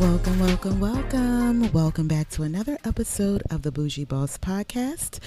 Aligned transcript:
Welcome, 0.00 0.40
welcome, 0.40 0.80
welcome. 0.80 1.72
Welcome 1.72 2.08
back 2.08 2.30
to 2.30 2.42
another 2.42 2.78
episode 2.86 3.42
of 3.50 3.60
the 3.60 3.70
Bougie 3.70 4.06
Boss 4.06 4.38
Podcast. 4.38 5.18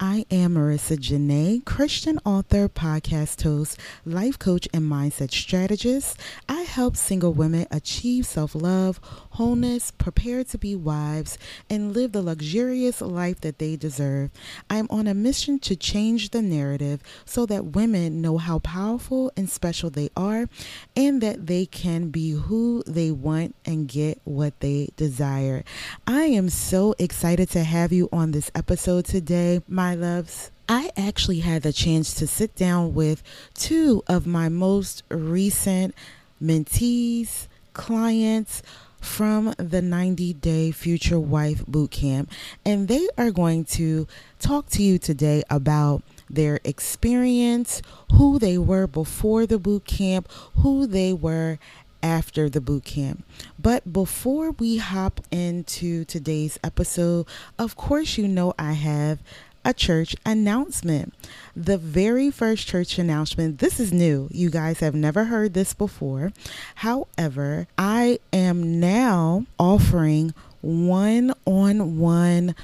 I 0.00 0.24
am 0.30 0.54
Marica 0.54 0.96
Janaé, 0.96 1.62
Christian 1.66 2.18
author, 2.24 2.70
podcast 2.70 3.42
host, 3.42 3.78
life 4.06 4.38
coach, 4.38 4.66
and 4.72 4.90
mindset 4.90 5.30
strategist. 5.30 6.18
I 6.48 6.62
help 6.62 6.96
single 6.96 7.34
women 7.34 7.66
achieve 7.70 8.24
self 8.24 8.54
love, 8.54 8.98
wholeness, 9.02 9.90
prepare 9.90 10.42
to 10.44 10.56
be 10.56 10.74
wives, 10.74 11.36
and 11.68 11.92
live 11.92 12.12
the 12.12 12.22
luxurious 12.22 13.02
life 13.02 13.42
that 13.42 13.58
they 13.58 13.76
deserve. 13.76 14.30
I 14.70 14.78
am 14.78 14.86
on 14.88 15.06
a 15.06 15.12
mission 15.12 15.58
to 15.60 15.76
change 15.76 16.30
the 16.30 16.40
narrative 16.40 17.02
so 17.26 17.44
that 17.46 17.76
women 17.76 18.22
know 18.22 18.38
how 18.38 18.60
powerful 18.60 19.32
and 19.36 19.50
special 19.50 19.90
they 19.90 20.08
are 20.16 20.48
and 20.96 21.20
that 21.20 21.46
they 21.46 21.66
can 21.66 22.08
be 22.08 22.30
who 22.30 22.82
they 22.86 23.10
want 23.10 23.54
and 23.66 23.86
get 23.86 24.13
what 24.24 24.58
they 24.60 24.90
desire. 24.96 25.64
I 26.06 26.24
am 26.24 26.48
so 26.48 26.94
excited 26.98 27.50
to 27.50 27.64
have 27.64 27.92
you 27.92 28.08
on 28.12 28.30
this 28.30 28.50
episode 28.54 29.04
today, 29.04 29.62
my 29.68 29.94
loves. 29.94 30.50
I 30.68 30.90
actually 30.96 31.40
had 31.40 31.62
the 31.62 31.72
chance 31.72 32.14
to 32.14 32.26
sit 32.26 32.54
down 32.54 32.94
with 32.94 33.22
two 33.54 34.02
of 34.06 34.26
my 34.26 34.48
most 34.48 35.02
recent 35.10 35.94
mentees, 36.42 37.48
clients 37.72 38.62
from 39.04 39.54
the 39.58 39.82
90 39.82 40.32
Day 40.34 40.70
Future 40.70 41.20
Wife 41.20 41.64
Bootcamp, 41.66 42.28
and 42.64 42.88
they 42.88 43.08
are 43.18 43.30
going 43.30 43.64
to 43.66 44.08
talk 44.38 44.68
to 44.70 44.82
you 44.82 44.98
today 44.98 45.42
about 45.50 46.02
their 46.30 46.58
experience, 46.64 47.82
who 48.14 48.38
they 48.38 48.56
were 48.56 48.86
before 48.86 49.46
the 49.46 49.58
boot 49.58 49.84
camp, 49.84 50.30
who 50.56 50.86
they 50.86 51.12
were 51.12 51.58
after 52.04 52.50
the 52.50 52.60
boot 52.60 52.84
camp. 52.84 53.24
But 53.58 53.92
before 53.92 54.52
we 54.52 54.76
hop 54.76 55.22
into 55.32 56.04
today's 56.04 56.58
episode, 56.62 57.26
of 57.58 57.74
course, 57.74 58.18
you 58.18 58.28
know 58.28 58.52
I 58.58 58.74
have 58.74 59.20
a 59.64 59.72
church 59.72 60.14
announcement. 60.26 61.14
The 61.56 61.78
very 61.78 62.30
first 62.30 62.66
church 62.68 62.98
announcement, 62.98 63.58
this 63.58 63.80
is 63.80 63.92
new. 63.92 64.28
You 64.30 64.50
guys 64.50 64.80
have 64.80 64.94
never 64.94 65.24
heard 65.24 65.54
this 65.54 65.72
before. 65.72 66.32
However, 66.76 67.66
I 67.78 68.18
am 68.32 68.78
now 68.78 69.46
offering 69.58 70.34
one 70.60 71.32
on 71.46 71.98
one 71.98 72.54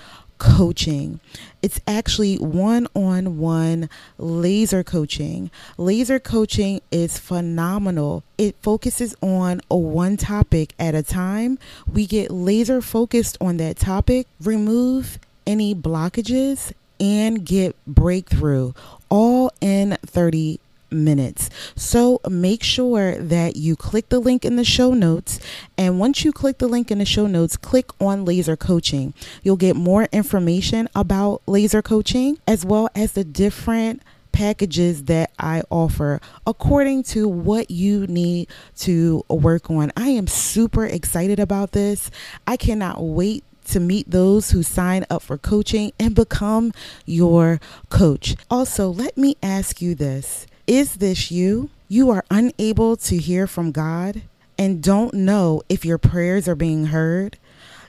coaching. 0.41 1.21
It's 1.63 1.81
actually 1.87 2.37
one 2.37 2.89
on 2.95 3.39
one 3.39 3.89
laser 4.19 4.83
coaching. 4.83 5.51
Laser 5.79 6.19
coaching 6.19 6.81
is 6.91 7.19
phenomenal. 7.19 8.25
It 8.39 8.57
focuses 8.61 9.15
on 9.23 9.61
a 9.71 9.77
one 9.77 10.17
topic 10.17 10.73
at 10.81 10.97
a 10.97 11.05
time. 11.05 11.59
We 11.93 12.07
get 12.07 12.33
laser 12.33 12.81
focused 12.81 13.37
on 13.41 13.59
that 13.59 13.77
topic, 13.77 14.27
remove 14.41 15.19
any 15.47 15.75
blockages, 15.75 16.73
and 16.99 17.45
get 17.45 17.77
breakthrough 17.87 18.73
all 19.11 19.53
in 19.61 19.97
30 20.07 20.59
minutes. 20.93 21.51
So 21.77 22.21
make 22.29 22.63
sure 22.63 23.17
that 23.17 23.57
you 23.57 23.77
click 23.77 24.09
the 24.09 24.21
link 24.21 24.45
in 24.45 24.57
the 24.57 24.65
show 24.65 24.93
notes. 24.93 25.41
And 25.77 25.99
once 25.99 26.25
you 26.25 26.33
click 26.33 26.59
the 26.59 26.69
link 26.69 26.91
in 26.91 26.99
the 26.99 27.05
show 27.05 27.27
notes, 27.27 27.57
click 27.57 27.91
on 28.01 28.25
laser 28.25 28.57
coaching. 28.57 29.15
You'll 29.43 29.57
get 29.57 29.77
more 29.77 30.09
information 30.13 30.89
about 30.95 31.43
laser 31.47 31.83
coaching 31.83 32.39
as 32.47 32.65
well 32.65 32.89
as 32.95 33.13
the 33.13 33.25
different 33.25 34.03
packages 34.33 35.05
that 35.05 35.33
I 35.39 35.63
offer 35.71 36.21
according 36.47 37.03
to 37.05 37.29
what 37.29 37.71
you 37.71 38.07
need 38.07 38.49
to 38.79 39.25
work 39.29 39.71
on. 39.71 39.93
I 39.97 40.11
am 40.11 40.27
super 40.27 40.87
excited 40.87 41.41
about 41.41 41.73
this. 41.73 42.11
I 42.47 42.57
cannot 42.57 43.03
wait 43.03 43.45
to 43.67 43.81
meet 43.81 44.11
those 44.11 44.51
who 44.51 44.63
sign 44.63 45.05
up 45.11 45.23
for 45.23 45.39
coaching 45.39 45.93
and 45.99 46.15
become 46.15 46.73
your 47.07 47.61
coach. 47.89 48.37
Also, 48.51 48.89
let 48.89 49.17
me 49.17 49.37
ask 49.43 49.81
you 49.81 49.95
this 49.95 50.47
is 50.71 50.95
this 50.95 51.33
you? 51.33 51.69
You 51.89 52.11
are 52.11 52.25
unable 52.31 52.97
to 52.97 53.17
hear 53.17 53.49
from 53.49 53.73
God 53.73 54.23
and 54.57 54.81
don't 54.81 55.13
know 55.13 55.63
if 55.69 55.85
your 55.85 55.99
prayers 55.99 56.47
are 56.47 56.55
being 56.55 56.87
heard. 56.87 57.39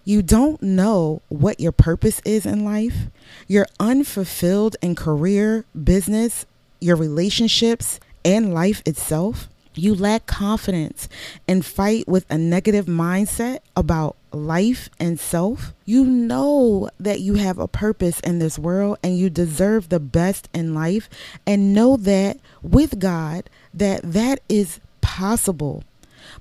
You 0.03 0.23
don't 0.23 0.59
know 0.63 1.21
what 1.29 1.59
your 1.59 1.73
purpose 1.73 2.21
is 2.25 2.43
in 2.43 2.65
life. 2.65 3.05
You're 3.47 3.67
unfulfilled 3.79 4.77
in 4.81 4.95
career, 4.95 5.63
business, 5.83 6.47
your 6.79 6.95
relationships, 6.95 7.99
and 8.25 8.51
life 8.51 8.81
itself. 8.87 9.47
You 9.75 9.93
lack 9.93 10.25
confidence 10.25 11.07
and 11.47 11.63
fight 11.63 12.07
with 12.07 12.25
a 12.31 12.37
negative 12.39 12.87
mindset 12.87 13.59
about 13.77 14.15
life 14.31 14.89
and 14.99 15.19
self. 15.19 15.73
You 15.85 16.05
know 16.05 16.89
that 16.99 17.19
you 17.19 17.35
have 17.35 17.57
a 17.57 17.67
purpose 17.67 18.19
in 18.21 18.39
this 18.39 18.57
world 18.57 18.97
and 19.03 19.17
you 19.17 19.29
deserve 19.29 19.89
the 19.89 19.99
best 19.99 20.49
in 20.53 20.73
life 20.73 21.09
and 21.45 21.73
know 21.73 21.97
that 21.97 22.37
with 22.61 22.99
God 22.99 23.49
that 23.73 24.01
that 24.03 24.39
is 24.49 24.79
possible. 25.01 25.83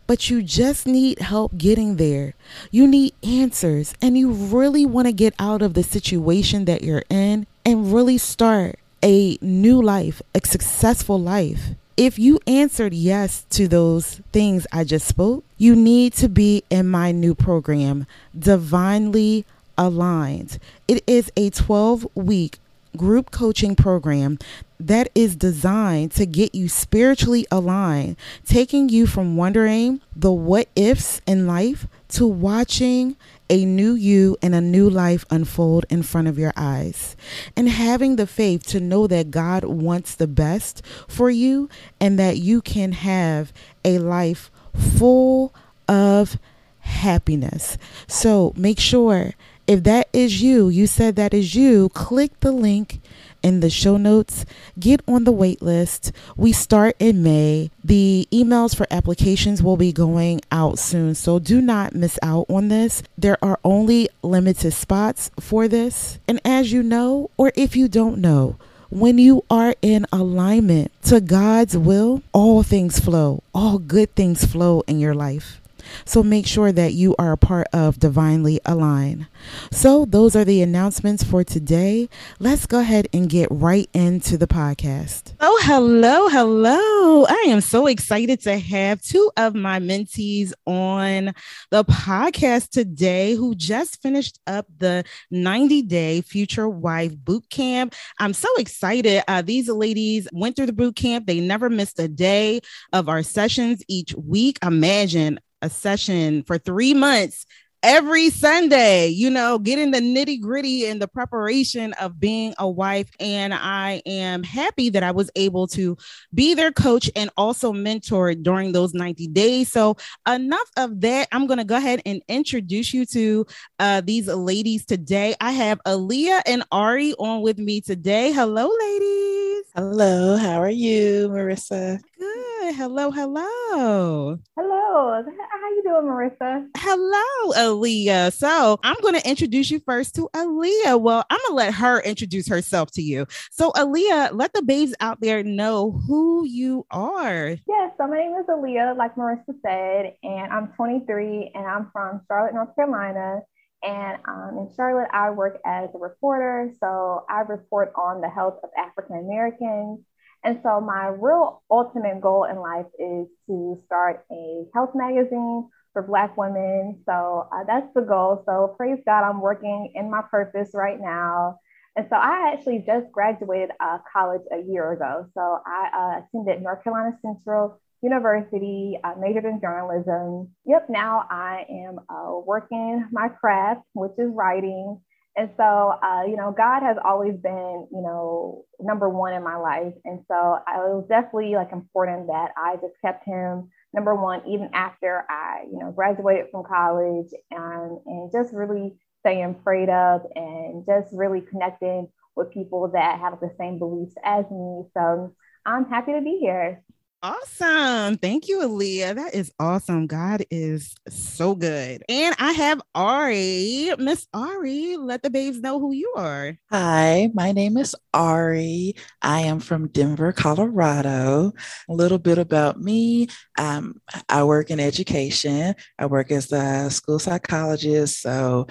But 0.06 0.30
you 0.30 0.42
just 0.42 0.86
need 0.86 1.20
help 1.20 1.56
getting 1.56 1.96
there. 1.96 2.34
You 2.70 2.86
need 2.86 3.14
answers 3.22 3.94
and 4.00 4.16
you 4.16 4.30
really 4.30 4.86
want 4.86 5.06
to 5.06 5.12
get 5.12 5.34
out 5.38 5.62
of 5.62 5.74
the 5.74 5.82
situation 5.82 6.64
that 6.66 6.82
you're 6.82 7.04
in 7.08 7.46
and 7.64 7.92
really 7.92 8.18
start 8.18 8.78
a 9.02 9.38
new 9.40 9.80
life, 9.80 10.20
a 10.34 10.46
successful 10.46 11.18
life 11.18 11.70
if 12.00 12.18
you 12.18 12.40
answered 12.46 12.94
yes 12.94 13.44
to 13.50 13.68
those 13.68 14.22
things 14.32 14.66
I 14.72 14.84
just 14.84 15.06
spoke, 15.06 15.44
you 15.60 15.76
need 15.76 16.14
to 16.14 16.26
be 16.26 16.64
in 16.70 16.88
my 16.88 17.12
new 17.12 17.34
program, 17.34 18.06
Divinely 18.36 19.44
Aligned. 19.76 20.58
It 20.88 21.04
is 21.06 21.30
a 21.36 21.50
12 21.50 22.06
week 22.14 22.58
group 22.96 23.30
coaching 23.30 23.76
program 23.76 24.38
that 24.80 25.10
is 25.14 25.36
designed 25.36 26.12
to 26.12 26.24
get 26.24 26.54
you 26.54 26.66
spiritually 26.66 27.46
aligned, 27.50 28.16
taking 28.46 28.88
you 28.88 29.06
from 29.06 29.36
wondering 29.36 30.00
the 30.16 30.32
what 30.32 30.66
ifs 30.74 31.20
in 31.26 31.46
life 31.46 31.86
to 32.08 32.26
watching 32.26 33.14
a 33.50 33.66
new 33.66 33.92
you 33.92 34.38
and 34.40 34.54
a 34.54 34.62
new 34.62 34.88
life 34.88 35.26
unfold 35.30 35.84
in 35.90 36.02
front 36.02 36.26
of 36.26 36.38
your 36.38 36.54
eyes. 36.56 37.16
And 37.54 37.68
having 37.68 38.16
the 38.16 38.26
faith 38.26 38.64
to 38.68 38.80
know 38.80 39.06
that 39.08 39.30
God 39.30 39.64
wants 39.64 40.14
the 40.14 40.26
best 40.26 40.82
for 41.06 41.28
you 41.28 41.68
and 42.00 42.18
that 42.18 42.38
you 42.38 42.62
can 42.62 42.92
have 42.92 43.52
a 43.84 43.98
life 43.98 44.50
full 44.74 45.54
of 45.88 46.38
happiness. 46.80 47.78
So 48.06 48.52
make 48.56 48.80
sure 48.80 49.34
if 49.66 49.84
that 49.84 50.08
is 50.12 50.42
you, 50.42 50.68
you 50.68 50.86
said 50.86 51.16
that 51.16 51.32
is 51.32 51.54
you, 51.54 51.90
click 51.90 52.38
the 52.40 52.50
link 52.52 53.00
in 53.42 53.60
the 53.60 53.70
show 53.70 53.96
notes. 53.96 54.44
Get 54.78 55.00
on 55.06 55.24
the 55.24 55.32
wait 55.32 55.62
list. 55.62 56.12
We 56.36 56.52
start 56.52 56.96
in 56.98 57.22
May. 57.22 57.70
The 57.84 58.26
emails 58.32 58.74
for 58.76 58.86
applications 58.90 59.62
will 59.62 59.76
be 59.76 59.92
going 59.92 60.40
out 60.50 60.78
soon, 60.78 61.14
so 61.14 61.38
do 61.38 61.60
not 61.60 61.94
miss 61.94 62.18
out 62.22 62.46
on 62.48 62.68
this. 62.68 63.02
There 63.16 63.38
are 63.42 63.58
only 63.64 64.08
limited 64.22 64.72
spots 64.72 65.30
for 65.38 65.68
this. 65.68 66.18
And 66.26 66.40
as 66.44 66.72
you 66.72 66.82
know, 66.82 67.30
or 67.36 67.52
if 67.54 67.76
you 67.76 67.88
don't 67.88 68.18
know, 68.18 68.56
when 68.90 69.18
you 69.18 69.44
are 69.48 69.74
in 69.82 70.04
alignment 70.12 70.90
to 71.04 71.20
God's 71.20 71.76
will, 71.76 72.22
all 72.32 72.64
things 72.64 72.98
flow, 72.98 73.42
all 73.54 73.78
good 73.78 74.12
things 74.16 74.44
flow 74.44 74.82
in 74.88 74.98
your 74.98 75.14
life. 75.14 75.60
So 76.04 76.22
make 76.22 76.46
sure 76.46 76.72
that 76.72 76.92
you 76.92 77.14
are 77.18 77.32
a 77.32 77.36
part 77.36 77.68
of 77.72 77.98
Divinely 77.98 78.60
Align. 78.64 79.26
So 79.70 80.04
those 80.04 80.36
are 80.36 80.44
the 80.44 80.62
announcements 80.62 81.22
for 81.22 81.44
today. 81.44 82.08
Let's 82.38 82.66
go 82.66 82.80
ahead 82.80 83.08
and 83.12 83.28
get 83.28 83.48
right 83.50 83.88
into 83.92 84.36
the 84.36 84.46
podcast. 84.46 85.34
Oh, 85.40 85.60
hello, 85.64 86.28
hello. 86.28 87.26
I 87.26 87.46
am 87.48 87.60
so 87.60 87.86
excited 87.86 88.40
to 88.42 88.58
have 88.58 89.02
two 89.02 89.30
of 89.36 89.54
my 89.54 89.78
mentees 89.78 90.52
on 90.66 91.34
the 91.70 91.84
podcast 91.84 92.70
today 92.70 93.34
who 93.34 93.54
just 93.54 94.00
finished 94.02 94.38
up 94.46 94.66
the 94.78 95.04
90 95.30 95.82
day 95.82 96.20
future 96.20 96.68
wife 96.68 97.16
boot 97.16 97.48
camp. 97.50 97.94
I'm 98.18 98.32
so 98.32 98.48
excited. 98.56 99.22
Uh, 99.28 99.42
these 99.42 99.68
ladies 99.68 100.28
went 100.32 100.56
through 100.56 100.66
the 100.66 100.72
boot 100.72 100.96
camp. 100.96 101.26
They 101.26 101.40
never 101.40 101.68
missed 101.68 101.98
a 101.98 102.08
day 102.08 102.60
of 102.92 103.08
our 103.08 103.22
sessions 103.22 103.82
each 103.88 104.14
week. 104.14 104.58
Imagine 104.62 105.40
a 105.62 105.70
session 105.70 106.42
for 106.42 106.58
three 106.58 106.94
months 106.94 107.46
every 107.82 108.28
Sunday, 108.30 109.08
you 109.08 109.30
know, 109.30 109.58
getting 109.58 109.90
the 109.90 110.00
nitty 110.00 110.40
gritty 110.40 110.86
and 110.86 111.00
the 111.00 111.08
preparation 111.08 111.92
of 111.94 112.20
being 112.20 112.54
a 112.58 112.68
wife. 112.68 113.10
And 113.18 113.54
I 113.54 114.02
am 114.06 114.42
happy 114.42 114.90
that 114.90 115.02
I 115.02 115.10
was 115.10 115.30
able 115.36 115.66
to 115.68 115.96
be 116.34 116.54
their 116.54 116.72
coach 116.72 117.10
and 117.16 117.30
also 117.36 117.72
mentor 117.72 118.34
during 118.34 118.72
those 118.72 118.94
90 118.94 119.28
days. 119.28 119.70
So, 119.72 119.96
enough 120.28 120.70
of 120.76 121.00
that. 121.00 121.28
I'm 121.32 121.46
going 121.46 121.58
to 121.58 121.64
go 121.64 121.76
ahead 121.76 122.02
and 122.04 122.22
introduce 122.28 122.92
you 122.92 123.06
to 123.06 123.46
uh, 123.78 124.02
these 124.02 124.26
ladies 124.26 124.84
today. 124.84 125.34
I 125.40 125.52
have 125.52 125.80
Aaliyah 125.86 126.42
and 126.46 126.64
Ari 126.70 127.14
on 127.14 127.42
with 127.42 127.58
me 127.58 127.80
today. 127.80 128.32
Hello, 128.32 128.70
ladies. 128.80 129.64
Hello. 129.74 130.36
How 130.36 130.60
are 130.60 130.70
you, 130.70 131.28
Marica? 131.30 132.00
Good. 132.18 132.29
Hello. 132.72 133.10
Hello. 133.10 134.38
Hello. 134.56 135.22
How 135.60 135.70
you 135.70 135.82
doing, 135.82 136.06
Marica? 136.06 136.66
Hello, 136.76 137.52
Aaliyah. 137.52 138.32
So 138.32 138.78
I'm 138.82 138.96
going 139.02 139.14
to 139.14 139.28
introduce 139.28 139.70
you 139.70 139.80
first 139.80 140.14
to 140.14 140.28
Aaliyah. 140.34 141.00
Well, 141.00 141.24
I'm 141.28 141.38
going 141.38 141.50
to 141.50 141.54
let 141.54 141.74
her 141.74 142.00
introduce 142.00 142.48
herself 142.48 142.90
to 142.92 143.02
you. 143.02 143.26
So, 143.50 143.72
Aaliyah, 143.72 144.30
let 144.34 144.52
the 144.52 144.62
babes 144.62 144.94
out 145.00 145.20
there 145.20 145.42
know 145.42 145.90
who 145.90 146.46
you 146.46 146.86
are. 146.90 147.56
Yes, 147.68 147.92
so 147.98 148.06
my 148.06 148.18
name 148.18 148.34
is 148.34 148.46
Aaliyah, 148.46 148.96
like 148.96 149.16
Marica 149.16 149.52
said, 149.62 150.14
and 150.22 150.52
I'm 150.52 150.68
23 150.76 151.52
and 151.54 151.66
I'm 151.66 151.90
from 151.92 152.20
Charlotte, 152.28 152.54
North 152.54 152.74
Carolina. 152.76 153.40
And 153.82 154.18
um, 154.28 154.58
in 154.58 154.68
Charlotte, 154.76 155.08
I 155.12 155.30
work 155.30 155.60
as 155.64 155.88
a 155.94 155.98
reporter. 155.98 156.70
So 156.80 157.24
I 157.28 157.40
report 157.40 157.92
on 157.96 158.20
the 158.20 158.28
health 158.28 158.58
of 158.62 158.70
African 158.78 159.16
Americans. 159.16 160.00
And 160.44 160.60
so 160.62 160.80
my 160.80 161.08
real 161.08 161.62
ultimate 161.70 162.20
goal 162.20 162.44
in 162.44 162.56
life 162.56 162.86
is 162.98 163.26
to 163.46 163.80
start 163.86 164.24
a 164.30 164.64
health 164.74 164.90
magazine 164.94 165.68
for 165.92 166.02
Black 166.02 166.36
women. 166.36 167.02
So 167.04 167.48
uh, 167.52 167.64
that's 167.66 167.92
the 167.94 168.02
goal. 168.02 168.42
So 168.46 168.74
praise 168.76 169.00
God, 169.04 169.28
I'm 169.28 169.40
working 169.40 169.92
in 169.94 170.10
my 170.10 170.22
purpose 170.30 170.70
right 170.72 170.98
now. 171.00 171.58
And 171.96 172.06
so 172.08 172.16
I 172.16 172.52
actually 172.54 172.84
just 172.86 173.10
graduated 173.12 173.70
uh, 173.80 173.98
college 174.12 174.42
a 174.52 174.62
year 174.70 174.92
ago. 174.92 175.26
So 175.34 175.58
I 175.66 175.90
uh, 175.92 176.20
attended 176.24 176.62
North 176.62 176.84
Carolina 176.84 177.18
Central 177.20 177.80
University, 178.02 178.98
I 179.04 179.14
majored 179.16 179.44
in 179.44 179.60
journalism. 179.60 180.50
Yep, 180.64 180.86
now 180.88 181.26
I 181.28 181.66
am 181.68 181.98
uh, 182.08 182.38
working 182.46 183.06
my 183.12 183.28
craft, 183.28 183.82
which 183.92 184.12
is 184.16 184.30
writing. 184.32 185.00
And 185.36 185.50
so, 185.56 185.62
uh, 186.02 186.22
you 186.26 186.36
know, 186.36 186.54
God 186.56 186.82
has 186.82 186.96
always 187.04 187.34
been, 187.36 187.86
you 187.92 188.02
know, 188.02 188.64
number 188.82 189.08
one 189.08 189.34
in 189.34 189.42
my 189.42 189.56
life. 189.56 189.94
And 190.04 190.20
so 190.28 190.58
I, 190.66 190.76
it 190.76 190.94
was 190.94 191.06
definitely 191.08 191.54
like 191.54 191.72
important 191.72 192.26
that 192.28 192.52
I 192.56 192.76
just 192.76 192.94
kept 193.04 193.24
him 193.24 193.70
number 193.92 194.14
one, 194.14 194.42
even 194.46 194.70
after 194.72 195.24
I, 195.28 195.64
you 195.70 195.78
know, 195.78 195.92
graduated 195.92 196.46
from 196.50 196.64
college 196.64 197.28
and, 197.50 197.98
and 198.06 198.32
just 198.32 198.54
really 198.54 198.96
staying 199.20 199.54
prayed 199.62 199.88
up 199.88 200.24
and 200.34 200.84
just 200.86 201.08
really 201.12 201.40
connecting 201.40 202.08
with 202.36 202.52
people 202.52 202.88
that 202.92 203.18
have 203.20 203.38
the 203.40 203.50
same 203.58 203.78
beliefs 203.78 204.14
as 204.24 204.44
me. 204.50 204.84
So 204.94 205.34
I'm 205.66 205.84
happy 205.86 206.12
to 206.12 206.20
be 206.20 206.38
here. 206.40 206.82
Awesome. 207.22 208.16
Thank 208.16 208.48
you, 208.48 208.60
Aaliyah. 208.60 209.14
That 209.14 209.34
is 209.34 209.52
awesome. 209.60 210.06
God 210.06 210.42
is 210.50 210.94
so 211.10 211.54
good. 211.54 212.02
And 212.08 212.34
I 212.38 212.52
have 212.52 212.80
Ari. 212.94 213.90
Miss 213.98 214.26
Ari, 214.32 214.96
let 214.96 215.22
the 215.22 215.28
babes 215.28 215.60
know 215.60 215.78
who 215.78 215.92
you 215.92 216.14
are. 216.16 216.56
Hi, 216.70 217.28
my 217.34 217.52
name 217.52 217.76
is 217.76 217.94
Ari. 218.14 218.94
I 219.20 219.40
am 219.42 219.60
from 219.60 219.88
Denver, 219.88 220.32
Colorado. 220.32 221.52
A 221.90 221.92
little 221.92 222.16
bit 222.16 222.38
about 222.38 222.80
me. 222.80 223.28
Um, 223.58 224.00
I 224.30 224.44
work 224.44 224.70
in 224.70 224.80
education. 224.80 225.74
I 225.98 226.06
work 226.06 226.30
as 226.32 226.50
a 226.52 226.88
school 226.90 227.18
psychologist. 227.18 228.22
So 228.22 228.66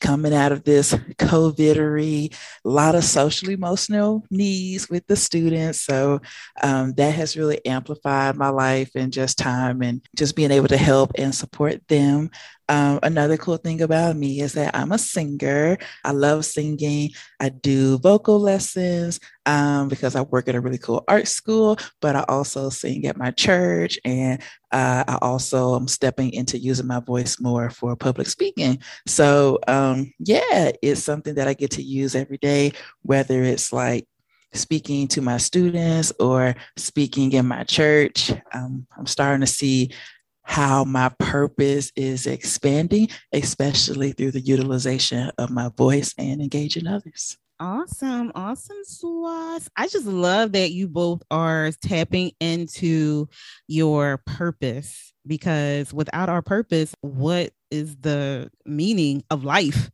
coming 0.00 0.32
out 0.32 0.52
of 0.52 0.64
this 0.64 0.92
COVID 1.18 1.76
era, 1.76 2.00
a 2.00 2.30
lot 2.64 2.94
of 2.94 3.04
social 3.04 3.50
emotional 3.50 4.24
needs 4.30 4.88
with 4.88 5.06
the 5.06 5.16
students. 5.16 5.80
So 5.80 6.20
um, 6.62 6.94
that 6.94 7.14
has 7.14 7.36
really 7.36 7.64
amplified 7.66 7.89
my 8.04 8.48
life 8.48 8.90
and 8.94 9.12
just 9.12 9.38
time 9.38 9.82
and 9.82 10.02
just 10.16 10.36
being 10.36 10.50
able 10.50 10.68
to 10.68 10.76
help 10.76 11.12
and 11.16 11.34
support 11.34 11.86
them. 11.88 12.30
Um, 12.70 13.00
another 13.02 13.36
cool 13.36 13.56
thing 13.56 13.82
about 13.82 14.14
me 14.16 14.40
is 14.40 14.52
that 14.52 14.76
I'm 14.76 14.92
a 14.92 14.98
singer. 14.98 15.76
I 16.04 16.12
love 16.12 16.44
singing. 16.44 17.10
I 17.40 17.48
do 17.48 17.98
vocal 17.98 18.38
lessons 18.38 19.18
um, 19.44 19.88
because 19.88 20.14
I 20.14 20.20
work 20.20 20.46
at 20.46 20.54
a 20.54 20.60
really 20.60 20.78
cool 20.78 21.02
art 21.08 21.26
school, 21.26 21.78
but 22.00 22.14
I 22.14 22.24
also 22.28 22.70
sing 22.70 23.06
at 23.06 23.16
my 23.16 23.32
church. 23.32 23.98
And 24.04 24.40
uh, 24.70 25.02
I 25.08 25.18
also 25.20 25.74
am 25.74 25.88
stepping 25.88 26.32
into 26.32 26.58
using 26.58 26.86
my 26.86 27.00
voice 27.00 27.40
more 27.40 27.70
for 27.70 27.96
public 27.96 28.28
speaking. 28.28 28.78
So, 29.04 29.58
um, 29.66 30.12
yeah, 30.20 30.70
it's 30.80 31.02
something 31.02 31.34
that 31.34 31.48
I 31.48 31.54
get 31.54 31.72
to 31.72 31.82
use 31.82 32.14
every 32.14 32.38
day, 32.38 32.72
whether 33.02 33.42
it's 33.42 33.72
like 33.72 34.06
speaking 34.52 35.08
to 35.08 35.22
my 35.22 35.36
students 35.36 36.12
or 36.18 36.54
speaking 36.76 37.32
in 37.32 37.46
my 37.46 37.64
church. 37.64 38.32
Um, 38.52 38.86
I'm 38.96 39.06
starting 39.06 39.40
to 39.40 39.46
see 39.46 39.90
how 40.42 40.84
my 40.84 41.10
purpose 41.18 41.92
is 41.94 42.26
expanding, 42.26 43.08
especially 43.32 44.12
through 44.12 44.32
the 44.32 44.40
utilization 44.40 45.30
of 45.38 45.50
my 45.50 45.70
voice 45.76 46.12
and 46.18 46.40
engaging 46.40 46.86
others. 46.86 47.38
Awesome. 47.60 48.32
Awesome, 48.34 48.82
Swas. 48.88 49.68
I 49.76 49.86
just 49.86 50.06
love 50.06 50.52
that 50.52 50.72
you 50.72 50.88
both 50.88 51.22
are 51.30 51.70
tapping 51.82 52.32
into 52.40 53.28
your 53.68 54.22
purpose 54.24 55.12
because 55.26 55.92
without 55.92 56.30
our 56.30 56.40
purpose, 56.40 56.94
what 57.02 57.52
is 57.70 57.96
the 57.98 58.50
meaning 58.64 59.22
of 59.30 59.44
life? 59.44 59.90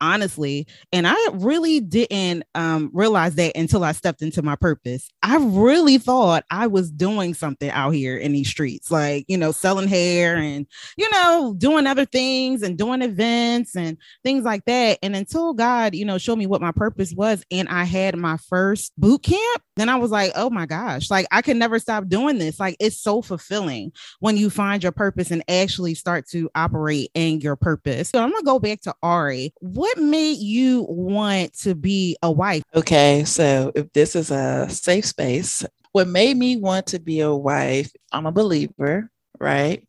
Honestly. 0.00 0.66
And 0.92 1.06
I 1.06 1.16
really 1.34 1.80
didn't 1.80 2.44
um, 2.54 2.90
realize 2.92 3.34
that 3.36 3.56
until 3.56 3.84
I 3.84 3.92
stepped 3.92 4.22
into 4.22 4.42
my 4.42 4.56
purpose. 4.56 5.08
I 5.22 5.36
really 5.38 5.98
thought 5.98 6.44
I 6.50 6.66
was 6.66 6.90
doing 6.90 7.34
something 7.34 7.70
out 7.70 7.90
here 7.90 8.16
in 8.16 8.32
these 8.32 8.48
streets, 8.48 8.90
like, 8.90 9.24
you 9.28 9.36
know, 9.36 9.52
selling 9.52 9.88
hair 9.88 10.36
and, 10.36 10.66
you 10.96 11.08
know, 11.10 11.54
doing 11.58 11.86
other 11.86 12.04
things 12.04 12.62
and 12.62 12.78
doing 12.78 13.02
events 13.02 13.76
and 13.76 13.96
things 14.24 14.44
like 14.44 14.64
that. 14.66 14.98
And 15.02 15.14
until 15.16 15.54
God, 15.54 15.94
you 15.94 16.04
know, 16.04 16.18
showed 16.18 16.36
me 16.36 16.46
what 16.46 16.60
my 16.60 16.72
purpose 16.72 17.12
was 17.12 17.44
and 17.50 17.68
I 17.68 17.84
had 17.84 18.16
my 18.16 18.36
first 18.36 18.92
boot 18.98 19.22
camp, 19.22 19.62
then 19.76 19.88
I 19.88 19.96
was 19.96 20.10
like, 20.10 20.32
oh 20.34 20.50
my 20.50 20.66
gosh, 20.66 21.10
like 21.10 21.26
I 21.30 21.42
can 21.42 21.58
never 21.58 21.78
stop 21.78 22.08
doing 22.08 22.38
this. 22.38 22.58
Like 22.58 22.76
it's 22.80 23.00
so 23.00 23.22
fulfilling 23.22 23.92
when 24.20 24.36
you 24.36 24.50
find 24.50 24.82
your 24.82 24.92
purpose 24.92 25.30
and 25.30 25.44
actually 25.48 25.94
start 25.94 26.28
to 26.30 26.50
operate 26.54 27.10
in 27.14 27.40
your 27.40 27.56
purpose. 27.56 28.10
So 28.10 28.22
I'm 28.22 28.30
going 28.30 28.42
to 28.42 28.44
go 28.44 28.58
back 28.58 28.80
to 28.82 28.94
Ari. 29.02 29.54
What 29.60 29.87
what 29.88 30.04
made 30.04 30.36
you 30.36 30.84
want 30.86 31.54
to 31.54 31.74
be 31.74 32.16
a 32.22 32.30
wife? 32.30 32.62
Okay, 32.74 33.24
so 33.24 33.72
if 33.74 33.90
this 33.94 34.14
is 34.14 34.30
a 34.30 34.68
safe 34.68 35.06
space, 35.06 35.64
what 35.92 36.06
made 36.06 36.36
me 36.36 36.56
want 36.56 36.88
to 36.88 36.98
be 36.98 37.20
a 37.20 37.34
wife, 37.34 37.90
I'm 38.12 38.26
a 38.26 38.32
believer, 38.32 39.10
right? 39.40 39.86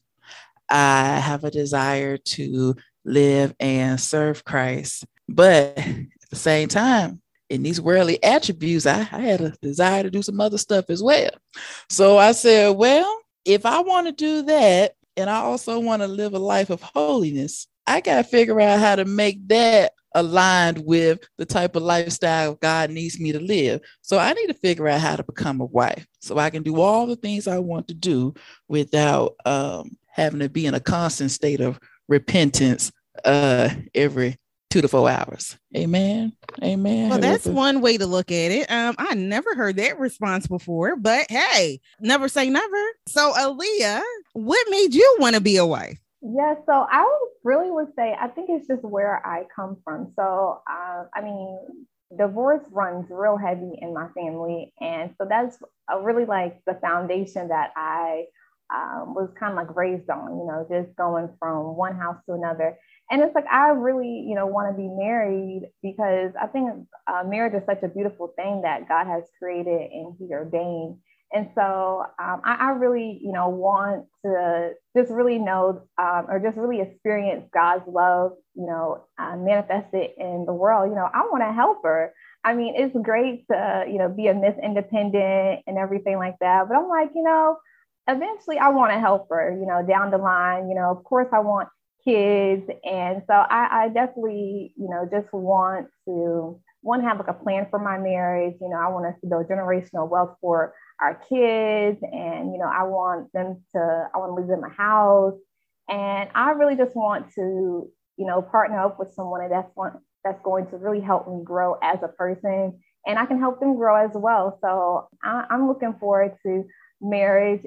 I 0.70 1.20
have 1.20 1.44
a 1.44 1.52
desire 1.52 2.16
to 2.18 2.76
live 3.04 3.54
and 3.60 4.00
serve 4.00 4.46
Christ. 4.46 5.06
But 5.28 5.78
at 5.78 6.30
the 6.30 6.38
same 6.38 6.70
time, 6.70 7.22
in 7.50 7.62
these 7.62 7.82
worldly 7.82 8.24
attributes, 8.24 8.86
I, 8.86 9.00
I, 9.00 9.20
had 9.20 9.42
a 9.42 9.54
desire 9.62 10.04
to 10.04 10.10
do 10.10 10.22
some 10.22 10.40
other 10.40 10.58
stuff 10.58 10.86
as 10.90 11.04
well. 11.04 11.32
So 11.90 12.18
I 12.18 12.32
said, 12.32 12.78
well, 12.78 13.20
if 13.44 13.66
I 13.66 13.82
want 13.82 14.08
to 14.08 14.14
do 14.14 14.44
that, 14.44 14.94
and 15.18 15.30
I 15.30 15.40
also 15.40 15.80
want 15.80 16.04
to 16.04 16.08
live 16.08 16.36
a 16.36 16.40
life 16.40 16.70
of 16.70 16.82
holiness, 16.82 17.68
I 17.90 18.02
got 18.02 18.18
to 18.18 18.24
figure 18.24 18.62
out 18.62 18.80
how 18.80 18.96
to 18.96 19.06
make 19.06 19.48
that 19.48 19.94
aligned 20.14 20.86
with 20.86 21.28
the 21.40 21.46
type 21.46 21.76
of 21.76 21.82
lifestyle 21.82 22.54
God 22.56 22.92
needs 22.92 23.20
me 23.20 23.32
to 23.32 23.40
live. 23.40 23.82
So 24.04 24.20
I 24.20 24.34
need 24.34 24.46
to 24.48 24.54
figure 24.54 24.88
out 24.88 25.02
how 25.02 25.16
to 25.16 25.24
become 25.24 25.60
a 25.60 25.66
wife 25.66 26.06
so 26.20 26.38
I 26.38 26.52
can 26.52 26.62
do 26.62 26.80
all 26.80 27.08
the 27.08 27.16
things 27.16 27.48
I 27.48 27.58
want 27.58 27.88
to 27.88 27.96
do 27.96 28.36
without 28.68 29.36
um, 29.46 29.98
having 30.08 30.40
to 30.42 30.50
be 30.50 30.68
in 30.68 30.76
a 30.76 30.80
constant 30.80 31.32
state 31.32 31.62
of 31.62 31.80
repentance 32.08 32.92
uh, 33.26 33.70
every 33.96 34.38
two 34.70 34.82
to 34.82 34.88
four 34.88 35.10
hours. 35.10 35.58
Amen. 35.76 36.34
Amen. 36.62 37.10
Well, 37.10 37.20
that's 37.20 37.46
one 37.46 37.82
way 37.82 37.98
to 37.98 38.06
look 38.06 38.32
at 38.32 38.52
it. 38.52 38.70
Um, 38.70 38.94
I 39.00 39.16
never 39.16 39.56
heard 39.56 39.78
that 39.78 39.98
response 39.98 40.46
before, 40.46 40.96
but 40.96 41.26
hey, 41.30 41.80
never 42.00 42.28
say 42.28 42.52
never. 42.52 42.84
So, 43.08 43.34
Aaliyah, 43.34 44.04
what 44.34 44.68
made 44.70 44.94
you 44.94 45.18
want 45.20 45.36
to 45.36 45.42
be 45.42 45.58
a 45.58 45.66
wife? 45.66 46.00
Yeah, 46.22 46.56
so 46.66 46.86
I 46.90 47.06
really 47.44 47.72
would 47.72 47.94
say 47.96 48.16
I 48.20 48.28
think 48.28 48.50
it's 48.50 48.68
just 48.68 48.84
where 48.84 49.26
I 49.26 49.44
come 49.56 49.78
from. 49.86 50.12
So, 50.18 50.62
uh, 50.70 51.04
I 51.16 51.22
mean, 51.22 51.58
divorce 52.18 52.62
runs 52.72 53.06
real 53.10 53.38
heavy 53.38 53.72
in 53.82 53.94
my 53.94 54.08
family, 54.10 54.74
and 54.82 55.14
so 55.18 55.26
that's 55.30 55.58
really 56.02 56.26
like 56.26 56.60
the 56.66 56.74
foundation 56.82 57.48
that 57.50 57.72
I 57.78 58.26
um, 58.76 59.14
was 59.16 59.30
kind 59.40 59.52
of 59.52 59.58
like 59.58 59.76
raised 59.78 60.10
on. 60.10 60.38
You 60.40 60.46
know, 60.46 60.68
just 60.70 60.94
going 60.98 61.30
from 61.40 61.78
one 61.78 61.96
house 61.96 62.18
to 62.26 62.34
another, 62.34 62.78
and 63.10 63.22
it's 63.22 63.34
like 63.34 63.48
I 63.50 63.70
really, 63.70 64.26
you 64.28 64.36
know, 64.36 64.46
want 64.46 64.76
to 64.76 64.78
be 64.78 64.90
married 64.90 65.70
because 65.82 66.32
I 66.42 66.48
think 66.48 66.70
uh, 67.08 67.24
marriage 67.26 67.54
is 67.54 67.66
such 67.66 67.82
a 67.84 67.88
beautiful 67.88 68.34
thing 68.36 68.64
that 68.64 68.90
God 68.90 69.08
has 69.08 69.24
created 69.40 69.90
and 69.94 70.16
He 70.20 70.28
ordained. 70.34 70.98
And 71.32 71.50
so 71.54 72.06
um, 72.18 72.42
I, 72.44 72.58
I, 72.60 72.70
really, 72.72 73.20
you 73.22 73.32
know, 73.32 73.50
want 73.50 74.08
to 74.26 74.72
just 74.98 75.12
really 75.12 75.38
know 75.38 75.84
um, 76.00 76.26
or 76.28 76.40
just 76.44 76.58
really 76.58 76.82
experience 76.82 77.46
God's 77.54 77.84
love, 77.88 78.32
you 78.56 78.66
know, 78.66 79.06
uh, 79.20 79.36
manifested 79.38 80.10
in 80.18 80.46
the 80.48 80.54
world. 80.54 80.90
You 80.90 80.96
know, 80.96 81.08
I 81.14 81.22
want 81.32 81.44
to 81.44 81.54
help 81.54 81.84
her. 81.84 82.14
I 82.44 82.56
mean, 82.56 82.74
it's 82.76 82.96
great 83.04 83.46
to, 83.52 83.86
you 83.88 84.00
know, 84.00 84.10
be 84.10 84.28
a 84.28 84.34
Miss 84.34 84.56
Independent 84.64 85.62
and 85.68 85.78
everything 85.78 86.18
like 86.18 86.36
that. 86.42 86.68
But 86.68 86.78
I'm 86.78 86.88
like, 86.88 87.12
you 87.14 87.24
know, 87.24 87.58
eventually 88.08 88.58
I 88.58 88.70
want 88.70 88.92
to 88.94 89.00
help 89.00 89.28
her, 89.30 89.56
you 89.60 89.68
know, 89.68 89.86
down 89.86 90.10
the 90.10 90.18
line. 90.18 90.68
You 90.68 90.76
know, 90.76 90.90
of 90.90 91.04
course, 91.04 91.28
I 91.32 91.40
want 91.40 91.70
kids. 92.04 92.64
And 92.84 93.22
so 93.28 93.34
I, 93.34 93.84
I 93.84 93.90
definitely, 93.90 94.74
you 94.78 94.90
know, 94.90 95.08
just 95.12 95.32
want 95.34 95.88
to, 96.06 96.60
one, 96.82 97.04
have 97.04 97.18
like 97.18 97.28
a 97.28 97.34
plan 97.34 97.68
for 97.70 97.80
my 97.80 97.98
marriage. 97.98 98.56
You 98.62 98.70
know, 98.70 98.78
I 98.78 98.88
want 98.90 99.06
us 99.06 99.20
to 99.22 99.28
build 99.28 99.48
generational 99.48 100.10
wealth 100.10 100.36
for 100.42 100.74
our 101.02 101.16
kids 101.16 101.98
and 102.12 102.52
you 102.52 102.60
know 102.60 102.70
i 102.70 102.84
want 102.84 103.32
them 103.34 103.64
to 103.74 104.10
i 104.14 104.18
want 104.18 104.32
to 104.32 104.36
leave 104.36 104.48
them 104.48 104.64
a 104.64 104.70
house. 104.70 105.36
And 105.88 106.30
i 106.36 106.52
really 106.52 106.76
just 106.76 106.96
want 106.96 107.34
to 107.36 107.90
you 108.18 108.26
know 108.26 108.42
partner 108.42 108.80
up 108.80 109.00
with 109.00 109.14
someone 109.14 109.48
that's 109.50 109.72
one 109.76 109.94
that's 110.24 110.42
going 110.44 110.68
to 110.68 110.78
really 110.78 111.00
help 111.00 111.28
me 111.28 111.42
grow 111.44 111.76
as 111.82 112.00
a 112.04 112.10
person. 112.10 112.80
And 113.06 113.18
i 113.18 113.26
can 113.26 113.40
help 113.40 113.60
them 113.60 113.76
grow 113.76 113.96
as 113.96 114.12
well. 114.14 114.58
So 114.62 115.08
I, 115.24 115.46
i'm 115.50 115.68
looking 115.68 115.96
forward 116.00 116.36
to 116.44 116.66
marriage. 117.02 117.64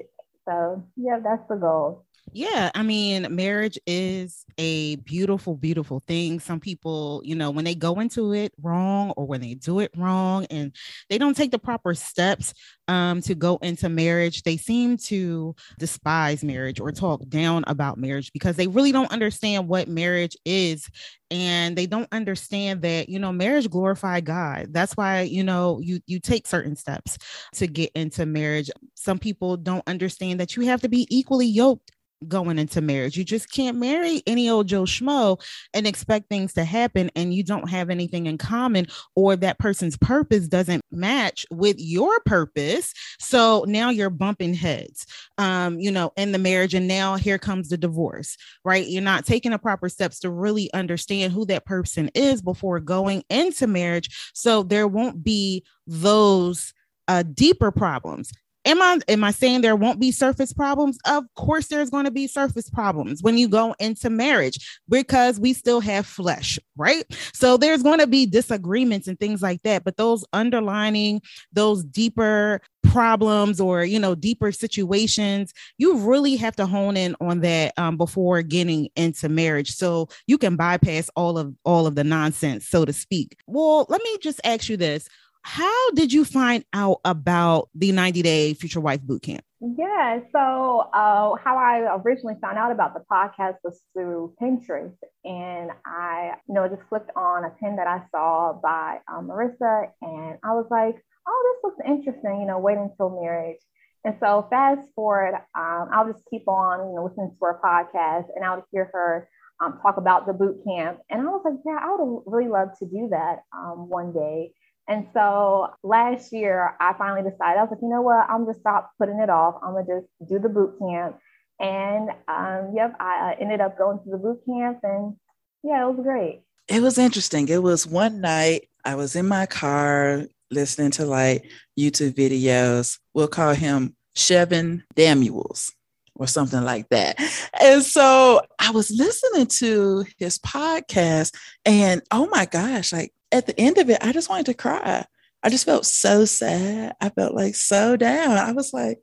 So 0.47 0.83
yeah 0.95 1.19
that's 1.23 1.47
the 1.49 1.55
goal 1.55 2.05
yeah, 2.33 2.71
I 2.73 2.83
mean, 2.83 3.27
marriage 3.35 3.77
is 3.85 4.45
a 4.57 4.95
beautiful, 4.97 5.55
beautiful 5.55 5.99
thing. 6.07 6.39
Some 6.39 6.59
people, 6.59 7.21
you 7.23 7.35
know, 7.35 7.51
when 7.51 7.65
they 7.65 7.75
go 7.75 7.99
into 7.99 8.33
it 8.33 8.53
wrong 8.61 9.11
or 9.15 9.25
when 9.25 9.41
they 9.41 9.53
do 9.53 9.79
it 9.79 9.91
wrong 9.95 10.45
and 10.49 10.75
they 11.09 11.17
don't 11.17 11.35
take 11.35 11.51
the 11.51 11.59
proper 11.59 11.93
steps 11.93 12.53
um, 12.87 13.21
to 13.21 13.35
go 13.35 13.57
into 13.57 13.89
marriage, 13.89 14.43
they 14.43 14.57
seem 14.57 14.97
to 14.97 15.55
despise 15.77 16.43
marriage 16.43 16.79
or 16.79 16.91
talk 16.91 17.27
down 17.29 17.63
about 17.67 17.97
marriage 17.97 18.31
because 18.33 18.55
they 18.55 18.67
really 18.67 18.91
don't 18.91 19.11
understand 19.11 19.67
what 19.67 19.87
marriage 19.87 20.35
is. 20.45 20.89
And 21.31 21.75
they 21.75 21.87
don't 21.87 22.09
understand 22.11 22.83
that, 22.83 23.09
you 23.09 23.17
know, 23.17 23.31
marriage 23.31 23.69
glorify 23.69 24.21
God. 24.21 24.67
That's 24.69 24.95
why, 24.95 25.21
you 25.21 25.43
know, 25.43 25.79
you 25.81 25.99
you 26.05 26.19
take 26.19 26.45
certain 26.45 26.75
steps 26.75 27.17
to 27.53 27.65
get 27.65 27.91
into 27.95 28.27
marriage. 28.27 28.69
Some 28.93 29.17
people 29.17 29.57
don't 29.57 29.87
understand 29.87 30.39
that 30.39 30.55
you 30.55 30.63
have 30.67 30.81
to 30.81 30.89
be 30.89 31.07
equally 31.09 31.47
yoked 31.47 31.91
going 32.27 32.59
into 32.59 32.81
marriage. 32.81 33.17
You 33.17 33.23
just 33.23 33.51
can't 33.51 33.77
marry 33.77 34.21
any 34.27 34.49
old 34.49 34.67
Joe 34.67 34.83
Schmo 34.83 35.41
and 35.73 35.87
expect 35.87 36.29
things 36.29 36.53
to 36.53 36.63
happen 36.63 37.11
and 37.15 37.33
you 37.33 37.43
don't 37.43 37.69
have 37.69 37.89
anything 37.89 38.25
in 38.25 38.37
common 38.37 38.87
or 39.15 39.35
that 39.37 39.59
person's 39.59 39.97
purpose 39.97 40.47
doesn't 40.47 40.83
match 40.91 41.45
with 41.51 41.75
your 41.79 42.19
purpose. 42.21 42.93
So 43.19 43.65
now 43.67 43.89
you're 43.89 44.09
bumping 44.09 44.53
heads, 44.53 45.05
um, 45.37 45.79
you 45.79 45.91
know, 45.91 46.11
in 46.17 46.31
the 46.31 46.37
marriage. 46.37 46.73
And 46.73 46.87
now 46.87 47.15
here 47.15 47.37
comes 47.37 47.69
the 47.69 47.77
divorce, 47.77 48.37
right? 48.63 48.87
You're 48.87 49.01
not 49.01 49.25
taking 49.25 49.51
the 49.51 49.59
proper 49.59 49.89
steps 49.89 50.19
to 50.19 50.29
really 50.29 50.71
understand 50.73 51.33
who 51.33 51.45
that 51.45 51.65
person 51.65 52.09
is 52.15 52.41
before 52.41 52.79
going 52.79 53.23
into 53.29 53.67
marriage. 53.67 54.31
So 54.33 54.63
there 54.63 54.87
won't 54.87 55.23
be 55.23 55.63
those 55.87 56.73
uh, 57.07 57.23
deeper 57.23 57.71
problems 57.71 58.31
am 58.65 58.81
I 58.81 58.99
am 59.07 59.23
I 59.23 59.31
saying 59.31 59.61
there 59.61 59.75
won't 59.75 59.99
be 59.99 60.11
surface 60.11 60.53
problems? 60.53 60.97
Of 61.05 61.23
course, 61.35 61.67
there's 61.67 61.89
going 61.89 62.05
to 62.05 62.11
be 62.11 62.27
surface 62.27 62.69
problems 62.69 63.21
when 63.21 63.37
you 63.37 63.47
go 63.47 63.75
into 63.79 64.09
marriage 64.09 64.81
because 64.89 65.39
we 65.39 65.53
still 65.53 65.79
have 65.81 66.05
flesh, 66.05 66.59
right? 66.77 67.05
So 67.33 67.57
there's 67.57 67.83
going 67.83 67.99
to 67.99 68.07
be 68.07 68.25
disagreements 68.25 69.07
and 69.07 69.19
things 69.19 69.41
like 69.41 69.61
that. 69.63 69.83
But 69.83 69.97
those 69.97 70.25
underlining 70.33 71.21
those 71.51 71.83
deeper 71.83 72.61
problems 72.83 73.59
or 73.59 73.83
you 73.83 73.99
know 73.99 74.15
deeper 74.15 74.51
situations, 74.51 75.53
you 75.77 75.97
really 75.97 76.35
have 76.35 76.55
to 76.55 76.65
hone 76.65 76.97
in 76.97 77.15
on 77.21 77.41
that 77.41 77.73
um, 77.77 77.97
before 77.97 78.41
getting 78.41 78.89
into 78.95 79.29
marriage, 79.29 79.71
so 79.71 80.07
you 80.27 80.37
can 80.37 80.55
bypass 80.55 81.09
all 81.15 81.37
of 81.37 81.53
all 81.65 81.87
of 81.87 81.95
the 81.95 82.03
nonsense, 82.03 82.67
so 82.67 82.85
to 82.85 82.93
speak. 82.93 83.37
Well, 83.47 83.85
let 83.89 84.01
me 84.03 84.17
just 84.21 84.39
ask 84.43 84.69
you 84.69 84.77
this 84.77 85.07
how 85.43 85.91
did 85.91 86.11
you 86.13 86.25
find 86.25 86.63
out 86.73 86.99
about 87.05 87.69
the 87.75 87.91
90 87.91 88.21
day 88.21 88.53
future 88.53 88.79
wife 88.79 89.01
boot 89.01 89.21
camp? 89.21 89.43
Yeah, 89.59 90.19
so 90.33 90.89
uh, 90.93 91.35
how 91.41 91.57
I 91.57 91.97
originally 92.03 92.35
found 92.41 92.57
out 92.57 92.71
about 92.71 92.93
the 92.93 93.03
podcast 93.09 93.55
was 93.63 93.79
through 93.93 94.33
Pinterest, 94.41 94.95
and 95.23 95.71
I, 95.85 96.33
you 96.49 96.55
know, 96.55 96.67
just 96.67 96.87
clicked 96.89 97.11
on 97.15 97.45
a 97.45 97.49
pin 97.49 97.77
that 97.77 97.87
I 97.87 98.01
saw 98.11 98.59
by 98.61 98.97
um, 99.07 99.27
Marica, 99.27 99.85
and 100.01 100.37
I 100.43 100.53
was 100.53 100.67
like, 100.69 100.95
"Oh, 101.25 101.55
this 101.55 101.63
looks 101.63 101.79
interesting," 101.87 102.41
you 102.41 102.47
know, 102.47 102.59
wait 102.59 102.77
until 102.77 103.21
marriage. 103.21 103.59
And 104.03 104.15
so, 104.19 104.47
fast 104.49 104.89
forward, 104.95 105.35
um, 105.55 105.89
I'll 105.93 106.11
just 106.11 106.25
keep 106.29 106.45
on, 106.45 106.89
you 106.89 106.95
know, 106.95 107.05
listening 107.05 107.31
to 107.31 107.45
her 107.45 107.59
podcast, 107.63 108.25
and 108.35 108.43
I'll 108.43 108.65
hear 108.73 108.89
her 108.91 109.29
um, 109.63 109.79
talk 109.81 109.95
about 109.95 110.25
the 110.25 110.33
boot 110.33 110.57
camp, 110.67 110.99
and 111.09 111.21
I 111.21 111.25
was 111.25 111.41
like, 111.45 111.61
"Yeah, 111.65 111.79
I 111.81 111.95
would 111.97 112.23
really 112.25 112.49
love 112.49 112.77
to 112.79 112.85
do 112.85 113.07
that 113.11 113.43
um, 113.55 113.87
one 113.87 114.11
day." 114.11 114.51
And 114.87 115.07
so 115.13 115.69
last 115.83 116.33
year, 116.33 116.75
I 116.79 116.93
finally 116.97 117.29
decided, 117.29 117.57
I 117.57 117.63
was 117.63 117.71
like, 117.71 117.81
you 117.81 117.89
know 117.89 118.01
what? 118.01 118.29
I'm 118.29 118.45
just 118.45 118.59
stop 118.59 118.91
putting 118.99 119.19
it 119.19 119.29
off. 119.29 119.55
I'm 119.63 119.73
going 119.73 119.85
to 119.85 120.01
just 120.01 120.29
do 120.29 120.39
the 120.39 120.49
boot 120.49 120.77
camp. 120.79 121.17
And 121.59 122.09
um, 122.27 122.73
yep, 122.75 122.95
I 122.99 123.35
ended 123.39 123.61
up 123.61 123.77
going 123.77 123.99
to 124.03 124.09
the 124.09 124.17
boot 124.17 124.41
camp 124.45 124.79
and 124.83 125.15
yeah, 125.63 125.87
it 125.87 125.95
was 125.95 126.03
great. 126.03 126.41
It 126.67 126.81
was 126.81 126.97
interesting. 126.97 127.47
It 127.47 127.63
was 127.63 127.87
one 127.87 128.19
night 128.19 128.67
I 128.83 128.95
was 128.95 129.15
in 129.15 129.27
my 129.27 129.45
car 129.45 130.23
listening 130.51 130.91
to 130.91 131.05
like 131.05 131.49
YouTube 131.79 132.15
videos. 132.15 132.99
We'll 133.13 133.27
call 133.27 133.53
him 133.53 133.95
Chevin 134.15 134.83
Damuels 134.95 135.71
or 136.15 136.27
something 136.27 136.61
like 136.61 136.89
that. 136.89 137.17
And 137.59 137.83
so 137.83 138.41
I 138.59 138.71
was 138.71 138.91
listening 138.91 139.47
to 139.47 140.05
his 140.17 140.39
podcast 140.39 141.33
and 141.65 142.01
oh 142.11 142.27
my 142.27 142.45
gosh, 142.45 142.91
like 142.91 143.13
at 143.33 143.47
the 143.47 143.59
end 143.59 143.77
of 143.77 143.89
it, 143.89 143.97
I 144.01 144.11
just 144.11 144.29
wanted 144.29 144.45
to 144.47 144.53
cry. 144.53 145.05
I 145.41 145.49
just 145.49 145.65
felt 145.65 145.85
so 145.85 146.23
sad. 146.23 146.95
I 147.01 147.09
felt 147.09 147.33
like 147.33 147.55
so 147.55 147.97
down. 147.97 148.37
I 148.37 148.53
was 148.53 148.73
like, 148.73 148.99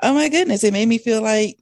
oh 0.00 0.14
my 0.14 0.28
goodness. 0.28 0.64
It 0.64 0.72
made 0.72 0.88
me 0.88 0.98
feel 0.98 1.20
like 1.20 1.58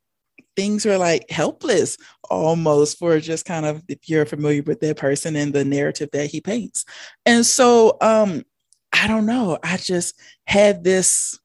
things 0.56 0.84
were 0.84 0.98
like 0.98 1.28
helpless 1.30 1.96
almost 2.28 2.98
for 2.98 3.18
just 3.18 3.44
kind 3.44 3.64
of 3.64 3.82
if 3.88 4.08
you're 4.08 4.26
familiar 4.26 4.62
with 4.62 4.80
that 4.80 4.96
person 4.96 5.34
and 5.36 5.52
the 5.52 5.64
narrative 5.64 6.10
that 6.12 6.30
he 6.30 6.40
paints. 6.40 6.84
And 7.26 7.44
so 7.44 7.96
um 8.00 8.44
I 8.92 9.06
don't 9.06 9.26
know. 9.26 9.58
I 9.62 9.76
just 9.76 10.18
had 10.46 10.82
this, 10.82 11.38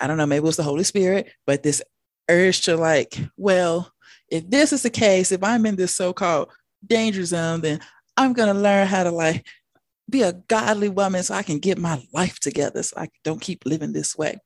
I 0.00 0.06
don't 0.06 0.18
know, 0.18 0.26
maybe 0.26 0.38
it 0.38 0.44
was 0.44 0.56
the 0.56 0.62
Holy 0.62 0.84
Spirit, 0.84 1.30
but 1.46 1.62
this 1.62 1.82
urge 2.28 2.62
to 2.62 2.76
like, 2.76 3.18
well, 3.36 3.90
if 4.28 4.48
this 4.48 4.72
is 4.72 4.82
the 4.82 4.90
case, 4.90 5.32
if 5.32 5.42
I'm 5.42 5.66
in 5.66 5.76
this 5.76 5.94
so-called 5.94 6.50
danger 6.86 7.24
zone, 7.24 7.62
then 7.62 7.80
I'm 8.16 8.34
gonna 8.34 8.54
learn 8.54 8.86
how 8.86 9.04
to 9.04 9.10
like 9.10 9.46
be 10.08 10.22
a 10.22 10.32
godly 10.32 10.88
woman 10.88 11.22
so 11.22 11.34
I 11.34 11.42
can 11.42 11.58
get 11.58 11.78
my 11.78 12.02
life 12.12 12.38
together 12.38 12.82
so 12.82 13.00
I 13.00 13.08
don't 13.22 13.40
keep 13.40 13.64
living 13.64 13.92
this 13.92 14.16
way. 14.16 14.36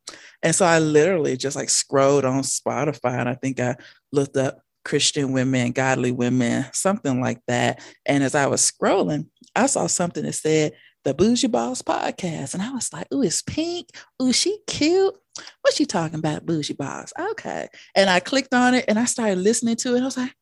And 0.42 0.54
so 0.54 0.64
I 0.64 0.78
literally 0.78 1.36
just 1.36 1.56
like 1.56 1.70
scrolled 1.70 2.24
on 2.24 2.42
Spotify 2.42 3.18
and 3.18 3.28
I 3.28 3.34
think 3.34 3.58
I 3.60 3.76
looked 4.12 4.36
up 4.36 4.60
Christian 4.84 5.32
women, 5.32 5.72
godly 5.72 6.12
women, 6.12 6.66
something 6.72 7.20
like 7.20 7.40
that. 7.48 7.82
And 8.06 8.22
as 8.22 8.34
I 8.34 8.46
was 8.46 8.70
scrolling, 8.70 9.26
I 9.54 9.66
saw 9.66 9.86
something 9.86 10.24
that 10.24 10.34
said 10.34 10.72
the 11.04 11.14
Bougie 11.14 11.48
Boss 11.48 11.82
podcast. 11.82 12.54
And 12.54 12.62
I 12.62 12.70
was 12.70 12.92
like, 12.92 13.06
ooh, 13.12 13.22
it's 13.22 13.42
pink. 13.42 13.88
Ooh, 14.22 14.32
she 14.32 14.58
cute. 14.66 15.14
What's 15.62 15.76
she 15.76 15.86
talking 15.86 16.18
about? 16.18 16.46
Bougie 16.46 16.74
Boss. 16.74 17.12
Okay. 17.32 17.68
And 17.94 18.08
I 18.08 18.20
clicked 18.20 18.54
on 18.54 18.74
it 18.74 18.84
and 18.88 18.98
I 18.98 19.04
started 19.04 19.38
listening 19.38 19.76
to 19.76 19.94
it. 19.94 20.00
I 20.00 20.04
was 20.04 20.16
like, 20.16 20.34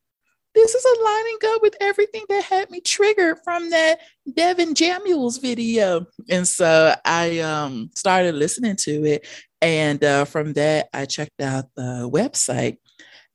this 0.56 0.74
is 0.74 0.98
aligning 0.98 1.36
up 1.48 1.62
with 1.62 1.76
everything 1.82 2.24
that 2.30 2.42
had 2.44 2.70
me 2.70 2.80
triggered 2.80 3.36
from 3.44 3.68
that 3.70 4.00
Devin 4.34 4.72
Jamuels 4.72 5.40
video. 5.40 6.06
And 6.30 6.48
so 6.48 6.94
I 7.04 7.40
um, 7.40 7.90
started 7.94 8.34
listening 8.34 8.76
to 8.76 9.04
it. 9.04 9.26
And 9.60 10.02
uh, 10.02 10.24
from 10.24 10.54
that, 10.54 10.88
I 10.94 11.04
checked 11.04 11.42
out 11.42 11.66
the 11.76 12.08
website. 12.10 12.78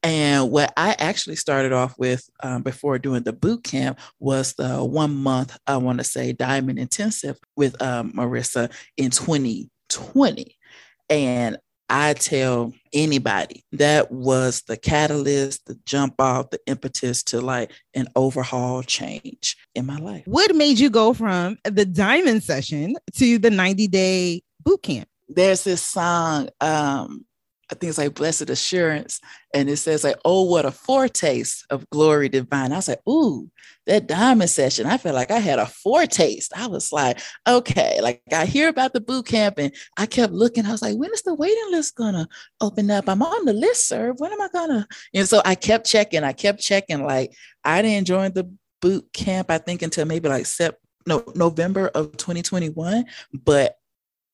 And 0.02 0.50
what 0.50 0.74
I 0.76 0.96
actually 0.98 1.36
started 1.36 1.74
off 1.74 1.94
with 2.00 2.28
um, 2.42 2.64
before 2.64 2.98
doing 2.98 3.22
the 3.22 3.34
boot 3.34 3.64
camp 3.64 4.00
was 4.20 4.56
the 4.56 4.84
one 4.84 5.14
month, 5.16 5.60
I 5.68 5.78
want 5.78 6.00
to 6.00 6.04
say, 6.04 6.34
Diamond 6.34 6.80
Intensive 6.80 7.38
with 7.56 7.80
um, 7.84 8.14
Marica 8.16 8.72
in 8.98 9.12
2020. 9.12 10.58
And 11.12 11.60
I 11.94 12.14
tell 12.14 12.72
anybody 12.94 13.66
that 13.74 14.14
was 14.14 14.62
the 14.62 14.78
catalyst, 14.78 15.66
the 15.66 15.78
jump 15.86 16.22
off, 16.22 16.50
the 16.50 16.60
impetus 16.66 17.22
to 17.24 17.42
like 17.42 17.70
an 17.94 18.08
overhaul 18.16 18.82
change 18.82 19.58
in 19.76 19.86
my 19.86 19.98
life. 19.98 20.24
What 20.26 20.56
made 20.56 20.80
you 20.80 20.90
go 20.90 21.14
from 21.14 21.58
the 21.66 21.84
diamond 21.84 22.44
session 22.44 22.96
to 23.18 23.38
the 23.38 23.50
90 23.50 23.90
day 23.90 24.42
boot 24.64 24.84
camp? 24.84 25.10
There's 25.28 25.66
this 25.66 25.86
song, 25.86 26.48
um, 26.62 27.26
I 27.70 27.76
think 27.76 27.90
it's 27.90 27.98
like 27.98 28.16
blessed 28.16 28.50
assurance. 28.50 29.20
And 29.54 29.70
it 29.70 29.76
says 29.76 30.06
like, 30.06 30.18
oh, 30.24 30.44
what 30.44 30.66
a 30.66 30.72
foretaste 30.72 31.66
of 31.72 31.90
glory 31.90 32.30
divine. 32.30 32.72
I 32.72 32.78
was 32.78 32.88
like, 32.88 33.06
ooh, 33.08 33.52
that 33.92 34.08
diamond 34.08 34.50
session. 34.50 34.86
I 34.86 34.98
felt 34.98 35.16
like 35.16 35.32
I 35.32 35.40
had 35.40 35.60
a 35.60 35.66
foretaste. 35.66 36.54
I 36.56 36.68
was 36.68 36.94
like, 36.94 37.20
okay, 37.46 38.00
like 38.02 38.22
I 38.32 38.46
hear 38.46 38.70
about 38.70 38.94
the 38.94 39.02
boot 39.02 39.26
camp 39.26 39.56
and 39.58 39.74
I 39.98 40.06
kept 40.06 40.32
looking. 40.32 40.66
I 40.66 40.72
was 40.72 40.82
like, 40.82 40.96
when 40.96 41.12
is 41.14 41.24
the 41.24 41.34
waiting 41.34 41.72
list 41.72 41.96
gonna 41.96 42.26
open 42.62 42.90
up? 42.90 43.10
I'm 43.10 43.22
on 43.22 43.46
the 43.46 43.52
list, 43.52 43.90
sir. 43.90 44.14
When 44.18 44.32
am 44.32 44.42
I 44.42 44.48
gonna? 44.54 44.88
And 45.14 45.28
so 45.28 45.42
I 45.44 45.56
kept 45.56 45.86
checking. 45.86 46.24
I 46.24 46.32
kept 46.32 46.62
checking. 46.62 47.04
Like 47.04 47.34
I 47.66 47.82
didn't 47.82 48.08
join 48.08 48.32
the 48.32 48.50
boot 48.82 49.12
camp, 49.12 49.52
I 49.52 49.58
think, 49.58 49.82
until 49.82 50.06
maybe 50.06 50.30
like 50.30 50.46
Sep- 50.46 50.80
no, 51.06 51.26
November 51.36 51.90
of 51.90 52.16
2021. 52.16 53.06
But 53.34 53.76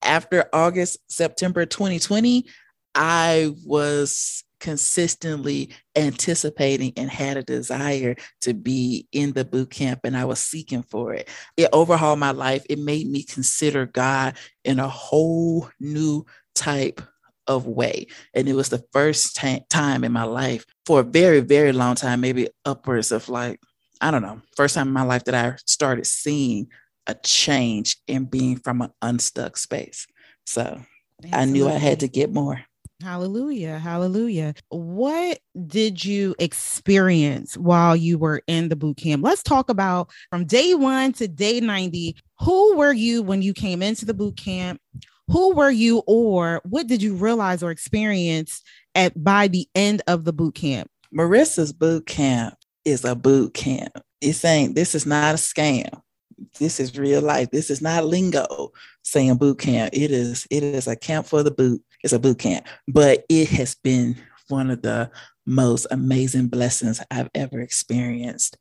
after 0.04 0.50
August, 0.54 1.00
September 1.10 1.66
2020, 1.66 2.46
I 2.94 3.56
was 3.66 4.44
consistently 4.60 5.70
anticipating 5.96 6.94
and 6.98 7.10
had 7.10 7.38
a 7.38 7.44
desire 7.44 8.16
to 8.42 8.54
be 8.54 9.08
in 9.12 9.34
the 9.34 9.46
boot 9.46 9.70
camp 9.70 10.02
and 10.04 10.18
I 10.18 10.26
was 10.26 10.40
seeking 10.40 10.84
for 10.84 11.14
it. 11.14 11.30
It 11.56 11.70
overhauled 11.74 12.20
my 12.20 12.32
life. 12.32 12.66
It 12.70 12.80
made 12.80 13.08
me 13.08 13.24
consider 13.24 13.86
God 13.86 14.36
in 14.64 14.80
a 14.80 14.88
whole 14.88 15.70
new 15.80 16.26
type 16.56 17.02
of 17.48 17.66
way. 17.66 18.08
And 18.34 18.48
it 18.48 18.54
was 18.54 18.70
the 18.70 18.84
first 18.92 19.36
t- 19.38 19.66
time 19.70 20.04
in 20.04 20.12
my 20.12 20.24
life 20.24 20.66
for 20.86 21.00
a 21.00 21.04
very, 21.04 21.40
very 21.40 21.72
long 21.72 21.96
time, 21.96 22.22
maybe 22.22 22.50
upwards 22.66 23.12
of 23.12 23.30
like, 23.30 23.60
I 24.02 24.12
don't 24.12 24.22
know, 24.22 24.42
first 24.56 24.76
time 24.76 24.88
in 24.88 24.94
my 24.94 25.04
life 25.04 25.24
that 25.26 25.36
I 25.36 25.58
started 25.66 26.06
seeing 26.06 26.68
a 27.08 27.16
change 27.16 27.98
in 28.08 28.26
being 28.26 28.58
from 28.58 28.82
an 28.82 28.92
unstuck 29.02 29.58
space. 29.58 30.08
So 30.46 30.82
Absolutely. 31.24 31.40
I 31.40 31.46
knew 31.46 31.68
I 31.70 31.78
had 31.78 32.02
to 32.02 32.08
get 32.08 32.32
more. 32.32 32.62
Hallelujah. 33.04 33.77
Hallelujah. 33.77 34.56
What 34.70 35.39
did 35.68 36.04
you 36.04 36.36
experience 36.39 37.56
while 37.56 37.96
you 37.96 38.18
were 38.18 38.42
in 38.48 38.70
the 38.70 38.75
boot 38.75 38.98
camp? 38.98 39.24
Let's 39.24 39.44
talk 39.44 39.70
about 39.70 40.10
from 40.32 40.46
day 40.46 40.74
one 40.74 41.13
to 41.13 41.27
day 41.27 41.60
90. 41.60 42.16
Who 42.39 42.75
were 42.75 42.94
you 42.94 43.22
when 43.22 43.44
you 43.44 43.54
came 43.54 43.84
into 43.84 44.06
the 44.06 44.16
boot 44.16 44.36
camp? 44.36 44.82
Who 45.30 45.54
were 45.54 45.70
you, 45.70 46.04
or 46.08 46.62
what 46.63 46.88
did 46.88 47.04
you 47.04 47.13
realize 47.13 47.62
or 47.62 47.70
experience 47.70 48.62
at 48.96 49.22
by 49.22 49.48
the 49.48 49.68
end 49.75 50.01
of 50.08 50.24
the 50.24 50.34
boot 50.34 50.56
camp? 50.56 50.89
Marica's 51.12 51.74
boot 51.74 52.08
camp 52.08 52.56
is 52.86 53.04
a 53.04 53.13
boot 53.13 53.54
camp. 53.54 54.01
It's 54.22 54.39
saying 54.39 54.74
this 54.74 54.96
is 54.96 55.06
not 55.06 55.36
a 55.36 55.38
scam. 55.38 56.01
This 56.60 56.79
is 56.79 56.98
real 56.98 57.22
life. 57.22 57.50
This 57.51 57.70
is 57.70 57.82
not 57.82 58.06
lingo 58.06 58.72
saying 59.03 59.38
boot 59.38 59.60
camp. 59.60 59.91
It 59.94 60.12
is, 60.12 60.48
it 60.51 60.63
is 60.63 60.88
a 60.88 60.96
camp 60.96 61.25
for 61.25 61.44
the 61.44 61.51
boot 61.51 61.82
it's 62.03 62.13
a 62.13 62.20
boot 62.20 62.39
camp, 62.39 62.65
but 62.88 63.25
it 63.29 63.50
has 63.50 63.75
been 63.75 64.15
one 64.50 64.70
of 64.70 64.82
the 64.82 65.12
most 65.46 65.88
amazing 65.91 66.48
blessings 66.48 67.01
I've 67.10 67.29
ever 67.34 67.60
experienced 67.60 68.58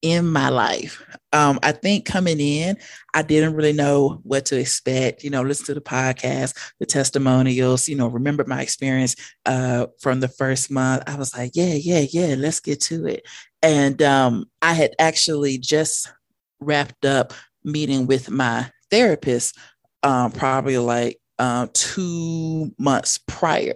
in 0.00 0.28
my 0.28 0.48
life. 0.48 1.04
Um, 1.32 1.58
I 1.62 1.72
think 1.72 2.04
coming 2.04 2.38
in, 2.38 2.78
I 3.14 3.22
didn't 3.22 3.54
really 3.54 3.72
know 3.72 4.20
what 4.22 4.46
to 4.46 4.58
expect. 4.58 5.24
You 5.24 5.30
know, 5.30 5.42
listen 5.42 5.66
to 5.66 5.74
the 5.74 5.80
podcast, 5.80 6.56
the 6.78 6.86
testimonials. 6.86 7.88
You 7.88 7.96
know, 7.96 8.06
remember 8.06 8.44
my 8.46 8.62
experience 8.62 9.16
uh, 9.44 9.86
from 10.00 10.20
the 10.20 10.28
first 10.28 10.70
month. 10.70 11.02
I 11.06 11.16
was 11.16 11.36
like, 11.36 11.52
yeah, 11.54 11.74
yeah, 11.74 12.06
yeah, 12.10 12.36
let's 12.38 12.60
get 12.60 12.80
to 12.82 13.06
it. 13.06 13.26
And 13.60 14.00
um, 14.02 14.46
I 14.62 14.72
had 14.72 14.94
actually 15.00 15.58
just 15.58 16.10
wrapped 16.60 17.04
up 17.04 17.32
meeting 17.64 18.06
with 18.06 18.30
my 18.30 18.70
therapist, 18.90 19.56
um, 20.02 20.32
probably 20.32 20.78
like 20.78 21.18
uh, 21.38 21.68
two 21.72 22.74
months 22.78 23.18
prior. 23.26 23.74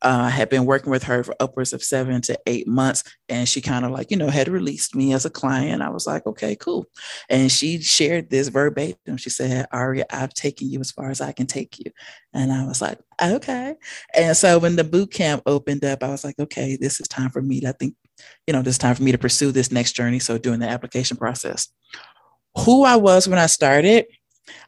Uh, 0.00 0.22
I 0.24 0.30
had 0.30 0.48
been 0.48 0.64
working 0.64 0.90
with 0.90 1.04
her 1.04 1.22
for 1.22 1.36
upwards 1.38 1.72
of 1.72 1.82
seven 1.82 2.20
to 2.22 2.36
eight 2.46 2.66
months, 2.66 3.04
and 3.28 3.48
she 3.48 3.60
kind 3.60 3.84
of 3.84 3.92
like, 3.92 4.10
you 4.10 4.16
know, 4.16 4.28
had 4.30 4.48
released 4.48 4.96
me 4.96 5.12
as 5.12 5.24
a 5.24 5.30
client. 5.30 5.80
I 5.80 5.90
was 5.90 6.08
like, 6.08 6.26
okay, 6.26 6.56
cool. 6.56 6.86
And 7.28 7.52
she 7.52 7.80
shared 7.80 8.28
this 8.28 8.48
verbatim. 8.48 9.16
She 9.16 9.30
said, 9.30 9.66
Aria, 9.70 10.04
I've 10.10 10.34
taken 10.34 10.68
you 10.68 10.80
as 10.80 10.90
far 10.90 11.10
as 11.10 11.20
I 11.20 11.30
can 11.30 11.46
take 11.46 11.78
you. 11.78 11.92
And 12.34 12.52
I 12.52 12.66
was 12.66 12.82
like, 12.82 12.98
okay. 13.22 13.76
And 14.14 14.36
so 14.36 14.58
when 14.58 14.74
the 14.74 14.84
boot 14.84 15.12
camp 15.12 15.42
opened 15.46 15.84
up, 15.84 16.02
I 16.02 16.08
was 16.08 16.24
like, 16.24 16.38
okay, 16.40 16.76
this 16.80 17.00
is 17.00 17.06
time 17.06 17.30
for 17.30 17.42
me 17.42 17.62
I 17.64 17.72
think, 17.72 17.94
you 18.46 18.52
know, 18.52 18.62
this 18.62 18.78
time 18.78 18.96
for 18.96 19.04
me 19.04 19.12
to 19.12 19.18
pursue 19.18 19.52
this 19.52 19.70
next 19.70 19.92
journey. 19.92 20.18
So 20.18 20.36
doing 20.36 20.58
the 20.58 20.68
application 20.68 21.16
process. 21.16 21.68
Who 22.58 22.84
I 22.84 22.96
was 22.96 23.28
when 23.28 23.38
I 23.38 23.46
started, 23.46 24.06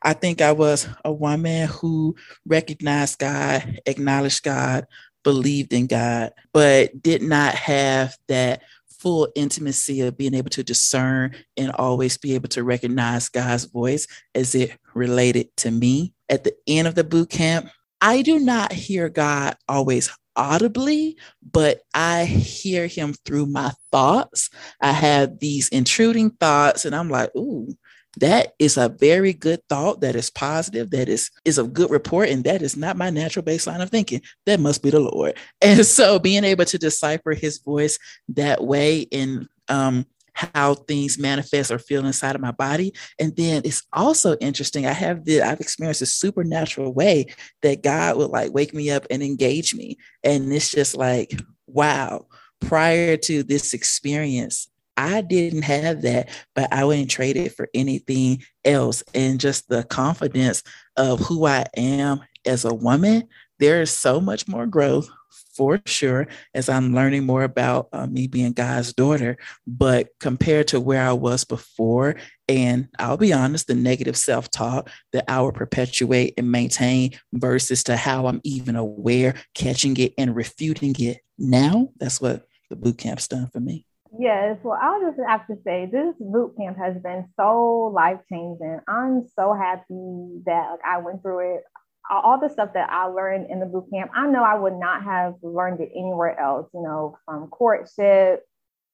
I 0.03 0.13
think 0.13 0.41
I 0.41 0.53
was 0.53 0.89
a 1.05 1.13
woman 1.13 1.69
who 1.69 2.17
recognized 2.47 3.19
God, 3.19 3.81
acknowledged 3.87 4.43
God, 4.43 4.87
believed 5.23 5.73
in 5.73 5.87
God, 5.87 6.33
but 6.53 7.03
did 7.03 7.23
not 7.23 7.55
have 7.55 8.17
that 8.29 8.63
full 8.89 9.29
intimacy 9.35 10.01
of 10.01 10.17
being 10.17 10.35
able 10.35 10.51
to 10.51 10.63
discern 10.63 11.35
and 11.57 11.71
always 11.73 12.17
be 12.17 12.35
able 12.35 12.49
to 12.49 12.65
recognize 12.65 13.29
God's 13.29 13.65
voice 13.65 14.07
as 14.35 14.55
it 14.55 14.79
related 14.95 15.55
to 15.59 15.71
me. 15.71 16.15
At 16.31 16.45
the 16.45 16.55
end 16.67 16.89
of 16.89 16.95
the 16.95 17.05
boot 17.05 17.29
camp, 17.29 17.69
I 18.01 18.23
do 18.23 18.39
not 18.39 18.73
hear 18.73 19.09
God 19.11 19.57
always 19.69 20.11
audibly, 20.37 21.17
but 21.43 21.83
I 21.93 22.25
hear 22.25 22.87
him 22.87 23.15
through 23.25 23.47
my 23.47 23.73
thoughts. 23.93 24.51
I 24.81 24.93
have 24.93 25.39
these 25.39 25.69
intruding 25.69 26.31
thoughts, 26.31 26.85
and 26.85 26.95
I'm 26.95 27.11
like, 27.11 27.31
ooh, 27.37 27.77
that 28.19 28.55
is 28.59 28.77
a 28.77 28.89
very 28.89 29.33
good 29.33 29.61
thought 29.69 30.01
that 30.01 30.17
is 30.17 30.31
positive 30.31 30.91
that 30.91 31.09
is 31.09 31.31
is 31.45 31.59
a 31.59 31.65
good 31.65 31.91
report 31.91 32.29
and 32.29 32.45
that 32.45 32.63
is 32.63 32.77
not 32.77 32.97
my 32.97 33.11
natural 33.11 33.45
baseline 33.45 33.83
of 33.83 33.91
thinking. 33.91 34.21
That 34.47 34.61
must 34.61 34.83
be 34.83 34.91
the 34.91 35.01
lord. 35.01 35.37
And 35.63 35.85
so 35.87 36.19
being 36.19 36.45
able 36.45 36.65
to 36.67 36.79
decipher 36.79 37.33
his 37.33 37.59
voice 37.59 37.99
that 38.29 38.63
way 38.63 39.01
in 39.01 39.49
um 39.69 40.07
how 40.33 40.75
things 40.75 41.17
manifest 41.17 41.71
or 41.71 41.79
feel 41.79 42.05
inside 42.05 42.35
of 42.35 42.41
my 42.41 42.51
body. 42.51 42.93
And 43.21 43.37
then 43.37 43.63
it's 43.65 43.85
also 43.93 44.37
interesting 44.37 44.87
i 44.87 44.93
have 44.93 45.25
the 45.25 45.43
i've 45.43 45.61
experienced 45.61 46.03
a 46.03 46.07
supernatural 46.07 46.93
way 46.93 47.27
that 47.63 47.83
god 47.83 48.17
would 48.17 48.31
like 48.31 48.53
wake 48.53 48.75
me 48.75 48.91
up 48.91 49.07
and 49.11 49.23
engage 49.23 49.75
me. 49.75 49.97
And 50.23 50.53
it's 50.53 50.71
just 50.71 50.97
like 50.97 51.41
wow 51.67 52.27
prior 52.61 53.17
to 53.17 53.43
this 53.43 53.75
experience 53.75 54.69
I 54.97 55.21
didn't 55.21 55.63
have 55.63 56.03
that, 56.03 56.29
but 56.55 56.73
I 56.73 56.85
wouldn't 56.85 57.11
trade 57.11 57.37
it 57.37 57.55
for 57.57 57.69
anything 57.75 58.43
else. 58.65 59.03
And 59.15 59.41
just 59.41 59.69
the 59.69 59.85
confidence 59.85 60.63
of 60.97 61.21
who 61.21 61.47
I 61.47 61.65
am 61.77 62.21
as 62.47 62.65
a 62.65 62.75
woman, 62.75 63.29
there 63.59 63.83
is 63.83 63.91
so 63.91 64.21
much 64.21 64.47
more 64.47 64.67
growth 64.67 65.09
for 65.55 65.81
sure 65.87 66.27
as 66.53 66.69
I'm 66.69 66.95
learning 66.95 67.25
more 67.25 67.45
about 67.45 67.89
uh, 67.93 68.07
me 68.07 68.27
being 68.27 68.53
God's 68.53 68.93
daughter. 68.93 69.37
But 69.67 70.09
compared 70.21 70.69
to 70.69 70.81
where 70.81 71.03
I 71.03 71.13
was 71.13 71.45
before, 71.45 72.17
and 72.49 72.89
I'll 72.99 73.17
be 73.17 73.33
honest, 73.33 73.67
the 73.67 73.75
negative 73.75 74.17
self 74.17 74.51
talk 74.51 74.91
that 75.13 75.31
I 75.31 75.41
would 75.41 75.55
perpetuate 75.55 76.35
and 76.37 76.51
maintain 76.51 77.13
versus 77.33 77.85
to 77.85 77.97
how 77.97 78.27
I'm 78.27 78.41
even 78.45 78.77
aware, 78.77 79.35
catching 79.55 79.97
it 79.97 80.15
and 80.19 80.35
refuting 80.35 80.95
it 80.99 81.19
now, 81.39 81.89
that's 81.99 82.21
what 82.21 82.47
the 82.71 82.77
boot 82.77 82.99
camp's 82.99 83.29
done 83.29 83.49
for 83.53 83.61
me. 83.61 83.87
Yes, 84.19 84.59
well, 84.63 84.79
I'll 84.81 85.01
just 85.01 85.19
have 85.27 85.47
to 85.49 85.57
say 85.65 85.87
this 85.91 86.15
boot 86.21 86.55
camp 86.57 86.77
has 86.79 86.97
been 87.03 87.27
so 87.37 87.91
life 87.95 88.21
changing. 88.31 88.81
I'm 88.87 89.27
so 89.35 89.55
happy 89.55 90.41
that 90.47 90.71
like 90.71 90.81
I 90.87 90.99
went 90.99 91.23
through 91.23 91.57
it. 91.57 91.65
All 92.11 92.39
the 92.39 92.51
stuff 92.51 92.75
that 92.75 92.91
I 92.91 93.07
learned 93.07 93.51
in 93.51 93.61
the 93.61 93.67
boot 93.67 93.87
camp, 93.93 94.11
I 94.15 94.27
know 94.27 94.45
I 94.45 94.55
would 94.57 94.75
not 94.75 95.03
have 95.05 95.35
learned 95.43 95.81
it 95.81 95.91
anywhere 95.97 96.39
else. 96.39 96.69
You 96.75 96.83
know, 96.83 97.17
from 97.25 97.49
courtship 97.49 98.45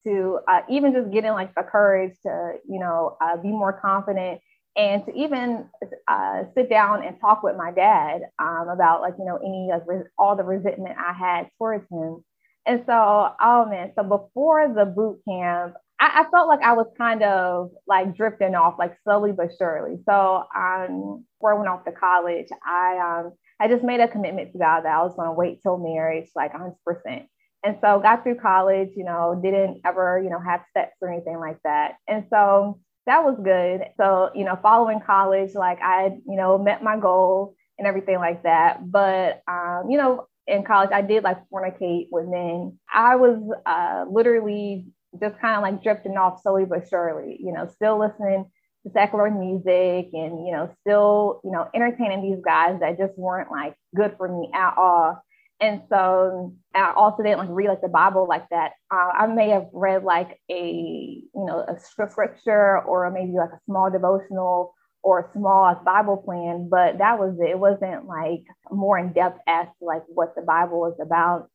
to 0.07 0.39
uh, 0.47 0.61
even 0.69 0.93
just 0.93 1.11
getting 1.11 1.31
like 1.31 1.53
the 1.55 1.63
courage 1.63 2.13
to, 2.23 2.53
you 2.67 2.79
know, 2.79 3.17
uh, 3.21 3.37
be 3.37 3.49
more 3.49 3.73
confident 3.73 4.41
and 4.77 5.05
to 5.05 5.13
even 5.13 5.67
uh, 6.07 6.43
sit 6.55 6.69
down 6.69 7.03
and 7.05 7.19
talk 7.19 7.43
with 7.43 7.57
my 7.57 7.71
dad 7.71 8.21
um, 8.39 8.69
about 8.69 9.01
like 9.01 9.15
you 9.19 9.25
know 9.25 9.37
any 9.37 9.67
like 9.69 9.83
re- 9.85 10.09
all 10.17 10.35
the 10.35 10.43
resentment 10.43 10.95
I 10.97 11.13
had 11.13 11.49
towards 11.57 11.83
him 11.91 12.23
and 12.65 12.83
so, 12.85 13.29
oh 13.41 13.65
man, 13.69 13.91
so 13.95 14.03
before 14.03 14.73
the 14.73 14.85
boot 14.85 15.19
camp, 15.27 15.75
I, 15.99 16.21
I, 16.21 16.29
felt 16.31 16.47
like 16.47 16.61
I 16.61 16.73
was 16.73 16.87
kind 16.97 17.23
of 17.23 17.71
like 17.87 18.15
drifting 18.15 18.55
off, 18.55 18.75
like 18.77 18.97
slowly 19.03 19.31
but 19.31 19.49
surely. 19.57 19.97
So, 20.07 20.43
um, 20.55 21.25
before 21.37 21.55
I 21.55 21.57
went 21.57 21.69
off 21.69 21.85
to 21.85 21.91
college, 21.91 22.47
I 22.65 22.97
um, 22.97 23.33
I 23.59 23.67
just 23.67 23.83
made 23.83 23.99
a 23.99 24.07
commitment 24.07 24.51
to 24.53 24.59
God 24.59 24.81
that 24.81 24.95
I 24.95 25.03
was 25.03 25.15
going 25.15 25.27
to 25.27 25.33
wait 25.33 25.61
till 25.61 25.77
marriage, 25.77 26.29
like 26.35 26.53
100%. 26.53 27.25
And 27.63 27.77
so, 27.81 27.99
got 27.99 28.23
through 28.23 28.39
college, 28.39 28.89
you 28.95 29.05
know, 29.05 29.39
didn't 29.43 29.81
ever, 29.85 30.21
you 30.23 30.29
know, 30.29 30.39
have 30.39 30.61
sex 30.75 30.91
or 31.01 31.11
anything 31.11 31.39
like 31.39 31.57
that. 31.63 31.95
And 32.07 32.25
so 32.31 32.79
that 33.07 33.23
was 33.23 33.39
good. 33.43 33.87
So, 33.97 34.29
you 34.35 34.45
know, 34.45 34.57
following 34.61 35.01
college, 35.01 35.55
like 35.55 35.79
I, 35.81 36.17
you 36.27 36.37
know, 36.37 36.57
met 36.57 36.83
my 36.83 36.97
goal 36.97 37.55
and 37.77 37.87
everything 37.87 38.17
like 38.17 38.43
that. 38.43 38.91
But, 38.91 39.41
um, 39.47 39.89
you 39.89 39.97
know, 39.97 40.27
in 40.47 40.63
college, 40.63 40.89
I 40.91 41.01
did 41.01 41.23
like 41.23 41.37
fornicate 41.53 42.07
with 42.11 42.27
men. 42.27 42.77
I 42.93 43.15
was 43.15 43.39
uh, 43.65 44.05
literally 44.09 44.87
just 45.19 45.39
kind 45.39 45.55
of 45.55 45.61
like 45.61 45.83
drifting 45.83 46.17
off 46.17 46.41
slowly 46.41 46.65
but 46.65 46.87
surely, 46.89 47.37
you 47.39 47.51
know, 47.51 47.67
still 47.67 47.99
listening 47.99 48.49
to 48.83 48.91
secular 48.91 49.29
music 49.29 50.09
and, 50.13 50.45
you 50.45 50.51
know, 50.51 50.73
still, 50.81 51.41
you 51.43 51.51
know, 51.51 51.67
entertaining 51.73 52.21
these 52.21 52.43
guys 52.43 52.79
that 52.79 52.97
just 52.97 53.17
weren't 53.17 53.51
like 53.51 53.75
good 53.95 54.15
for 54.17 54.27
me 54.27 54.49
at 54.53 54.75
all. 54.77 55.21
And 55.59 55.83
so 55.89 56.55
I 56.73 56.91
also 56.95 57.21
didn't 57.21 57.37
like 57.37 57.49
read 57.51 57.67
like 57.67 57.81
the 57.81 57.87
Bible 57.87 58.25
like 58.27 58.49
that. 58.49 58.71
Uh, 58.91 59.11
I 59.15 59.27
may 59.27 59.49
have 59.49 59.67
read 59.73 60.03
like 60.03 60.39
a 60.49 60.63
you 60.63 61.45
know 61.45 61.63
a 61.67 61.79
scripture 61.79 62.81
or 62.81 63.11
maybe 63.11 63.33
like 63.33 63.51
a 63.51 63.59
small 63.67 63.91
devotional 63.91 64.73
or 65.03 65.29
small 65.33 65.63
like, 65.63 65.83
Bible 65.83 66.17
plan, 66.17 66.69
but 66.69 66.99
that 66.99 67.19
was 67.19 67.37
it. 67.39 67.51
It 67.51 67.59
wasn't 67.59 68.05
like 68.05 68.43
more 68.69 68.97
in 68.97 69.13
depth 69.13 69.39
as 69.47 69.67
to 69.79 69.85
like 69.85 70.03
what 70.07 70.35
the 70.35 70.41
Bible 70.41 70.79
was 70.79 70.97
about. 71.01 71.49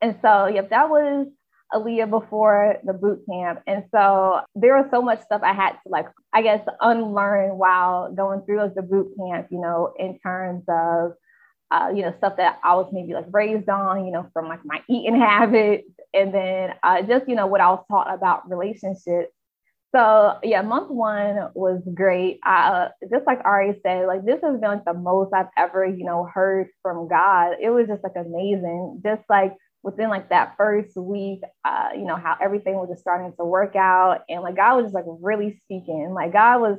And 0.00 0.16
so, 0.20 0.46
yep, 0.46 0.70
that 0.70 0.90
was 0.90 1.26
Aaliyah 1.72 2.10
before 2.10 2.76
the 2.84 2.92
boot 2.92 3.22
camp. 3.28 3.60
And 3.66 3.84
so 3.94 4.40
there 4.54 4.76
was 4.76 4.86
so 4.90 5.00
much 5.00 5.22
stuff 5.22 5.42
I 5.42 5.52
had 5.52 5.72
to 5.72 5.88
like, 5.88 6.06
I 6.32 6.42
guess, 6.42 6.66
unlearn 6.80 7.56
while 7.56 8.12
going 8.12 8.42
through 8.42 8.72
the 8.74 8.82
boot 8.82 9.12
camp, 9.18 9.48
you 9.50 9.60
know, 9.60 9.94
in 9.98 10.18
terms 10.18 10.64
of, 10.68 11.12
uh, 11.70 11.90
you 11.94 12.02
know, 12.02 12.12
stuff 12.18 12.36
that 12.36 12.58
I 12.62 12.74
was 12.74 12.90
maybe 12.92 13.14
like 13.14 13.26
raised 13.30 13.68
on, 13.68 14.04
you 14.04 14.12
know, 14.12 14.28
from 14.32 14.48
like 14.48 14.64
my 14.64 14.82
eating 14.88 15.18
habits. 15.20 15.88
And 16.12 16.34
then 16.34 16.74
uh, 16.82 17.02
just, 17.02 17.28
you 17.28 17.34
know, 17.34 17.46
what 17.46 17.62
I 17.62 17.70
was 17.70 17.84
taught 17.90 18.12
about 18.12 18.50
relationships. 18.50 19.32
So 19.94 20.38
yeah, 20.42 20.62
month 20.62 20.90
one 20.90 21.50
was 21.54 21.82
great. 21.94 22.40
Uh, 22.46 22.88
just 23.10 23.26
like 23.26 23.40
Ari 23.44 23.78
said, 23.82 24.06
like 24.06 24.24
this 24.24 24.40
has 24.42 24.58
been 24.60 24.70
like 24.70 24.84
the 24.86 24.94
most 24.94 25.34
I've 25.34 25.48
ever, 25.58 25.84
you 25.84 26.04
know, 26.04 26.28
heard 26.32 26.68
from 26.82 27.08
God. 27.08 27.56
It 27.60 27.70
was 27.70 27.88
just 27.88 28.02
like 28.02 28.14
amazing. 28.16 29.02
Just 29.04 29.22
like 29.28 29.54
within 29.82 30.08
like 30.08 30.30
that 30.30 30.54
first 30.56 30.96
week, 30.96 31.40
uh, 31.64 31.90
you 31.94 32.04
know, 32.04 32.16
how 32.16 32.36
everything 32.40 32.74
was 32.76 32.88
just 32.88 33.02
starting 33.02 33.32
to 33.38 33.44
work 33.44 33.76
out. 33.76 34.20
And 34.30 34.42
like 34.42 34.56
God 34.56 34.76
was 34.76 34.84
just 34.86 34.94
like 34.94 35.04
really 35.06 35.60
speaking. 35.64 36.12
Like 36.14 36.32
God 36.32 36.60
was 36.60 36.78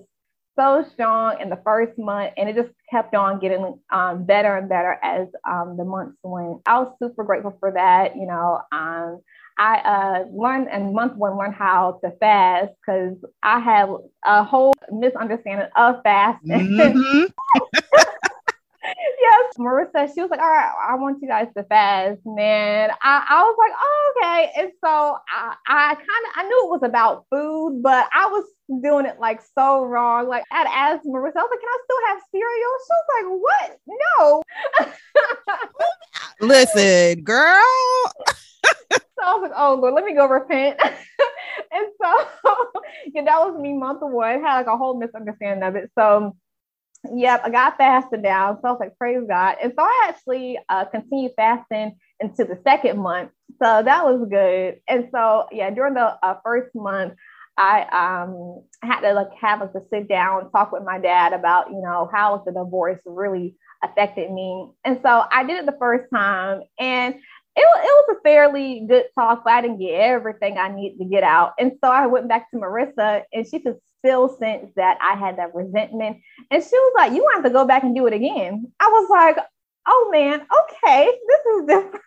so 0.58 0.86
strong 0.92 1.40
in 1.42 1.50
the 1.50 1.60
first 1.64 1.98
month 1.98 2.32
and 2.38 2.50
it 2.50 2.56
just 2.56 2.70
kept 2.92 3.16
on 3.16 3.40
getting 3.40 3.80
um, 3.92 4.26
better 4.26 4.56
and 4.58 4.70
better 4.70 4.98
as 5.04 5.28
um, 5.48 5.76
the 5.78 5.86
months 5.86 6.18
went. 6.24 6.62
I 6.66 6.80
was 6.80 6.96
super 7.02 7.24
grateful 7.24 7.58
for 7.60 7.72
that. 7.72 8.16
You 8.16 8.28
know, 8.28 8.62
um, 8.72 9.22
I 9.58 9.78
uh, 9.80 10.26
learned 10.32 10.70
in 10.72 10.94
month 10.94 11.16
one, 11.16 11.38
learned 11.38 11.54
how 11.54 12.00
to 12.04 12.12
fast 12.20 12.72
because 12.80 13.16
I 13.44 13.60
had 13.60 13.90
a 14.26 14.44
whole 14.44 14.74
misunderstanding 14.92 15.68
of 15.76 16.02
fasting. 16.04 16.70
Mm-hmm. 16.72 18.00
yes, 18.84 19.54
Marica, 19.58 20.10
she 20.14 20.22
was 20.22 20.30
like, 20.30 20.40
all 20.40 20.48
right, 20.50 20.72
I 20.90 20.96
want 20.96 21.20
you 21.22 21.28
guys 21.28 21.48
to 21.56 21.64
fast. 21.64 22.20
Man, 22.26 22.90
I, 23.02 23.26
I 23.30 23.44
was 23.44 23.56
like, 23.58 23.72
oh, 23.80 24.14
okay. 24.18 24.52
And 24.58 24.72
so 24.84 25.18
I, 25.30 25.56
I 25.68 25.96
kind 25.96 26.00
of, 26.00 26.32
I 26.36 26.44
knew 26.44 26.66
it 26.66 26.72
was 26.72 26.84
about 26.84 27.26
food, 27.32 27.82
but 27.82 28.08
I 28.14 28.28
was 28.28 28.46
doing 28.82 29.06
it 29.06 29.20
like 29.20 29.42
so 29.58 29.84
wrong. 29.84 30.28
Like 30.28 30.44
I'd 30.52 30.68
asked 30.68 31.06
Marica, 31.06 31.40
I 31.40 31.42
was 31.42 31.50
like, 31.52 31.60
can 31.60 31.70
I 31.70 31.80
still 31.84 32.02
have 32.08 32.22
cereal? 32.32 32.74
She 32.84 32.94
was 32.94 33.08
like, 33.16 33.28
what? 33.42 33.80
No. 34.20 34.44
Listen, 36.48 37.24
girl. 37.24 38.12
so 38.94 39.24
I 39.24 39.34
was 39.34 39.42
like, 39.44 39.58
oh 39.58 39.76
Lord, 39.76 39.94
let 39.94 40.06
me 40.06 40.14
go 40.14 40.28
repent. 40.28 40.80
and 41.72 41.88
so 42.02 42.28
yeah, 43.14 43.24
that 43.24 43.40
was 43.40 43.60
me 43.60 43.74
month 43.74 44.00
one. 44.02 44.42
Had 44.42 44.58
like 44.58 44.68
a 44.68 44.78
whole 44.78 44.98
misunderstanding 44.98 45.68
of 45.68 45.76
it. 45.76 45.92
So 45.98 46.36
Yep, 47.12 47.42
I 47.44 47.50
got 47.50 47.78
fasted 47.78 48.24
down. 48.24 48.58
So 48.62 48.68
I 48.70 48.72
was 48.72 48.80
like, 48.80 48.98
praise 48.98 49.24
God. 49.28 49.58
And 49.62 49.74
so 49.78 49.84
I 49.84 50.06
actually 50.10 50.58
uh, 50.70 50.86
continued 50.86 51.34
fasting 51.36 51.98
into 52.20 52.46
the 52.46 52.60
second 52.64 53.00
month. 53.00 53.32
So 53.62 53.84
that 53.84 54.06
was 54.06 54.26
good. 54.30 54.80
And 54.88 55.10
so, 55.14 55.48
yeah, 55.52 55.70
during 55.70 55.96
the 55.96 56.16
uh, 56.24 56.36
first 56.44 56.74
month, 56.74 57.14
I 57.58 57.84
um, 58.24 58.64
had 58.82 59.02
to 59.02 59.14
like 59.14 59.28
have 59.40 59.62
us 59.62 59.70
to 59.74 59.82
sit 59.92 60.08
down, 60.08 60.50
talk 60.52 60.72
with 60.72 60.84
my 60.84 60.98
dad 60.98 61.34
about, 61.34 61.70
you 61.70 61.82
know, 61.82 62.10
how 62.12 62.42
the 62.46 62.52
divorce 62.52 63.00
really 63.06 63.56
affected 63.84 64.32
me. 64.32 64.70
And 64.86 65.00
so 65.04 65.24
I 65.30 65.44
did 65.44 65.58
it 65.58 65.66
the 65.66 65.78
first 65.78 66.10
time 66.12 66.62
and 66.80 67.16
it, 67.56 67.62
it 67.62 67.66
was 67.66 68.18
a 68.18 68.22
fairly 68.22 68.86
good 68.88 69.06
talk, 69.18 69.44
but 69.44 69.54
I 69.54 69.62
didn't 69.62 69.80
get 69.80 69.94
everything 69.94 70.58
I 70.58 70.70
needed 70.70 70.98
to 71.00 71.06
get 71.06 71.24
out. 71.24 71.54
And 71.60 71.74
so 71.84 71.92
I 71.92 72.08
went 72.08 72.28
back 72.28 72.50
to 72.52 72.58
Marica 72.58 73.24
and 73.32 73.48
she 73.48 73.60
could 73.60 73.78
still 74.00 74.36
sense 74.38 74.72
that 74.76 74.98
I 75.02 75.18
had 75.18 75.38
that 75.38 75.54
resentment. 75.54 76.18
And 76.52 76.64
she 76.64 76.76
was 76.76 76.94
like, 76.98 77.14
You 77.14 77.22
want 77.22 77.44
to 77.46 77.52
go 77.52 77.66
back 77.66 77.84
and 77.84 77.96
do 77.96 78.08
it 78.08 78.14
again. 78.14 78.72
I 78.80 78.88
was 78.88 79.10
like, 79.10 79.38
Oh 79.88 80.10
man, 80.12 80.42
okay, 80.42 81.06
this 81.28 81.56
is 81.56 81.66
different. 81.68 82.02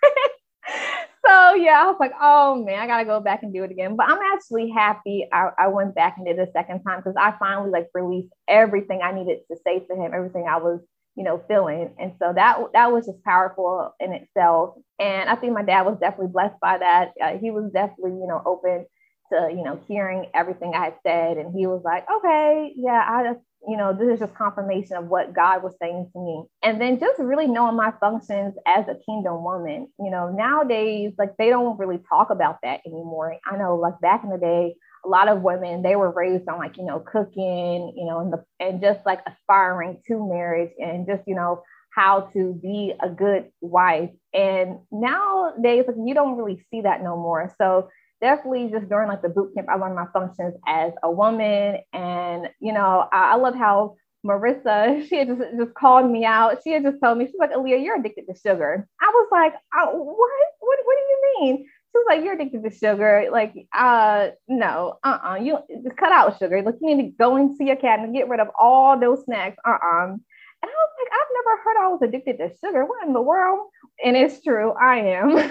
so 1.27 1.55
yeah, 1.55 1.83
I 1.83 1.87
was 1.87 1.97
like, 2.01 2.13
oh 2.21 2.57
man, 2.65 2.81
I 2.81 2.87
gotta 2.87 3.05
go 3.05 3.21
back 3.21 3.43
and 3.43 3.53
do 3.53 3.63
it 3.65 3.71
again. 3.71 3.97
But 3.97 4.09
I'm 4.09 4.19
actually 4.35 4.71
happy 4.71 5.27
I, 5.33 5.51
I 5.59 5.69
went 5.69 5.95
back 5.95 6.15
and 6.17 6.27
did 6.27 6.39
it 6.39 6.49
a 6.49 6.53
second 6.53 6.83
time 6.83 6.99
because 6.99 7.15
I 7.17 7.35
finally 7.39 7.71
like 7.71 7.89
released 7.95 8.33
everything 8.49 9.01
I 9.03 9.13
needed 9.13 9.41
to 9.51 9.59
say 9.65 9.81
to 9.81 9.95
him, 9.95 10.13
everything 10.15 10.47
I 10.49 10.59
was 10.59 10.81
you 11.17 11.25
know, 11.25 11.43
feeling. 11.49 11.95
And 11.99 12.13
so 12.19 12.33
that 12.35 12.59
that 12.75 12.93
was 12.93 13.07
just 13.07 13.23
powerful 13.25 13.95
in 14.01 14.13
itself. 14.13 14.75
And 15.01 15.29
I 15.29 15.35
think 15.35 15.55
my 15.55 15.63
dad 15.63 15.83
was 15.83 15.99
definitely 15.99 16.33
blessed 16.33 16.61
by 16.61 16.79
that. 16.79 17.13
Uh, 17.23 17.39
he 17.39 17.51
was 17.51 17.71
definitely, 17.73 18.13
you 18.13 18.27
know, 18.29 18.43
open 18.45 18.87
to, 19.33 19.49
you 19.51 19.65
know, 19.65 19.81
hearing 19.89 20.27
everything 20.35 20.75
I 20.75 20.85
had 20.85 20.95
said. 21.05 21.39
And 21.39 21.55
he 21.55 21.67
was 21.67 21.83
like, 21.85 22.05
okay, 22.11 22.73
yeah, 22.77 23.05
I 23.09 23.25
just, 23.25 23.41
you 23.67 23.77
know, 23.77 23.93
this 23.93 24.09
is 24.15 24.21
just 24.21 24.35
confirmation 24.35 24.97
of 24.97 25.09
what 25.09 25.35
God 25.35 25.63
was 25.63 25.75
saying 25.81 26.11
to 26.13 26.21
me. 26.21 26.45
And 26.63 26.81
then 26.81 27.01
just 27.01 27.19
really 27.19 27.49
knowing 27.49 27.77
my 27.77 27.93
functions 27.99 28.55
as 28.67 28.87
a 28.87 29.01
kingdom 29.05 29.43
woman, 29.43 29.89
you 29.99 30.11
know, 30.11 30.31
nowadays, 30.31 31.13
like 31.19 31.37
they 31.39 31.49
don't 31.49 31.79
really 31.79 32.01
talk 32.09 32.31
about 32.31 32.59
that 32.63 32.81
anymore. 32.87 33.37
I 33.51 33.57
know, 33.57 33.77
like 33.77 33.99
back 34.01 34.23
in 34.23 34.31
the 34.31 34.39
day, 34.39 34.77
a 35.07 35.09
lot 35.09 35.29
of 35.29 35.43
women 35.43 35.83
they 35.83 35.97
were 35.97 36.11
raised 36.11 36.49
on 36.49 36.59
like 36.59 36.77
you 36.77 36.85
know 36.85 37.01
cooking 37.01 37.93
you 37.97 38.07
know 38.07 38.21
and 38.21 38.33
the 38.33 38.45
and 38.61 38.81
just 38.81 39.01
like 39.07 39.21
aspiring 39.27 40.01
to 40.07 40.27
marriage 40.29 40.73
and 40.79 41.07
just 41.07 41.23
you 41.27 41.35
know 41.35 41.63
how 41.95 42.21
to 42.33 42.53
be 42.63 42.93
a 43.01 43.09
good 43.09 43.51
wife 43.61 44.11
and 44.35 44.79
nowadays 44.91 45.85
like 45.87 45.97
you 46.05 46.15
don't 46.15 46.37
really 46.37 46.63
see 46.71 46.83
that 46.83 47.03
no 47.03 47.17
more 47.17 47.53
so 47.57 47.89
definitely 48.21 48.69
just 48.71 48.89
during 48.89 49.09
like 49.09 49.23
the 49.23 49.29
boot 49.29 49.53
camp 49.55 49.69
i 49.69 49.77
learned 49.77 49.95
my 49.95 50.07
functions 50.13 50.55
as 50.67 50.93
a 51.03 51.11
woman 51.11 51.79
and 51.93 52.49
you 52.61 52.73
know 52.73 53.09
i, 53.13 53.33
I 53.33 53.35
love 53.37 53.55
how 53.55 53.97
Marica, 54.27 55.03
she 55.09 55.17
had 55.17 55.29
just, 55.29 55.41
just 55.57 55.75
called 55.75 56.11
me 56.11 56.25
out. 56.25 56.59
She 56.65 56.73
had 56.73 56.83
just 56.83 56.99
told 57.01 57.17
me, 57.17 57.27
she's 57.27 57.37
like, 57.39 57.53
Aaliyah, 57.53 57.83
you're 57.83 57.99
addicted 57.99 58.27
to 58.27 58.39
sugar. 58.39 58.87
I 59.01 59.07
was 59.07 59.29
like, 59.31 59.55
oh, 59.75 59.93
what? 59.93 60.31
what? 60.59 60.79
What 60.85 60.97
do 60.97 61.03
you 61.09 61.21
mean? 61.41 61.69
Like, 62.07 62.23
"You're 62.23 62.35
addicted 62.35 62.63
to 62.63 62.71
sugar. 62.71 63.29
Like, 63.31 63.55
uh, 63.73 64.29
no, 64.49 64.99
uh, 65.03 65.19
uh-uh. 65.23 65.33
uh 65.33 65.37
you 65.37 65.59
just 65.83 65.97
cut 65.97 66.13
out 66.13 66.39
sugar. 66.39 66.63
Like, 66.63 66.77
you 66.81 66.95
need 66.95 67.03
to 67.03 67.17
go 67.19 67.37
and 67.37 67.55
see 67.57 67.71
a 67.71 67.77
cat 67.77 68.01
and 68.01 68.15
get 68.15 68.29
rid 68.29 68.41
of 68.41 68.49
all 68.59 68.99
those 68.99 69.25
snacks. 69.25 69.57
Uh, 69.67 69.71
uh-uh. 69.71 70.07
uh." 70.13 70.17
And 70.63 70.71
I 70.71 70.75
was 70.75 70.93
like, 70.99 71.13
I've 71.13 71.35
never 71.35 71.63
heard 71.63 71.77
I 71.85 71.89
was 71.89 72.03
addicted 72.03 72.39
to 72.39 72.51
sugar. 72.65 72.85
What 72.85 73.07
in 73.07 73.13
the 73.13 73.21
world? 73.21 73.69
And 74.03 74.17
it's 74.17 74.43
true, 74.43 74.73
I 74.73 74.97
am. 74.97 75.37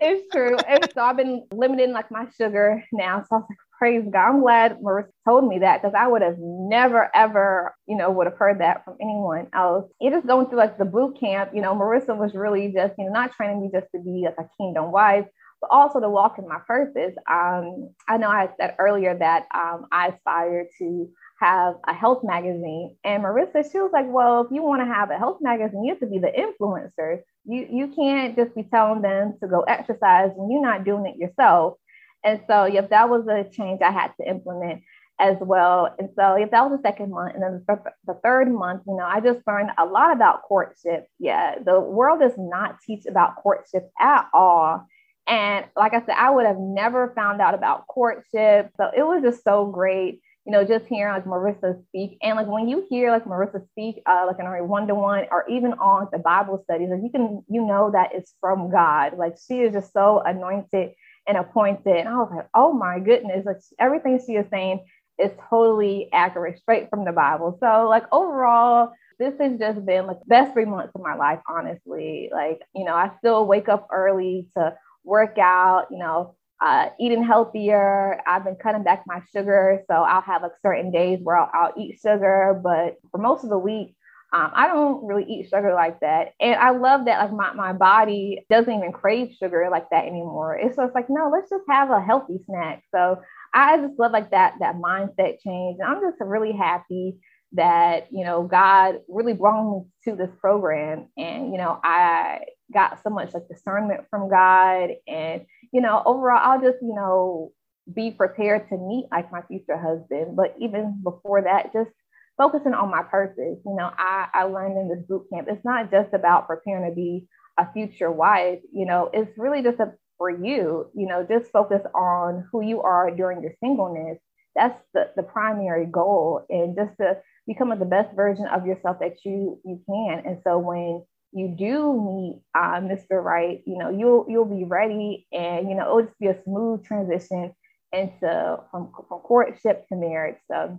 it's 0.00 0.28
true. 0.32 0.56
And 0.56 0.86
so 0.92 1.02
I've 1.02 1.16
been 1.16 1.46
limiting 1.52 1.92
like 1.92 2.10
my 2.10 2.26
sugar 2.36 2.84
now. 2.92 3.24
So 3.28 3.36
I 3.36 3.38
was 3.38 3.46
like, 3.48 3.58
praise 3.78 4.04
God. 4.10 4.28
I'm 4.28 4.40
glad 4.40 4.82
Marica 4.82 5.10
told 5.26 5.48
me 5.48 5.60
that 5.60 5.80
because 5.80 5.94
I 5.96 6.08
would 6.08 6.22
have 6.22 6.36
never, 6.38 7.10
ever, 7.14 7.74
you 7.86 7.96
know, 7.96 8.10
would 8.10 8.26
have 8.26 8.36
heard 8.36 8.60
that 8.60 8.84
from 8.84 8.96
anyone 9.00 9.48
else. 9.54 9.90
It 10.00 10.10
just 10.10 10.26
going 10.26 10.46
through 10.48 10.58
like 10.58 10.78
the 10.78 10.84
boot 10.84 11.18
camp, 11.18 11.52
you 11.54 11.62
know, 11.62 11.74
Marica 11.74 12.14
was 12.14 12.34
really 12.34 12.72
just, 12.72 12.94
you 12.98 13.06
know, 13.06 13.12
not 13.12 13.32
training 13.32 13.62
me 13.62 13.70
just 13.72 13.86
to 13.94 14.02
be 14.02 14.26
like 14.26 14.34
a 14.38 14.50
kingdom 14.60 14.90
wife, 14.90 15.26
but 15.60 15.70
also 15.70 16.00
to 16.00 16.10
walk 16.10 16.38
in 16.38 16.48
my 16.48 16.58
purpose. 16.66 17.14
Um, 17.30 17.90
I 18.08 18.16
know 18.16 18.28
I 18.28 18.48
said 18.60 18.74
earlier 18.78 19.16
that 19.16 19.46
um, 19.54 19.86
I 19.92 20.08
aspire 20.08 20.66
to 20.78 21.08
have 21.40 21.74
a 21.86 21.94
health 21.94 22.22
magazine. 22.24 22.96
And 23.04 23.22
Marica, 23.22 23.62
she 23.70 23.78
was 23.78 23.90
like, 23.92 24.06
well, 24.08 24.42
if 24.42 24.48
you 24.50 24.62
want 24.62 24.82
to 24.82 24.92
have 24.92 25.10
a 25.10 25.18
health 25.18 25.38
magazine, 25.40 25.84
you 25.84 25.92
have 25.92 26.00
to 26.00 26.06
be 26.06 26.18
the 26.18 26.32
influencer. 26.32 27.20
You, 27.44 27.66
you 27.70 27.88
can't 27.94 28.36
just 28.36 28.54
be 28.54 28.64
telling 28.64 29.02
them 29.02 29.34
to 29.40 29.48
go 29.48 29.60
exercise 29.62 30.30
when 30.34 30.50
you're 30.50 30.62
not 30.62 30.84
doing 30.84 31.06
it 31.06 31.16
yourself. 31.16 31.74
And 32.24 32.40
so, 32.48 32.64
yep, 32.66 32.90
that 32.90 33.08
was 33.08 33.26
a 33.28 33.48
change 33.48 33.80
I 33.82 33.90
had 33.90 34.12
to 34.20 34.28
implement 34.28 34.82
as 35.20 35.36
well. 35.40 35.94
And 35.98 36.10
so, 36.16 36.36
yep, 36.36 36.50
that 36.52 36.68
was 36.68 36.78
the 36.78 36.88
second 36.88 37.10
month. 37.10 37.34
And 37.34 37.42
then 37.42 37.64
the, 37.66 37.82
the 38.06 38.20
third 38.22 38.50
month, 38.52 38.82
you 38.86 38.96
know, 38.96 39.04
I 39.04 39.20
just 39.20 39.40
learned 39.46 39.70
a 39.78 39.84
lot 39.84 40.12
about 40.12 40.42
courtship. 40.42 41.08
Yeah, 41.18 41.56
the 41.64 41.80
world 41.80 42.20
does 42.20 42.36
not 42.38 42.80
teach 42.86 43.06
about 43.06 43.36
courtship 43.36 43.90
at 44.00 44.26
all. 44.32 44.86
And 45.26 45.66
like 45.76 45.92
I 45.92 46.00
said, 46.00 46.14
I 46.16 46.30
would 46.30 46.46
have 46.46 46.58
never 46.58 47.12
found 47.14 47.40
out 47.40 47.54
about 47.54 47.86
courtship. 47.86 48.70
So 48.76 48.90
it 48.96 49.02
was 49.02 49.22
just 49.22 49.44
so 49.44 49.66
great, 49.66 50.22
you 50.46 50.52
know, 50.52 50.64
just 50.64 50.86
hearing 50.86 51.12
like 51.12 51.26
Marica 51.26 51.76
speak. 51.88 52.16
And 52.22 52.36
like 52.36 52.46
when 52.46 52.68
you 52.68 52.86
hear 52.88 53.10
like 53.10 53.26
Marica 53.26 53.60
speak, 53.72 54.00
uh, 54.06 54.24
like 54.26 54.38
in 54.38 54.46
a 54.46 54.64
one 54.64 54.86
to 54.86 54.94
one 54.94 55.26
or 55.30 55.44
even 55.48 55.74
on 55.74 56.08
the 56.12 56.18
Bible 56.18 56.62
studies, 56.64 56.88
like 56.90 57.02
you 57.02 57.10
can, 57.10 57.44
you 57.50 57.66
know, 57.66 57.90
that 57.90 58.10
it's 58.14 58.34
from 58.40 58.70
God. 58.70 59.18
Like 59.18 59.34
she 59.46 59.60
is 59.60 59.74
just 59.74 59.92
so 59.92 60.22
anointed 60.24 60.92
and 61.28 61.36
appointed. 61.36 61.96
And 61.96 62.08
I 62.08 62.16
was 62.16 62.32
like, 62.34 62.46
oh 62.54 62.72
my 62.72 62.98
goodness, 62.98 63.44
like 63.46 63.58
everything 63.78 64.20
she 64.24 64.32
is 64.32 64.46
saying 64.50 64.84
is 65.18 65.30
totally 65.50 66.08
accurate, 66.12 66.58
straight 66.58 66.90
from 66.90 67.04
the 67.04 67.12
Bible. 67.12 67.58
So 67.60 67.88
like 67.88 68.04
overall, 68.12 68.92
this 69.18 69.34
has 69.40 69.58
just 69.58 69.84
been 69.84 70.06
like 70.06 70.20
the 70.20 70.26
best 70.26 70.52
three 70.52 70.64
months 70.64 70.92
of 70.94 71.02
my 71.02 71.14
life, 71.14 71.40
honestly. 71.48 72.30
Like, 72.32 72.60
you 72.74 72.84
know, 72.84 72.94
I 72.94 73.10
still 73.18 73.46
wake 73.46 73.68
up 73.68 73.88
early 73.92 74.48
to 74.56 74.74
work 75.04 75.38
out, 75.38 75.86
you 75.90 75.98
know, 75.98 76.36
uh, 76.64 76.88
eating 77.00 77.24
healthier. 77.24 78.20
I've 78.26 78.44
been 78.44 78.56
cutting 78.56 78.84
back 78.84 79.04
my 79.06 79.20
sugar. 79.32 79.82
So 79.90 79.94
I'll 79.96 80.22
have 80.22 80.42
like 80.42 80.52
certain 80.62 80.90
days 80.90 81.18
where 81.22 81.36
I'll, 81.36 81.50
I'll 81.52 81.72
eat 81.76 81.98
sugar, 82.00 82.60
but 82.62 82.96
for 83.10 83.18
most 83.18 83.44
of 83.44 83.50
the 83.50 83.58
week, 83.58 83.94
Um, 84.30 84.50
I 84.54 84.66
don't 84.66 85.06
really 85.06 85.24
eat 85.24 85.48
sugar 85.48 85.72
like 85.72 86.00
that. 86.00 86.34
And 86.38 86.54
I 86.56 86.70
love 86.70 87.06
that 87.06 87.18
like 87.18 87.32
my, 87.32 87.54
my 87.54 87.72
body 87.72 88.44
doesn't 88.50 88.72
even 88.72 88.92
crave 88.92 89.32
sugar 89.32 89.68
like 89.70 89.88
that 89.90 90.04
anymore. 90.04 90.56
It's 90.56 90.76
just 90.76 90.94
like, 90.94 91.08
no, 91.08 91.30
let's 91.32 91.48
just 91.48 91.64
have 91.70 91.90
a 91.90 92.00
healthy 92.00 92.38
snack. 92.44 92.82
So 92.94 93.20
I 93.54 93.78
just 93.78 93.98
love 93.98 94.12
like 94.12 94.30
that 94.32 94.54
that 94.60 94.76
mindset 94.76 95.40
change. 95.40 95.78
And 95.80 95.88
I'm 95.88 96.02
just 96.02 96.20
really 96.20 96.52
happy 96.52 97.16
that, 97.52 98.08
you 98.10 98.24
know, 98.24 98.42
God 98.42 99.00
really 99.08 99.32
brought 99.32 99.64
me 99.64 99.84
to 100.04 100.16
this 100.16 100.30
program. 100.38 101.08
And, 101.16 101.50
you 101.50 101.56
know, 101.56 101.80
I 101.82 102.40
got 102.72 103.02
so 103.02 103.08
much 103.08 103.32
like 103.32 103.48
discernment 103.48 104.04
from 104.10 104.28
God. 104.28 104.90
And, 105.06 105.46
you 105.72 105.80
know, 105.80 106.02
overall, 106.04 106.40
I'll 106.42 106.60
just, 106.60 106.82
you 106.82 106.94
know, 106.94 107.52
be 107.94 108.10
prepared 108.10 108.68
to 108.68 108.76
meet 108.76 109.06
like 109.10 109.32
my 109.32 109.40
future 109.48 109.78
husband. 109.78 110.36
But 110.36 110.54
even 110.60 111.00
before 111.02 111.42
that, 111.42 111.72
just 111.72 111.90
focusing 112.38 112.72
on 112.72 112.90
my 112.90 113.02
purpose. 113.02 113.58
You 113.66 113.76
know, 113.76 113.90
I, 113.98 114.28
I 114.32 114.44
learned 114.44 114.78
in 114.78 114.88
this 114.88 115.04
boot 115.06 115.26
camp, 115.32 115.48
it's 115.50 115.64
not 115.64 115.90
just 115.90 116.14
about 116.14 116.46
preparing 116.46 116.88
to 116.88 116.94
be 116.94 117.28
a 117.58 117.70
future 117.72 118.10
wife, 118.10 118.60
you 118.72 118.86
know, 118.86 119.10
it's 119.12 119.36
really 119.36 119.62
just 119.62 119.80
a, 119.80 119.92
for 120.16 120.30
you, 120.30 120.90
you 120.94 121.06
know, 121.06 121.26
just 121.28 121.50
focus 121.50 121.82
on 121.94 122.46
who 122.50 122.62
you 122.62 122.80
are 122.82 123.10
during 123.10 123.42
your 123.42 123.52
singleness. 123.62 124.18
That's 124.54 124.80
the, 124.94 125.10
the 125.16 125.22
primary 125.22 125.86
goal 125.86 126.46
and 126.48 126.76
just 126.76 126.96
to 127.00 127.18
become 127.46 127.76
the 127.78 127.84
best 127.84 128.14
version 128.14 128.46
of 128.46 128.66
yourself 128.66 128.98
that 129.00 129.16
you 129.24 129.60
you 129.64 129.80
can. 129.86 130.22
And 130.24 130.40
so 130.44 130.58
when 130.58 131.04
you 131.32 131.54
do 131.56 131.92
meet 131.92 132.42
uh, 132.54 132.80
Mr. 132.80 133.22
Right, 133.22 133.60
you 133.66 133.78
know, 133.78 133.90
you'll 133.90 134.26
you'll 134.28 134.44
be 134.44 134.64
ready 134.64 135.26
and 135.32 135.68
you 135.68 135.76
know 135.76 135.82
it'll 135.84 136.02
just 136.02 136.18
be 136.18 136.26
a 136.26 136.42
smooth 136.44 136.84
transition 136.84 137.52
into 137.92 138.58
from, 138.70 138.92
from 139.08 139.20
courtship 139.20 139.86
to 139.88 139.96
marriage. 139.96 140.38
So 140.50 140.78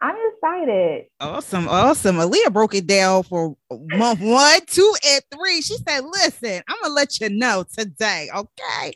I'm 0.00 0.16
excited. 0.34 1.06
Awesome, 1.20 1.68
awesome. 1.68 2.16
Aaliyah 2.16 2.52
broke 2.52 2.74
it 2.74 2.86
down 2.86 3.22
for 3.22 3.56
month 3.70 4.20
one, 4.20 4.60
two, 4.66 4.94
and 5.08 5.22
three. 5.32 5.62
She 5.62 5.76
said, 5.78 6.04
"Listen, 6.04 6.62
I'm 6.68 6.76
gonna 6.82 6.94
let 6.94 7.20
you 7.20 7.30
know 7.30 7.64
today, 7.76 8.28
okay? 8.34 8.92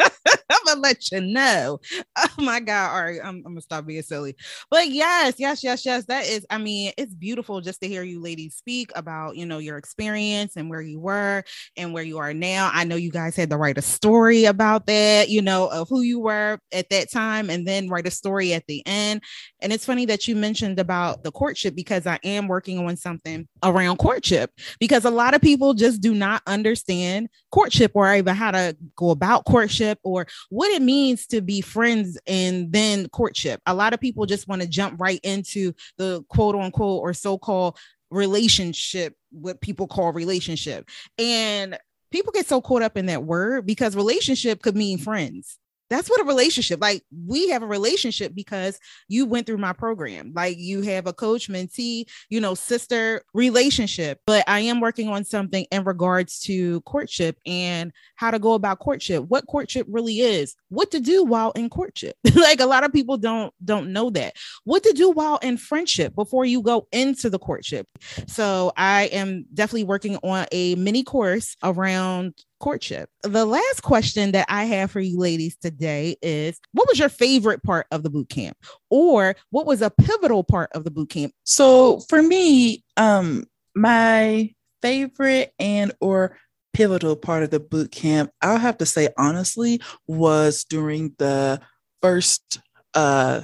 I'm 0.54 0.64
gonna 0.66 0.80
let 0.80 1.10
you 1.10 1.20
know." 1.20 1.80
Oh 2.16 2.42
my 2.42 2.60
God! 2.60 2.94
All 2.94 3.02
right, 3.04 3.20
I'm, 3.22 3.36
I'm 3.38 3.42
gonna 3.42 3.60
stop 3.60 3.86
being 3.86 4.02
silly. 4.02 4.36
But 4.70 4.88
yes, 4.88 5.34
yes, 5.38 5.62
yes, 5.62 5.84
yes. 5.84 6.04
That 6.06 6.26
is. 6.26 6.46
I 6.48 6.58
mean, 6.58 6.92
it's 6.96 7.14
beautiful 7.14 7.60
just 7.60 7.80
to 7.82 7.88
hear 7.88 8.02
you 8.02 8.20
ladies 8.20 8.54
speak 8.56 8.90
about 8.94 9.36
you 9.36 9.46
know 9.46 9.58
your 9.58 9.78
experience 9.78 10.56
and 10.56 10.70
where 10.70 10.80
you 10.80 11.00
were 11.00 11.44
and 11.76 11.92
where 11.92 12.02
you 12.02 12.18
are 12.18 12.32
now. 12.32 12.70
I 12.72 12.84
know 12.84 12.96
you 12.96 13.10
guys 13.10 13.36
had 13.36 13.50
to 13.50 13.56
write 13.56 13.78
a 13.78 13.82
story 13.82 14.44
about 14.44 14.86
that, 14.86 15.28
you 15.28 15.42
know, 15.42 15.68
of 15.68 15.88
who 15.88 16.02
you 16.02 16.20
were 16.20 16.58
at 16.72 16.88
that 16.90 17.10
time, 17.10 17.50
and 17.50 17.66
then 17.66 17.88
write 17.88 18.06
a 18.06 18.10
story 18.10 18.54
at 18.54 18.66
the 18.66 18.82
end. 18.86 19.22
And 19.60 19.72
it's 19.72 19.84
funny 19.84 20.06
that 20.06 20.28
you 20.28 20.36
mentioned 20.36 20.78
about 20.78 21.24
the 21.24 21.32
courtship 21.32 21.74
because 21.74 22.06
I 22.06 22.18
am 22.24 22.48
working 22.48 22.78
on 22.78 22.96
something 22.96 23.48
around 23.62 23.98
courtship 23.98 24.50
because 24.78 25.04
a 25.04 25.10
lot 25.10 25.34
of 25.34 25.40
people 25.40 25.74
just 25.74 26.00
do 26.00 26.14
not 26.14 26.42
understand 26.46 27.28
courtship 27.50 27.92
or 27.94 28.14
even 28.14 28.34
how 28.34 28.50
to 28.50 28.76
go 28.96 29.10
about 29.10 29.44
courtship 29.44 29.98
or 30.02 30.26
what 30.50 30.70
it 30.70 30.82
means 30.82 31.26
to 31.28 31.40
be 31.40 31.60
friends 31.60 32.18
and 32.26 32.72
then 32.72 33.08
courtship. 33.08 33.60
A 33.66 33.74
lot 33.74 33.94
of 33.94 34.00
people 34.00 34.26
just 34.26 34.48
want 34.48 34.62
to 34.62 34.68
jump 34.68 35.00
right 35.00 35.20
into 35.22 35.72
the 35.98 36.22
quote 36.28 36.54
unquote 36.54 37.02
or 37.02 37.12
so 37.14 37.38
called 37.38 37.78
relationship, 38.10 39.14
what 39.30 39.60
people 39.60 39.86
call 39.86 40.12
relationship. 40.12 40.88
And 41.18 41.78
people 42.10 42.32
get 42.32 42.46
so 42.46 42.60
caught 42.60 42.82
up 42.82 42.96
in 42.96 43.06
that 43.06 43.24
word 43.24 43.66
because 43.66 43.96
relationship 43.96 44.62
could 44.62 44.76
mean 44.76 44.98
friends 44.98 45.58
that's 45.90 46.08
what 46.08 46.20
a 46.20 46.24
relationship 46.24 46.80
like 46.80 47.02
we 47.26 47.48
have 47.48 47.62
a 47.62 47.66
relationship 47.66 48.34
because 48.34 48.78
you 49.08 49.26
went 49.26 49.46
through 49.46 49.58
my 49.58 49.72
program. 49.72 50.32
Like 50.34 50.56
you 50.58 50.82
have 50.82 51.06
a 51.06 51.12
coach 51.12 51.48
mentee 51.48 52.04
you 52.28 52.40
know 52.40 52.54
sister 52.54 53.22
relationship. 53.34 54.20
But 54.26 54.44
i 54.48 54.60
am 54.60 54.80
working 54.80 55.08
on 55.08 55.24
something 55.24 55.66
in 55.70 55.84
regards 55.84 56.40
to 56.40 56.80
courtship 56.82 57.36
and 57.46 57.92
how 58.16 58.30
to 58.30 58.38
go 58.38 58.54
about 58.54 58.78
courtship. 58.78 59.24
What 59.24 59.46
courtship 59.46 59.86
really 59.88 60.20
is 60.20 60.54
what 60.68 60.90
to 60.92 61.00
do 61.00 61.24
while 61.24 61.52
in 61.52 61.70
courtship. 61.70 62.16
Like 62.34 62.60
a 62.60 62.66
lot 62.66 62.84
of 62.84 62.92
people 62.92 63.16
don't 63.16 63.54
don't 63.64 63.92
know 63.92 64.10
that. 64.10 64.34
What 64.64 64.82
to 64.82 64.92
do 64.92 65.10
while 65.10 65.38
in 65.38 65.56
friendship 65.56 66.14
before 66.14 66.44
you 66.44 66.60
go 66.60 66.88
into 66.92 67.30
the 67.30 67.38
courtship. 67.38 67.86
So 68.26 68.72
i 68.76 69.04
am 69.04 69.46
definitely 69.54 69.84
working 69.84 70.16
on 70.22 70.46
a 70.52 70.74
mini 70.74 71.02
course 71.04 71.56
around 71.62 72.34
courtship. 72.60 73.08
The 73.22 73.44
last 73.44 73.82
question 73.82 74.32
that 74.32 74.46
I 74.48 74.64
have 74.64 74.90
for 74.90 75.00
you 75.00 75.18
ladies 75.18 75.56
today 75.56 76.16
is 76.22 76.58
what 76.72 76.88
was 76.88 76.98
your 76.98 77.08
favorite 77.08 77.62
part 77.62 77.86
of 77.90 78.02
the 78.02 78.10
boot 78.10 78.28
camp 78.28 78.56
or 78.90 79.36
what 79.50 79.66
was 79.66 79.82
a 79.82 79.90
pivotal 79.90 80.44
part 80.44 80.70
of 80.74 80.84
the 80.84 80.90
boot 80.90 81.10
camp? 81.10 81.32
So 81.44 82.00
for 82.08 82.22
me, 82.22 82.84
um 82.96 83.44
my 83.74 84.54
favorite 84.82 85.52
and 85.58 85.92
or 86.00 86.36
pivotal 86.72 87.16
part 87.16 87.42
of 87.42 87.50
the 87.50 87.60
boot 87.60 87.90
camp, 87.90 88.30
I'll 88.40 88.58
have 88.58 88.78
to 88.78 88.86
say 88.86 89.08
honestly, 89.18 89.80
was 90.06 90.64
during 90.64 91.14
the 91.18 91.60
first 92.02 92.60
uh 92.94 93.42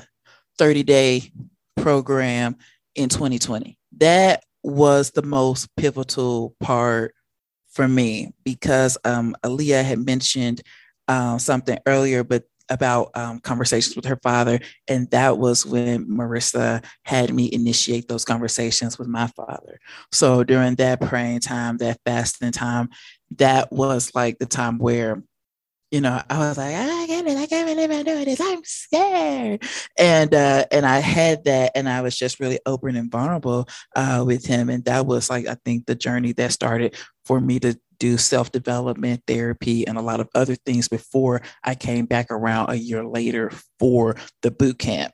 30 0.58 0.82
day 0.82 1.32
program 1.76 2.56
in 2.94 3.08
2020. 3.08 3.78
That 3.98 4.42
was 4.62 5.10
the 5.10 5.22
most 5.22 5.74
pivotal 5.76 6.54
part 6.60 7.14
for 7.70 7.88
me 7.88 8.32
because 8.44 8.98
um, 9.04 9.34
Aaliyah 9.44 9.84
had 9.84 10.04
mentioned 10.04 10.62
uh, 11.08 11.38
something 11.38 11.78
earlier, 11.86 12.22
but 12.24 12.44
about 12.70 13.10
um, 13.14 13.40
conversations 13.40 13.96
with 13.96 14.04
her 14.04 14.18
father. 14.22 14.60
And 14.88 15.10
that 15.10 15.38
was 15.38 15.66
when 15.66 16.06
Marica 16.08 16.82
had 17.04 17.34
me 17.34 17.50
initiate 17.52 18.06
those 18.06 18.24
conversations 18.24 18.98
with 18.98 19.08
my 19.08 19.26
father. 19.26 19.80
So 20.12 20.44
during 20.44 20.76
that 20.76 21.00
praying 21.00 21.40
time, 21.40 21.78
that 21.78 22.00
fasting 22.06 22.52
time, 22.52 22.90
that 23.36 23.72
was 23.72 24.14
like 24.14 24.38
the 24.38 24.46
time 24.46 24.78
where 24.78 25.22
you 25.90 26.00
know, 26.00 26.22
I 26.30 26.38
was 26.38 26.56
like, 26.56 26.74
I 26.74 27.06
can't, 27.06 27.28
I 27.28 27.46
can't 27.46 27.68
believe 27.68 27.90
I'm 27.90 28.04
doing 28.04 28.24
this. 28.24 28.40
I'm 28.40 28.62
scared. 28.64 29.64
And 29.98 30.34
uh, 30.34 30.64
and 30.70 30.86
I 30.86 30.98
had 31.00 31.44
that, 31.44 31.72
and 31.74 31.88
I 31.88 32.00
was 32.00 32.16
just 32.16 32.38
really 32.38 32.60
open 32.64 32.96
and 32.96 33.10
vulnerable 33.10 33.68
uh, 33.96 34.22
with 34.26 34.46
him. 34.46 34.68
And 34.68 34.84
that 34.84 35.06
was 35.06 35.28
like, 35.28 35.46
I 35.46 35.56
think, 35.64 35.86
the 35.86 35.96
journey 35.96 36.32
that 36.34 36.52
started 36.52 36.96
for 37.24 37.40
me 37.40 37.58
to 37.60 37.78
do 37.98 38.16
self 38.16 38.52
development 38.52 39.22
therapy 39.26 39.86
and 39.86 39.98
a 39.98 40.02
lot 40.02 40.20
of 40.20 40.28
other 40.34 40.54
things 40.54 40.88
before 40.88 41.42
I 41.64 41.74
came 41.74 42.06
back 42.06 42.30
around 42.30 42.70
a 42.70 42.74
year 42.76 43.04
later 43.04 43.50
for 43.78 44.16
the 44.42 44.50
boot 44.50 44.78
camp. 44.78 45.12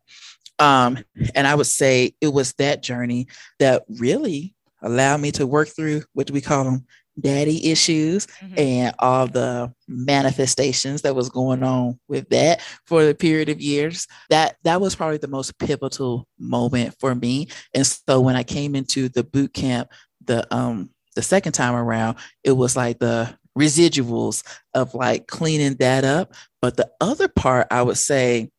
Um, 0.58 0.98
and 1.34 1.46
I 1.46 1.54
would 1.54 1.66
say 1.66 2.14
it 2.20 2.32
was 2.32 2.54
that 2.54 2.82
journey 2.82 3.28
that 3.58 3.84
really 3.88 4.54
allowed 4.82 5.20
me 5.20 5.32
to 5.32 5.46
work 5.46 5.68
through 5.68 6.02
what 6.12 6.26
do 6.26 6.32
we 6.32 6.40
call 6.40 6.64
them 6.64 6.86
daddy 7.20 7.70
issues 7.70 8.26
mm-hmm. 8.26 8.54
and 8.58 8.94
all 8.98 9.26
the 9.26 9.72
manifestations 9.88 11.02
that 11.02 11.14
was 11.14 11.28
going 11.30 11.62
on 11.62 11.98
with 12.08 12.28
that 12.28 12.60
for 12.84 13.04
the 13.04 13.14
period 13.14 13.48
of 13.48 13.60
years 13.60 14.06
that 14.28 14.56
that 14.64 14.80
was 14.80 14.94
probably 14.94 15.16
the 15.16 15.28
most 15.28 15.58
pivotal 15.58 16.26
moment 16.38 16.94
for 17.00 17.14
me 17.14 17.48
and 17.74 17.86
so 17.86 18.20
when 18.20 18.36
i 18.36 18.42
came 18.42 18.74
into 18.74 19.08
the 19.08 19.24
boot 19.24 19.52
camp 19.54 19.88
the 20.24 20.46
um 20.54 20.90
the 21.14 21.22
second 21.22 21.52
time 21.52 21.74
around 21.74 22.16
it 22.44 22.52
was 22.52 22.76
like 22.76 22.98
the 22.98 23.32
residuals 23.58 24.44
of 24.74 24.94
like 24.94 25.26
cleaning 25.26 25.74
that 25.76 26.04
up 26.04 26.34
but 26.60 26.76
the 26.76 26.90
other 27.00 27.28
part 27.28 27.66
i 27.70 27.80
would 27.80 27.96
say 27.96 28.50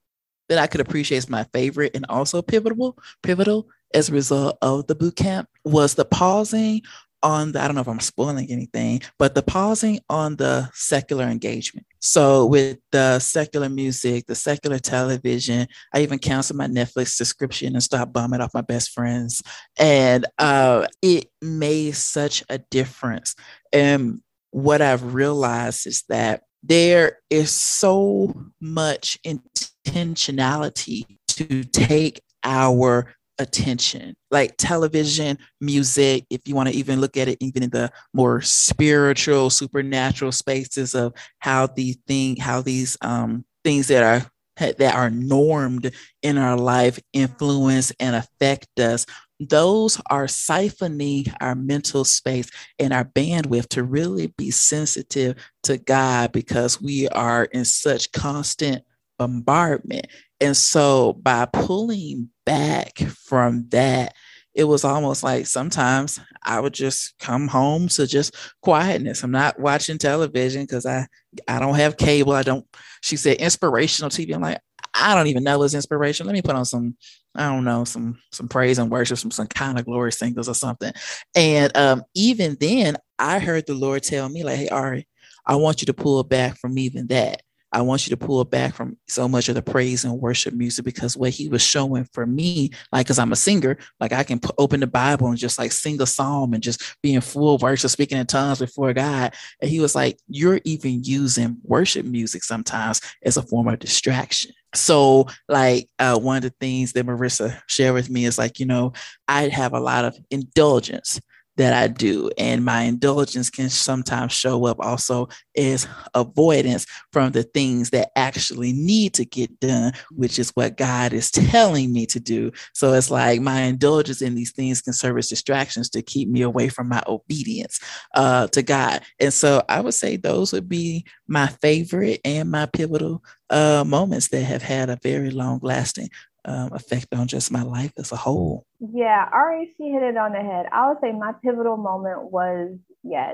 that 0.49 0.57
i 0.57 0.65
could 0.65 0.81
appreciate 0.81 1.19
as 1.19 1.29
my 1.29 1.43
favorite 1.53 1.95
and 1.95 2.05
also 2.09 2.41
pivotal 2.41 2.97
pivotal 3.21 3.67
as 3.93 4.09
a 4.09 4.13
result 4.13 4.57
of 4.61 4.87
the 4.87 4.95
boot 4.95 5.15
camp 5.15 5.47
was 5.63 5.93
the 5.93 6.05
pausing 6.05 6.81
on 7.23 7.51
the, 7.51 7.61
I 7.61 7.67
don't 7.67 7.75
know 7.75 7.81
if 7.81 7.87
I'm 7.87 7.99
spoiling 7.99 8.49
anything, 8.51 9.01
but 9.17 9.35
the 9.35 9.41
pausing 9.41 9.99
on 10.09 10.35
the 10.35 10.69
secular 10.73 11.25
engagement. 11.25 11.85
So 11.99 12.45
with 12.45 12.77
the 12.91 13.19
secular 13.19 13.69
music, 13.69 14.27
the 14.27 14.35
secular 14.35 14.79
television, 14.79 15.67
I 15.93 16.01
even 16.01 16.19
canceled 16.19 16.57
my 16.57 16.67
Netflix 16.67 17.09
subscription 17.09 17.73
and 17.73 17.83
stopped 17.83 18.13
bombing 18.13 18.41
off 18.41 18.53
my 18.53 18.61
best 18.61 18.91
friends. 18.91 19.41
And 19.77 20.25
uh, 20.37 20.87
it 21.01 21.29
made 21.41 21.95
such 21.95 22.43
a 22.49 22.59
difference. 22.59 23.35
And 23.73 24.21
what 24.51 24.81
I've 24.81 25.13
realized 25.13 25.87
is 25.87 26.03
that 26.09 26.43
there 26.63 27.19
is 27.29 27.51
so 27.51 28.33
much 28.59 29.19
intentionality 29.25 31.05
to 31.29 31.63
take 31.63 32.21
our 32.43 33.13
attention 33.39 34.15
like 34.31 34.55
television 34.57 35.37
music 35.61 36.25
if 36.29 36.41
you 36.45 36.55
want 36.55 36.67
to 36.67 36.75
even 36.75 36.99
look 36.99 37.17
at 37.17 37.27
it 37.27 37.37
even 37.39 37.63
in 37.63 37.69
the 37.69 37.91
more 38.13 38.41
spiritual 38.41 39.49
supernatural 39.49 40.31
spaces 40.31 40.95
of 40.95 41.13
how 41.39 41.67
these 41.67 41.97
thing 42.07 42.35
how 42.35 42.61
these 42.61 42.97
um 43.01 43.45
things 43.63 43.87
that 43.87 44.03
are 44.03 44.31
that 44.57 44.95
are 44.95 45.11
normed 45.11 45.91
in 46.23 46.37
our 46.37 46.57
life 46.57 46.99
influence 47.13 47.91
and 47.99 48.15
affect 48.15 48.79
us 48.79 49.05
those 49.39 50.01
are 50.09 50.25
siphoning 50.25 51.31
our 51.41 51.53
mental 51.53 52.03
space 52.03 52.49
and 52.79 52.91
our 52.91 53.05
bandwidth 53.05 53.67
to 53.69 53.83
really 53.83 54.27
be 54.37 54.49
sensitive 54.49 55.35
to 55.63 55.77
God 55.77 56.31
because 56.31 56.81
we 56.81 57.07
are 57.09 57.45
in 57.45 57.65
such 57.65 58.11
constant 58.11 58.83
bombardment. 59.19 60.07
And 60.39 60.55
so 60.55 61.13
by 61.13 61.45
pulling 61.45 62.29
back 62.45 62.99
from 62.99 63.67
that 63.69 64.13
it 64.53 64.63
was 64.63 64.83
almost 64.83 65.21
like 65.23 65.45
sometimes 65.45 66.19
I 66.41 66.59
would 66.59 66.73
just 66.73 67.13
come 67.19 67.47
home 67.47 67.87
to 67.89 68.07
just 68.07 68.35
quietness. 68.63 69.23
I'm 69.23 69.29
not 69.29 69.59
watching 69.59 69.99
television 69.99 70.63
because 70.63 70.85
I 70.87 71.05
I 71.47 71.59
don't 71.59 71.75
have 71.75 71.97
cable. 71.97 72.33
I 72.33 72.41
don't. 72.41 72.65
She 73.01 73.17
said 73.17 73.37
inspirational 73.37 74.09
TV. 74.09 74.33
I'm 74.33 74.41
like 74.41 74.59
I 74.95 75.13
don't 75.13 75.27
even 75.27 75.43
know 75.43 75.61
it's 75.61 75.75
inspiration. 75.75 76.25
Let 76.25 76.33
me 76.33 76.41
put 76.41 76.55
on 76.55 76.65
some 76.65 76.95
I 77.35 77.49
don't 77.49 77.65
know 77.65 77.83
some 77.83 78.17
some 78.31 78.47
praise 78.47 78.79
and 78.79 78.89
worship, 78.89 79.19
some 79.19 79.29
some 79.29 79.45
kind 79.47 79.77
of 79.77 79.85
glory 79.85 80.11
singles 80.11 80.49
or 80.49 80.55
something. 80.55 80.91
And 81.35 81.75
um, 81.77 82.03
even 82.15 82.57
then, 82.59 82.97
I 83.19 83.37
heard 83.39 83.67
the 83.67 83.75
Lord 83.75 84.01
tell 84.01 84.27
me 84.27 84.43
like, 84.43 84.57
"Hey 84.57 84.69
Ari, 84.69 85.07
I 85.45 85.55
want 85.57 85.81
you 85.81 85.85
to 85.85 85.93
pull 85.93 86.23
back 86.23 86.57
from 86.57 86.79
even 86.79 87.07
that." 87.07 87.43
I 87.77 87.81
want 87.81 88.07
you 88.07 88.15
to 88.15 88.17
pull 88.17 88.43
back 88.43 88.73
from 88.73 88.97
so 89.07 89.27
much 89.29 89.49
of 89.49 89.55
the 89.55 89.61
praise 89.61 90.03
and 90.03 90.19
worship 90.19 90.55
music 90.55 90.83
because 90.83 91.15
what 91.15 91.29
he 91.29 91.47
was 91.47 91.61
showing 91.61 92.05
for 92.11 92.25
me, 92.25 92.71
like, 92.91 93.05
because 93.05 93.19
I'm 93.19 93.31
a 93.31 93.35
singer, 93.35 93.77
like 93.99 94.11
I 94.11 94.23
can 94.23 94.41
open 94.57 94.79
the 94.79 94.87
Bible 94.87 95.27
and 95.27 95.37
just 95.37 95.59
like 95.59 95.71
sing 95.71 96.01
a 96.01 96.07
psalm 96.07 96.55
and 96.55 96.63
just 96.63 96.81
be 97.03 97.13
in 97.13 97.21
full 97.21 97.59
worship, 97.59 97.91
speaking 97.91 98.17
in 98.17 98.25
tongues 98.25 98.57
before 98.57 98.93
God. 98.93 99.35
And 99.61 99.69
he 99.69 99.79
was 99.79 99.93
like, 99.93 100.17
You're 100.27 100.59
even 100.63 101.03
using 101.03 101.57
worship 101.61 102.03
music 102.07 102.43
sometimes 102.43 102.99
as 103.23 103.37
a 103.37 103.43
form 103.43 103.67
of 103.67 103.77
distraction. 103.77 104.53
So, 104.73 105.27
like, 105.47 105.87
uh, 105.99 106.17
one 106.17 106.37
of 106.37 106.43
the 106.43 106.53
things 106.59 106.93
that 106.93 107.05
Marica 107.05 107.61
shared 107.67 107.93
with 107.93 108.09
me 108.09 108.25
is 108.25 108.39
like, 108.39 108.59
you 108.59 108.65
know, 108.65 108.93
I 109.27 109.49
have 109.49 109.73
a 109.73 109.79
lot 109.79 110.03
of 110.03 110.17
indulgence 110.31 111.21
that 111.57 111.73
I 111.73 111.87
do. 111.87 112.31
And 112.37 112.63
my 112.63 112.83
indulgence 112.83 113.49
can 113.49 113.69
sometimes 113.69 114.31
show 114.31 114.65
up 114.65 114.77
also 114.79 115.27
as 115.57 115.87
avoidance 116.13 116.85
from 117.11 117.31
the 117.31 117.43
things 117.43 117.89
that 117.89 118.11
actually 118.15 118.73
need 118.73 119.13
to 119.15 119.25
get 119.25 119.59
done, 119.59 119.93
which 120.11 120.39
is 120.39 120.51
what 120.51 120.77
God 120.77 121.13
is 121.13 121.29
telling 121.31 121.91
me 121.91 122.05
to 122.07 122.19
do. 122.19 122.51
So 122.73 122.93
it's 122.93 123.11
like 123.11 123.41
my 123.41 123.61
indulgence 123.61 124.21
in 124.21 124.35
these 124.35 124.51
things 124.51 124.81
can 124.81 124.93
serve 124.93 125.17
as 125.17 125.29
distractions 125.29 125.89
to 125.91 126.01
keep 126.01 126.29
me 126.29 126.41
away 126.41 126.69
from 126.69 126.87
my 126.87 127.03
obedience 127.07 127.79
uh, 128.15 128.47
to 128.47 128.61
God. 128.61 129.01
And 129.19 129.33
so 129.33 129.63
I 129.67 129.81
would 129.81 129.93
say 129.93 130.15
those 130.15 130.53
would 130.53 130.69
be 130.69 131.05
my 131.27 131.47
favorite 131.47 132.21
and 132.23 132.49
my 132.49 132.67
pivotal 132.67 133.23
uh, 133.49 133.83
moments 133.85 134.27
that 134.29 134.43
have 134.43 134.61
had 134.61 134.89
a 134.89 134.99
very 135.01 135.31
long 135.31 135.59
lasting 135.61 136.09
um, 136.47 136.73
effect 136.73 137.07
on 137.13 137.27
just 137.27 137.51
my 137.51 137.61
life 137.61 137.91
as 137.97 138.11
a 138.11 138.15
whole. 138.15 138.65
Yeah, 138.79 139.27
Ari, 139.31 139.73
she 139.77 139.89
hit 139.89 140.01
it 140.01 140.17
on 140.17 140.31
the 140.31 140.39
head. 140.39 140.67
I 140.71 140.89
would 140.89 140.97
say 141.01 141.11
my 141.11 141.33
pivotal 141.43 141.77
moment 141.77 142.31
was, 142.31 142.77
yeah, 143.03 143.33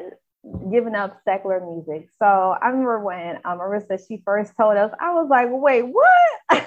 giving 0.72 0.96
up 0.96 1.22
secular 1.24 1.62
music. 1.62 2.10
So 2.20 2.26
I 2.62 2.68
remember 2.68 3.00
when 3.00 3.40
um, 3.46 3.60
Marica, 3.60 3.98
she 3.98 4.22
first 4.26 4.54
told 4.60 4.78
us, 4.78 4.92
I 5.00 5.14
was 5.14 5.28
like, 5.30 5.48
wait, 5.52 5.84
what? 5.84 6.04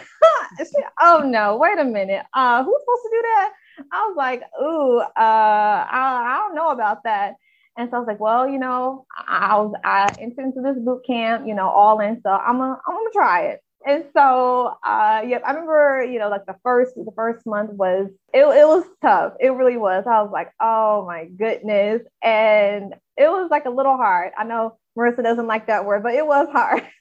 she, 0.59 0.83
oh 1.01 1.23
no, 1.27 1.57
wait 1.57 1.79
a 1.79 1.85
minute. 1.85 2.25
Uh, 2.33 2.65
who's 2.65 2.81
supposed 2.81 3.03
to 3.03 3.11
do 3.11 3.23
that? 3.23 3.53
I 3.93 4.07
was 4.07 4.17
like, 4.17 4.43
ooh, 4.63 4.99
uh, 5.01 5.11
I, 5.17 6.23
I 6.27 6.37
don't 6.39 6.55
know 6.55 6.71
about 6.71 7.05
that. 7.05 7.35
And 7.79 7.91
so 7.91 7.97
I 7.97 8.01
was 8.01 8.07
like, 8.07 8.21
well, 8.21 8.49
you 8.49 8.59
know, 8.59 9.05
I 9.29 9.59
was 9.59 9.75
I 9.85 10.11
entered 10.19 10.47
into 10.47 10.63
this 10.63 10.79
boot 10.83 11.03
camp, 11.07 11.47
you 11.47 11.55
know, 11.55 11.69
all 11.69 12.01
in. 12.01 12.23
So 12.23 12.31
I'm 12.31 12.57
gonna 12.57 12.79
I'm 12.87 12.95
gonna 12.95 13.11
try 13.13 13.43
it 13.49 13.61
and 13.87 14.05
so 14.17 14.75
uh 14.85 15.23
yep 15.27 15.43
i 15.47 15.51
remember 15.53 16.05
you 16.05 16.19
know 16.19 16.29
like 16.29 16.45
the 16.47 16.57
first 16.63 16.95
the 16.97 17.13
first 17.15 17.47
month 17.47 17.71
was 17.73 18.09
it, 18.35 18.41
it 18.41 18.67
was 18.67 18.85
tough. 19.03 19.35
It 19.41 19.51
really 19.51 19.77
was. 19.79 20.05
I 20.07 20.23
was 20.23 20.31
like 20.33 20.51
oh 20.61 21.05
my 21.07 21.27
goodness. 21.27 22.03
And 22.23 22.95
it 23.17 23.29
was 23.29 23.49
like 23.51 23.65
a 23.67 23.71
little 23.71 23.97
hard. 23.97 24.33
I 24.37 24.45
know 24.45 24.79
Marica 24.97 25.23
doesn't 25.23 25.47
like 25.47 25.69
that 25.69 25.85
word 25.87 26.03
but 26.03 26.15
it 26.15 26.27
was 26.27 26.49
hard. 26.53 26.83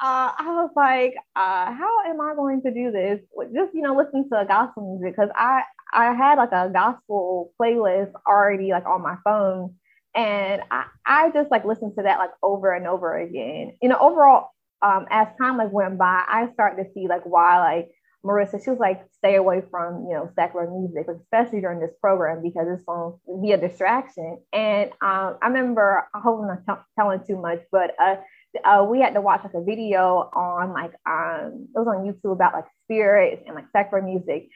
Uh, 0.00 0.30
I 0.38 0.46
was 0.50 0.70
like, 0.76 1.14
uh, 1.36 1.72
how 1.72 1.96
am 2.06 2.20
I 2.20 2.34
going 2.34 2.62
to 2.62 2.70
do 2.70 2.90
this? 2.92 3.20
Just 3.54 3.74
you 3.74 3.82
know, 3.82 3.96
listen 3.96 4.28
to 4.30 4.44
gospel 4.46 4.98
music 4.98 5.16
because 5.16 5.30
I 5.34 5.62
I 5.92 6.12
had 6.14 6.36
like 6.38 6.52
a 6.52 6.70
gospel 6.72 7.52
playlist 7.60 8.12
already 8.26 8.70
like 8.70 8.86
on 8.86 9.02
my 9.02 9.16
phone, 9.24 9.74
and 10.14 10.62
I 10.70 10.84
I 11.06 11.30
just 11.30 11.50
like 11.50 11.64
listened 11.64 11.94
to 11.96 12.02
that 12.04 12.18
like 12.18 12.30
over 12.42 12.72
and 12.72 12.86
over 12.86 13.16
again. 13.18 13.76
You 13.82 13.88
know, 13.88 13.98
overall, 13.98 14.50
um, 14.82 15.06
as 15.10 15.28
time 15.40 15.56
like 15.56 15.72
went 15.72 15.98
by, 15.98 16.24
I 16.26 16.48
started 16.52 16.84
to 16.84 16.90
see 16.94 17.08
like 17.08 17.24
why 17.24 17.58
like 17.60 17.90
Marica, 18.24 18.58
she 18.62 18.70
was 18.70 18.78
like, 18.80 19.04
stay 19.18 19.36
away 19.36 19.62
from, 19.70 20.06
you 20.08 20.14
know, 20.14 20.28
secular 20.34 20.68
music, 20.68 21.06
especially 21.08 21.60
during 21.60 21.80
this 21.80 21.94
program 22.00 22.42
because 22.42 22.66
it's 22.68 22.82
going 22.84 23.16
to 23.26 23.40
be 23.40 23.52
a 23.52 23.56
distraction. 23.56 24.38
And 24.52 24.90
um, 25.00 25.38
I 25.40 25.46
remember, 25.46 26.06
I 26.12 26.20
hope 26.20 26.40
I'm 26.40 26.48
not 26.48 26.66
t- 26.66 26.82
telling 26.98 27.20
too 27.26 27.40
much, 27.40 27.60
but 27.70 27.94
uh, 28.00 28.16
uh, 28.64 28.84
we 28.84 29.00
had 29.00 29.14
to 29.14 29.20
watch 29.20 29.42
like 29.44 29.54
a 29.54 29.62
video 29.62 30.30
on 30.34 30.72
like, 30.72 30.92
um, 31.08 31.68
it 31.74 31.78
was 31.78 31.86
on 31.86 32.04
YouTube 32.04 32.32
about 32.32 32.54
like 32.54 32.66
spirits 32.84 33.42
and 33.46 33.54
like 33.54 33.66
secular 33.72 34.02
music. 34.02 34.48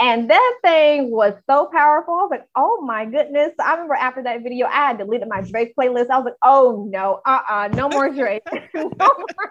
And 0.00 0.30
that 0.30 0.54
thing 0.62 1.10
was 1.10 1.34
so 1.50 1.66
powerful. 1.72 2.14
I 2.14 2.22
was 2.22 2.28
like, 2.30 2.48
oh 2.56 2.80
my 2.82 3.04
goodness. 3.04 3.50
I 3.60 3.72
remember 3.72 3.94
after 3.94 4.22
that 4.22 4.42
video, 4.44 4.66
I 4.66 4.88
had 4.88 4.98
deleted 4.98 5.26
my 5.28 5.40
Drake 5.40 5.74
playlist. 5.76 6.08
I 6.10 6.18
was 6.18 6.26
like, 6.26 6.36
oh 6.44 6.86
no, 6.88 7.20
uh-uh, 7.26 7.68
no 7.74 7.88
more 7.88 8.08
Drake. 8.08 8.42
no 8.74 8.90
more. 8.98 9.50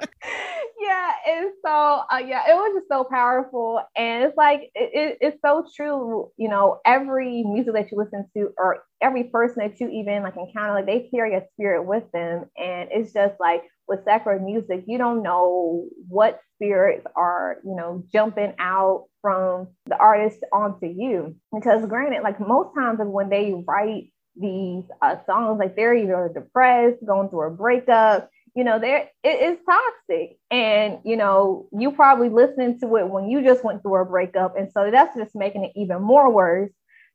Yeah. 0.79 1.11
And 1.27 1.51
so 1.65 2.01
uh, 2.11 2.21
yeah, 2.25 2.43
it 2.49 2.55
was 2.55 2.75
just 2.75 2.87
so 2.89 3.03
powerful. 3.03 3.81
And 3.97 4.23
it's 4.23 4.37
like 4.37 4.71
it, 4.73 4.91
it, 4.93 5.17
it's 5.21 5.37
so 5.45 5.65
true, 5.75 6.31
you 6.37 6.47
know, 6.49 6.79
every 6.85 7.43
music 7.43 7.73
that 7.73 7.91
you 7.91 7.97
listen 7.97 8.25
to 8.35 8.53
or 8.57 8.83
every 9.01 9.25
person 9.25 9.57
that 9.59 9.79
you 9.81 9.89
even 9.89 10.23
like 10.23 10.35
encounter, 10.37 10.73
like 10.73 10.85
they 10.85 11.09
carry 11.13 11.35
a 11.35 11.43
spirit 11.53 11.83
with 11.85 12.09
them. 12.13 12.45
And 12.57 12.89
it's 12.91 13.11
just 13.13 13.35
like 13.39 13.63
with 13.87 14.03
secular 14.03 14.39
music, 14.39 14.83
you 14.87 14.97
don't 14.97 15.23
know 15.23 15.85
what 16.07 16.39
spirits 16.55 17.05
are, 17.15 17.57
you 17.63 17.75
know, 17.75 18.03
jumping 18.11 18.53
out 18.59 19.05
from 19.21 19.67
the 19.85 19.97
artist 19.97 20.39
onto 20.51 20.87
you. 20.87 21.35
Because 21.53 21.85
granted, 21.85 22.23
like 22.23 22.39
most 22.39 22.75
times 22.75 22.99
when 23.01 23.29
they 23.29 23.53
write 23.67 24.11
these 24.35 24.83
uh, 25.01 25.15
songs, 25.25 25.59
like 25.59 25.75
they're 25.75 25.95
either 25.95 26.31
depressed, 26.33 27.05
going 27.05 27.29
through 27.29 27.47
a 27.47 27.51
breakup, 27.51 28.29
you 28.55 28.63
know, 28.63 28.79
there 28.79 29.09
it 29.23 29.41
is 29.41 29.59
toxic. 29.65 30.37
And, 30.51 30.99
you 31.05 31.15
know, 31.15 31.67
you 31.71 31.91
probably 31.91 32.29
listening 32.29 32.79
to 32.79 32.95
it 32.97 33.07
when 33.07 33.29
you 33.29 33.43
just 33.43 33.63
went 33.63 33.81
through 33.83 34.01
a 34.01 34.05
breakup. 34.05 34.57
And 34.57 34.71
so 34.71 34.89
that's 34.91 35.15
just 35.15 35.35
making 35.35 35.63
it 35.63 35.73
even 35.75 36.01
more 36.01 36.31
worse. 36.31 36.71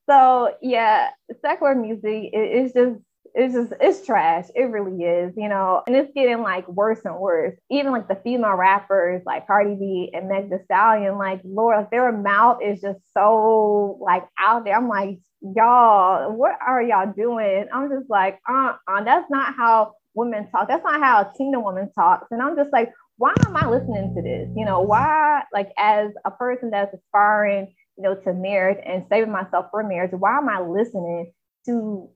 So 0.09 0.55
yeah, 0.63 1.11
secular 1.45 1.75
music 1.75 2.31
is 2.33 2.73
just 2.73 2.97
it's 3.35 3.55
just 3.55 3.73
it's 3.81 4.05
trash. 4.07 4.47
It 4.55 4.65
really 4.65 5.05
is, 5.05 5.33
you 5.37 5.49
know, 5.49 5.83
and 5.87 5.97
it's 5.97 6.13
getting 6.15 6.43
like 6.43 6.69
worse 6.69 7.01
and 7.05 7.19
worse. 7.19 7.55
Even 7.71 7.93
like 7.93 8.09
the 8.09 8.21
female 8.23 8.55
rappers 8.55 9.23
like 9.25 9.47
Cardi 9.47 9.75
B 9.75 10.11
and 10.13 10.29
Meg 10.29 10.51
Thee 10.51 10.57
Stallion, 10.65 11.19
like 11.19 11.41
Lord, 11.45 11.79
like 11.79 11.91
their 11.91 12.13
mouth 12.13 12.59
is 12.63 12.81
just 12.81 13.01
so 13.15 13.99
like 14.01 14.25
out 14.39 14.65
there. 14.65 14.77
I'm 14.77 14.89
like, 14.89 15.19
y'all, 15.41 16.33
what 16.33 16.59
are 16.65 16.83
y'all 16.83 17.13
doing? 17.13 17.67
I'm 17.73 17.89
just 17.91 18.11
like, 18.11 18.39
uh, 18.49 18.75
uh 18.87 19.03
that's 19.05 19.31
not 19.31 19.55
how 19.57 19.95
women 20.15 20.51
talk. 20.51 20.69
That's 20.69 20.85
not 20.85 21.01
how 21.01 21.23
a 21.23 21.33
Tina 21.37 21.59
woman 21.61 21.91
talks. 21.95 22.29
And 22.31 22.43
I'm 22.43 22.57
just 22.57 22.73
like, 22.73 22.93
why 23.17 23.35
am 23.47 23.57
I 23.57 23.69
listening 23.69 24.15
to 24.15 24.23
this? 24.23 24.49
You 24.57 24.65
know, 24.67 24.81
why 24.81 25.43
like 25.55 25.71
as 25.79 26.11
a 26.27 26.31
person 26.31 26.71
that's 26.71 26.95
aspiring, 26.95 27.75
you 27.97 28.05
know, 28.05 28.15
to 28.15 28.35
marriage 28.35 28.83
and 28.85 29.07
saving 29.09 29.33
myself 29.33 29.67
for 29.71 29.83
marriage, 29.83 30.13
why 30.13 30.37
am 30.37 30.49
I 30.51 30.61
listening 30.61 31.33
to 31.67 32.11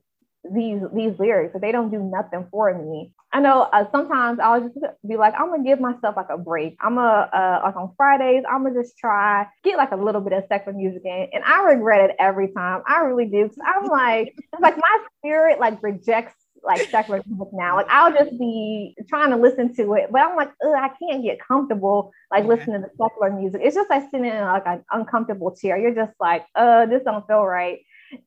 these 0.53 0.81
these 0.93 1.13
lyrics 1.19 1.55
if 1.55 1.61
they 1.61 1.71
don't 1.71 1.91
do 1.91 1.99
nothing 1.99 2.47
for 2.51 2.73
me 2.73 3.11
i 3.33 3.39
know 3.39 3.63
uh, 3.73 3.83
sometimes 3.91 4.39
i'll 4.39 4.61
just 4.61 4.77
be 5.07 5.17
like 5.17 5.33
i'm 5.37 5.49
gonna 5.49 5.63
give 5.63 5.79
myself 5.79 6.15
like 6.15 6.29
a 6.29 6.37
break 6.37 6.77
i'm 6.79 6.95
gonna 6.95 7.29
uh, 7.33 7.61
like 7.63 7.75
on 7.75 7.91
fridays 7.97 8.43
i'm 8.49 8.63
gonna 8.63 8.81
just 8.81 8.97
try 8.97 9.45
get 9.63 9.77
like 9.77 9.91
a 9.91 9.95
little 9.95 10.21
bit 10.21 10.33
of 10.33 10.43
secular 10.47 10.77
music 10.77 11.01
in 11.03 11.27
and 11.33 11.43
i 11.43 11.63
regret 11.63 12.09
it 12.09 12.15
every 12.19 12.51
time 12.53 12.81
i 12.87 12.99
really 12.99 13.25
do 13.25 13.43
because 13.43 13.59
i'm 13.65 13.85
like 13.87 14.35
like 14.61 14.77
my 14.77 14.97
spirit 15.19 15.59
like 15.59 15.81
rejects 15.83 16.35
like 16.63 16.81
secular 16.89 17.23
music 17.25 17.47
now. 17.53 17.75
Like 17.75 17.87
I'll 17.89 18.11
just 18.11 18.37
be 18.37 18.95
trying 19.07 19.29
to 19.31 19.37
listen 19.37 19.73
to 19.75 19.93
it, 19.93 20.09
but 20.11 20.21
I'm 20.21 20.35
like, 20.35 20.51
I 20.61 20.89
can't 20.99 21.23
get 21.23 21.39
comfortable 21.39 22.11
like 22.29 22.43
okay. 22.43 22.49
listening 22.49 22.81
to 22.81 22.89
secular 22.89 23.31
music. 23.31 23.61
It's 23.63 23.75
just 23.75 23.89
like 23.89 24.03
sitting 24.11 24.25
in 24.25 24.41
like 24.41 24.65
an 24.65 24.83
uncomfortable 24.91 25.55
chair. 25.55 25.77
You're 25.77 25.95
just 25.95 26.13
like, 26.19 26.45
uh, 26.55 26.85
this 26.85 27.03
don't 27.03 27.25
feel 27.25 27.45
right 27.45 27.79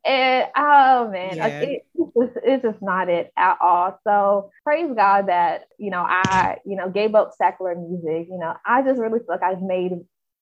and 0.04 0.46
oh 0.56 1.10
man, 1.10 1.36
yeah. 1.36 1.44
like 1.44 1.68
it, 1.68 1.86
it's, 1.94 2.14
just, 2.34 2.44
it's 2.44 2.62
just 2.62 2.82
not 2.82 3.08
it 3.08 3.32
at 3.36 3.58
all. 3.60 3.98
So 4.04 4.50
praise 4.64 4.90
God 4.94 5.28
that 5.28 5.64
you 5.78 5.90
know 5.90 6.04
I 6.06 6.58
you 6.64 6.76
know 6.76 6.90
gave 6.90 7.14
up 7.14 7.32
secular 7.36 7.74
music. 7.74 8.28
You 8.30 8.38
know 8.38 8.54
I 8.66 8.82
just 8.82 9.00
really 9.00 9.18
feel 9.18 9.28
like 9.28 9.42
I've 9.42 9.62
made 9.62 9.92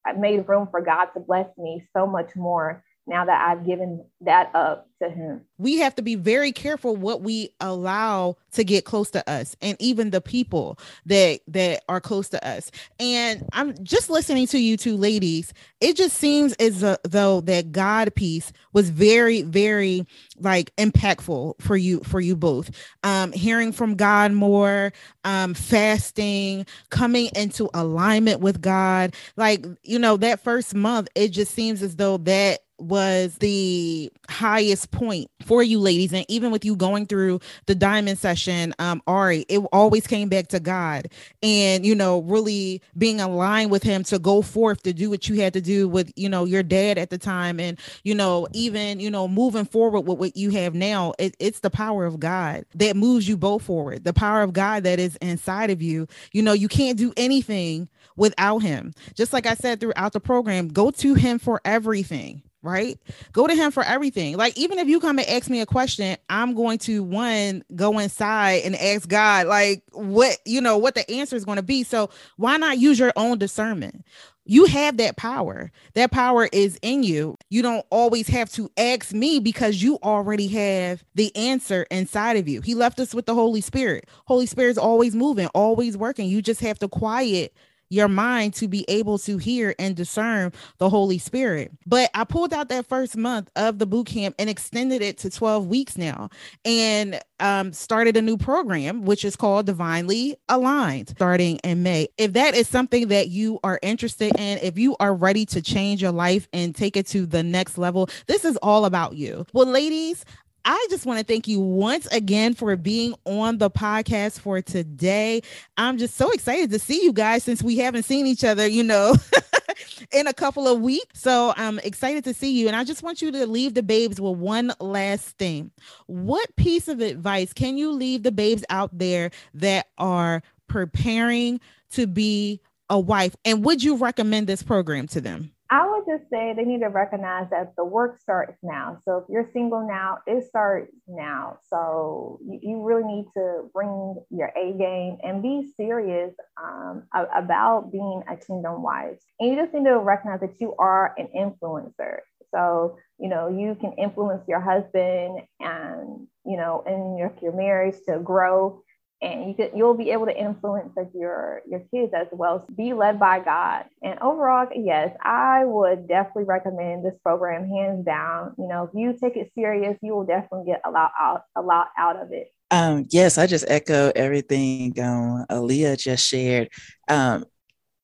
I 0.07 0.12
made 0.12 0.48
room 0.48 0.68
for 0.70 0.81
God 0.81 1.07
to 1.14 1.20
bless 1.20 1.48
me 1.59 1.87
so 1.96 2.07
much 2.07 2.35
more 2.37 2.85
now 3.09 3.25
that 3.25 3.49
I've 3.49 3.64
given 3.66 4.05
that 4.21 4.51
up 4.55 4.88
to 5.03 5.09
him. 5.09 5.42
We 5.59 5.79
have 5.79 5.94
to 5.97 6.03
be 6.03 6.14
very 6.14 6.53
careful 6.53 6.97
what 6.97 7.23
we 7.23 7.51
allow 7.61 8.37
to 8.53 8.64
get 8.64 8.85
close 8.85 9.11
to 9.12 9.28
us 9.30 9.57
and 9.61 9.76
even 9.80 10.11
the 10.11 10.20
people 10.20 10.78
that 11.07 11.41
that 11.49 11.83
are 11.89 12.01
close 12.01 12.28
to 12.30 12.47
us. 12.47 12.70
And 13.01 13.47
I'm 13.53 13.83
just 13.83 14.11
listening 14.11 14.47
to 14.49 14.59
you 14.59 14.76
two 14.76 14.97
ladies, 14.97 15.53
it 15.80 15.97
just 15.97 16.16
seems 16.18 16.53
as 16.55 16.80
though 17.05 17.41
that 17.43 17.72
God 17.72 18.14
piece 18.14 18.53
was 18.72 18.91
very 18.91 19.43
very 19.43 20.07
like 20.39 20.74
impactful 20.76 21.61
for 21.61 21.76
you 21.76 22.01
for 22.01 22.20
you 22.20 22.37
both. 22.37 22.70
Um 23.05 23.33
hearing 23.33 23.72
from 23.72 23.95
God 23.95 24.33
more, 24.33 24.93
um 25.24 25.55
fasting, 25.55 26.66
coming 26.91 27.30
into 27.35 27.70
alignment 27.72 28.41
with 28.41 28.61
God. 28.61 29.14
Like, 29.37 29.64
you 29.83 29.99
know, 29.99 30.16
that 30.18 30.41
first 30.41 30.74
month 30.74 31.09
it 31.14 31.28
just 31.28 31.55
seems 31.55 31.83
as 31.83 31.97
though 31.97 32.18
that 32.18 32.61
was 32.79 33.37
the 33.39 34.11
highest 34.29 34.91
point 34.91 35.31
for 35.45 35.62
you 35.62 35.79
ladies. 35.81 36.12
And 36.12 36.24
even 36.29 36.51
with 36.51 36.64
you 36.64 36.76
going 36.76 37.07
through 37.07 37.41
the 37.66 37.74
diamond 37.74 38.18
session 38.18 38.74
um 38.79 39.03
ari 39.07 39.45
it 39.49 39.59
always 39.72 40.07
came 40.07 40.29
back 40.29 40.49
to 40.49 40.61
god. 40.61 41.09
And 41.43 41.85
you 41.85 41.95
know 41.95 42.20
really 42.22 42.83
being 42.97 43.20
aligned 43.20 43.70
with 43.70 43.83
him 43.83 44.05
to 44.05 44.18
go 44.18 44.43
forth 44.43 44.83
to 44.83 44.93
do 44.93 45.11
what 45.11 45.29
you 45.29 45.41
had 45.41 45.53
to 45.55 45.61
do 45.61 45.89
with 45.89 46.12
you 46.16 46.29
know 46.29 46.45
your 46.45 46.62
dad 46.62 46.99
at 46.99 47.11
the 47.11 47.18
time. 47.18 47.61
And 47.61 47.79
you 48.05 48.14
know 48.14 48.47
even 48.53 49.01
you 49.01 49.11
know 49.11 49.29
moving 49.29 49.64
forward 49.64 50.03
with 50.03 50.18
what 50.18 50.37
you 50.37 50.51
have 50.51 50.74
now 50.74 51.14
it, 51.18 51.35
it's 51.39 51.61
the 51.61 51.70
power 51.70 52.05
of 52.07 52.20
god 52.20 52.64
that 52.74 52.97
moves 52.97 53.29
you 53.29 53.37
both 53.37 53.62
forward 53.62 54.05
the 54.05 54.12
power 54.12 54.43
of 54.43 54.53
god 54.53 54.85
that 54.85 55.01
is 55.01 55.16
inside 55.16 55.70
of 55.70 55.83
you. 55.83 56.07
You 56.33 56.43
know 56.43 56.53
you 56.53 56.68
can't 56.68 56.99
do 56.99 57.12
anything 57.16 57.89
without 58.16 58.59
him. 58.59 58.93
Just 59.14 59.33
like 59.33 59.47
i 59.47 59.55
said 59.55 59.81
throughout 59.81 60.12
the 60.12 60.20
program 60.20 60.68
go 60.68 60.91
to 60.91 61.14
him 61.14 61.39
for 61.39 61.61
everything 61.64 62.43
right? 62.63 62.99
Go 63.33 63.47
to 63.47 63.55
him 63.55 63.71
for 63.71 63.83
everything. 63.83 64.37
Like 64.37 64.57
even 64.59 64.79
if 64.79 64.89
you 64.89 65.01
come 65.01 65.19
and 65.19 65.29
ask 65.29 65.49
me 65.49 65.61
a 65.61 65.67
question, 65.67 66.17
I'm 66.29 66.55
going 66.55 66.79
to 66.81 67.03
one 67.03 67.63
go 67.75 67.99
inside 67.99 68.63
and 68.65 68.75
ask 68.77 69.09
God 69.09 69.47
like 69.47 69.83
what, 69.93 70.39
you 70.45 70.61
know, 70.61 70.79
what 70.79 70.95
the 70.95 71.09
answer 71.11 71.37
is 71.37 71.45
going 71.45 71.57
to 71.57 71.63
be. 71.63 71.85
So 71.85 72.11
why 72.37 72.57
not 72.57 72.79
use 72.79 72.99
your 72.99 73.13
own 73.17 73.39
discernment? 73.39 74.05
You 74.51 74.65
have 74.65 74.97
that 74.97 75.19
power. 75.19 75.71
That 75.93 76.11
power 76.11 76.49
is 76.51 76.79
in 76.81 77.03
you. 77.03 77.37
You 77.51 77.61
don't 77.61 77.85
always 77.91 78.29
have 78.29 78.51
to 78.53 78.71
ask 78.79 79.13
me 79.13 79.41
because 79.41 79.83
you 79.83 79.99
already 80.03 80.49
have 80.49 81.05
the 81.15 81.35
answer 81.37 81.87
inside 81.91 82.39
of 82.39 82.49
you. 82.49 82.63
He 82.63 82.75
left 82.75 82.99
us 82.99 83.15
with 83.15 83.27
the 83.27 83.35
Holy 83.35 83.61
Spirit. 83.61 84.09
Holy 84.25 84.47
Spirit 84.47 84.71
is 84.71 84.79
always 84.79 85.15
moving, 85.15 85.49
always 85.49 85.99
working. 85.99 86.31
You 86.31 86.41
just 86.41 86.63
have 86.63 86.79
to 86.79 86.89
quiet 86.89 87.53
your 87.91 88.09
mind 88.09 88.55
to 88.55 88.68
be 88.68 88.84
able 88.89 89.18
to 89.18 89.39
hear 89.39 89.74
and 89.78 89.97
discern 89.97 90.53
the 90.78 90.89
Holy 90.89 91.18
Spirit. 91.18 91.72
But 91.86 92.11
I 92.14 92.24
pulled 92.24 92.53
out 92.53 92.68
that 92.68 92.86
first 92.86 93.16
month 93.16 93.51
of 93.57 93.78
the 93.78 93.86
boot 93.86 94.07
camp 94.07 94.34
and 94.39 94.51
extended 94.51 95.03
it 95.03 95.18
to 95.18 95.30
12 95.30 95.66
weeks 95.66 95.97
now 95.97 96.30
and 96.64 97.20
um, 97.41 97.72
started 97.72 98.16
a 98.16 98.22
new 98.22 98.36
program, 98.36 99.05
which 99.05 99.24
is 99.24 99.36
called 99.36 99.66
Divinely 99.66 100.36
Aligned, 100.49 101.11
starting 101.11 101.59
in 101.59 101.82
May. 101.82 102.09
If 102.18 102.32
that 102.34 102.55
is 102.55 102.68
something 102.68 103.09
that 103.09 103.28
you 103.28 103.59
are 103.62 103.78
interested 103.82 104.39
in, 104.39 104.59
if 104.59 104.78
you 104.78 104.97
are 105.01 105.14
ready 105.14 105.47
to 105.47 105.62
change 105.62 106.03
your 106.03 106.12
life 106.12 106.49
and 106.53 106.74
take 106.74 106.97
it 106.97 107.07
to 107.09 107.26
the 107.26 107.43
next 107.43 107.78
level, 107.78 108.09
this 108.26 108.45
is 108.45 108.57
all 108.59 108.84
about 108.84 109.16
you. 109.16 109.47
Well, 109.53 109.66
ladies, 109.66 110.24
I 110.71 110.87
just 110.91 111.07
want 111.07 111.19
to 111.19 111.25
thank 111.25 111.49
you 111.49 111.61
once 111.61 112.05
again 112.09 112.53
for 112.53 112.77
being 112.77 113.14
on 113.25 113.57
the 113.57 113.71
podcast 113.71 114.39
for 114.39 114.61
today. 114.61 115.41
I'm 115.79 115.97
just 115.97 116.16
so 116.16 116.31
excited 116.31 116.71
to 116.73 116.79
see 116.79 117.03
you 117.03 117.14
guys 117.14 117.43
since 117.43 117.62
we 117.62 117.79
haven't 117.79 118.03
seen 118.03 118.27
each 118.27 118.45
other, 118.45 118.66
you 118.66 118.83
know. 118.83 119.16
in 120.12 120.27
a 120.27 120.35
couple 120.35 120.69
of 120.69 120.83
weeks. 120.83 121.23
So 121.23 121.55
I'm 121.57 121.79
excited 121.79 122.23
to 122.25 122.35
see 122.35 122.51
you. 122.51 122.66
And 122.66 122.77
I 122.77 122.85
just 122.85 123.03
want 123.03 123.23
you 123.23 123.31
to 123.33 123.47
leave 123.47 123.73
the 123.73 123.83
babes 123.83 124.21
with 124.21 124.37
one 124.37 124.75
last 124.79 125.39
thing. 125.39 125.71
What 126.05 126.55
piece 126.57 126.87
of 126.87 127.01
advice 127.01 127.55
can 127.55 127.79
you 127.79 127.91
leave 127.91 128.23
the 128.23 128.33
babes 128.33 128.62
out 128.69 128.91
there 128.93 129.31
that 129.55 129.87
are 129.97 130.43
preparing 130.66 131.61
to 131.93 132.07
be 132.07 132.61
a 132.91 133.01
wife? 133.01 133.35
And 133.47 133.64
would 133.64 133.83
you 133.83 133.97
recommend 133.97 134.47
this 134.47 134.62
program 134.62 135.07
to 135.09 135.23
them? 135.23 135.51
I 135.71 135.87
would 135.87 136.05
just 136.07 136.31
say 136.31 136.55
they 136.55 136.64
need 136.64 136.81
to 136.81 136.89
recognize 136.89 137.51
that 137.51 137.75
the 137.77 137.85
work 137.85 138.21
starts 138.21 138.57
now. 138.62 138.99
So 139.05 139.19
if 139.19 139.25
you're 139.29 139.51
single 139.53 139.87
now, 139.87 140.19
it 140.27 140.47
starts 140.47 140.93
now. 141.07 141.59
So 141.69 142.41
you, 142.43 142.61
you 142.62 142.83
really 142.83 143.05
need 143.05 143.27
to 143.37 143.69
bring 143.75 144.16
your 144.31 144.51
A 144.57 144.73
game 144.73 145.19
and 145.23 145.43
be 145.43 145.71
serious 145.77 146.33
um, 146.62 147.03
about 147.12 147.93
being 147.93 148.23
a 148.31 148.37
kingdom 148.37 148.83
wife. 148.83 149.19
And 149.41 149.51
you 149.51 149.57
just 149.57 149.75
need 149.75 149.85
to 149.85 149.99
recognize 149.99 150.41
that 150.41 150.59
you 150.59 150.75
are 150.79 151.14
an 151.19 151.29
influencer. 151.37 152.21
So, 152.51 152.97
you 153.19 153.29
know, 153.29 153.49
you 153.49 153.77
can 153.79 153.93
influence 153.93 154.49
your 154.49 154.61
husband 154.61 155.43
and, 155.61 156.27
you 156.47 156.57
know, 156.57 156.83
in 156.87 157.19
your, 157.19 157.31
your 157.43 157.53
marriage 157.53 157.97
to 158.07 158.19
grow 158.21 158.83
and 159.21 159.49
you 159.49 159.55
could 159.55 159.73
you'll 159.75 159.95
be 159.97 160.11
able 160.11 160.27
to 160.27 160.37
influence 160.37 160.93
like 160.97 161.11
your 161.14 161.62
your 161.69 161.81
kids 161.93 162.12
as 162.14 162.29
well. 162.33 162.66
Be 162.75 162.93
led 162.93 163.19
by 163.19 163.41
god. 163.41 163.87
And 164.03 164.19
overall 164.21 164.66
yes 164.75 165.14
i 165.23 165.64
would 165.64 166.09
definitely 166.09 166.45
recommend 166.45 167.05
this 167.05 167.14
program 167.23 167.69
hands 167.69 168.05
down. 168.05 168.55
You 168.59 168.69
know 168.69 168.85
if 168.85 168.91
you 168.95 169.16
take 169.21 169.37
it 169.37 169.51
serious 169.55 169.97
you 170.03 170.14
will 170.14 170.25
definitely 170.25 170.66
get 170.66 170.83
a 170.85 170.91
lot 170.91 171.12
out 171.21 171.43
a 171.57 171.62
lot 171.62 171.89
out 171.99 172.16
of 172.16 172.33
it. 172.33 172.53
Um 172.71 173.07
yes 173.11 173.39
i 173.39 173.47
just 173.47 173.64
echo 173.69 174.12
everything 174.14 174.99
um 175.01 175.47
aaliyah 175.51 175.99
just 175.99 176.27
shared. 176.27 176.69
Um 177.09 177.45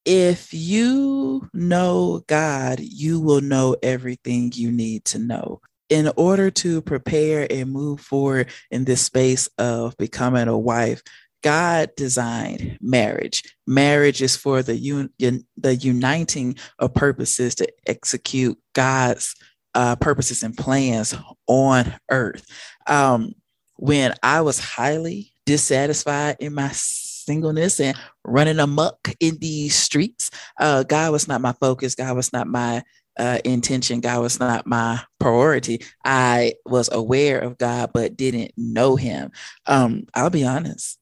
if 0.04 0.52
you 0.52 1.48
know 1.54 2.22
God, 2.26 2.78
you 2.80 3.20
will 3.20 3.40
know 3.40 3.74
everything 3.82 4.52
you 4.54 4.70
need 4.70 5.06
to 5.06 5.18
know 5.18 5.62
in 5.94 6.10
order 6.16 6.50
to 6.50 6.82
prepare 6.82 7.46
and 7.48 7.70
move 7.70 8.00
forward 8.00 8.50
in 8.72 8.84
this 8.84 9.00
space 9.00 9.48
of 9.58 9.96
becoming 9.96 10.48
a 10.48 10.58
wife, 10.58 11.00
God 11.40 11.90
designed 11.96 12.78
marriage. 12.80 13.44
Marriage 13.64 14.20
is 14.20 14.34
for 14.34 14.60
the 14.64 14.74
un- 14.74 15.46
the 15.56 15.76
uniting 15.76 16.56
of 16.80 16.94
purposes 16.94 17.54
to 17.56 17.68
execute 17.86 18.58
God's 18.74 19.36
uh, 19.76 19.94
purposes 19.94 20.42
and 20.42 20.56
plans 20.56 21.14
on 21.46 21.94
earth. 22.10 22.44
Um, 22.88 23.34
when 23.76 24.14
I 24.20 24.40
was 24.40 24.58
highly 24.58 25.32
dissatisfied 25.46 26.38
in 26.40 26.54
my 26.54 26.70
singleness 26.72 27.78
and 27.78 27.96
running 28.24 28.58
amok 28.58 29.10
in 29.20 29.38
these 29.38 29.76
streets, 29.76 30.30
uh, 30.58 30.82
God 30.82 31.12
was 31.12 31.28
not 31.28 31.40
my 31.40 31.52
focus. 31.52 31.94
God 31.94 32.16
was 32.16 32.32
not 32.32 32.48
my 32.48 32.82
uh, 33.18 33.38
intention. 33.44 34.00
God 34.00 34.20
was 34.20 34.40
not 34.40 34.66
my 34.66 35.00
priority. 35.20 35.84
I 36.04 36.54
was 36.66 36.88
aware 36.92 37.38
of 37.38 37.58
God, 37.58 37.90
but 37.94 38.16
didn't 38.16 38.52
know 38.56 38.96
Him. 38.96 39.30
Um, 39.66 40.04
I'll 40.14 40.30
be 40.30 40.44
honest. 40.44 40.98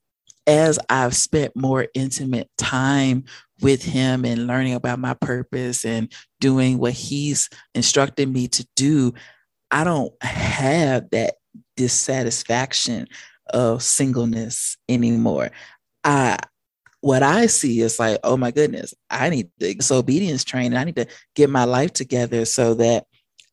As 0.46 0.78
I've 0.88 1.14
spent 1.14 1.54
more 1.54 1.86
intimate 1.94 2.50
time 2.58 3.24
with 3.60 3.82
Him 3.82 4.24
and 4.24 4.46
learning 4.46 4.74
about 4.74 4.98
my 4.98 5.14
purpose 5.14 5.84
and 5.84 6.12
doing 6.40 6.78
what 6.78 6.92
He's 6.92 7.48
instructed 7.74 8.28
me 8.28 8.48
to 8.48 8.66
do, 8.76 9.14
I 9.70 9.84
don't 9.84 10.12
have 10.22 11.10
that 11.10 11.34
dissatisfaction 11.76 13.06
of 13.52 13.82
singleness 13.82 14.76
anymore. 14.88 15.50
I 16.04 16.38
what 17.02 17.22
I 17.22 17.46
see 17.46 17.80
is 17.80 17.98
like, 17.98 18.18
oh 18.24 18.36
my 18.36 18.52
goodness, 18.52 18.94
I 19.10 19.28
need 19.28 19.50
this 19.58 19.90
obedience 19.90 20.44
training. 20.44 20.78
I 20.78 20.84
need 20.84 20.96
to 20.96 21.06
get 21.34 21.50
my 21.50 21.64
life 21.64 21.92
together 21.92 22.44
so 22.44 22.74
that 22.74 23.06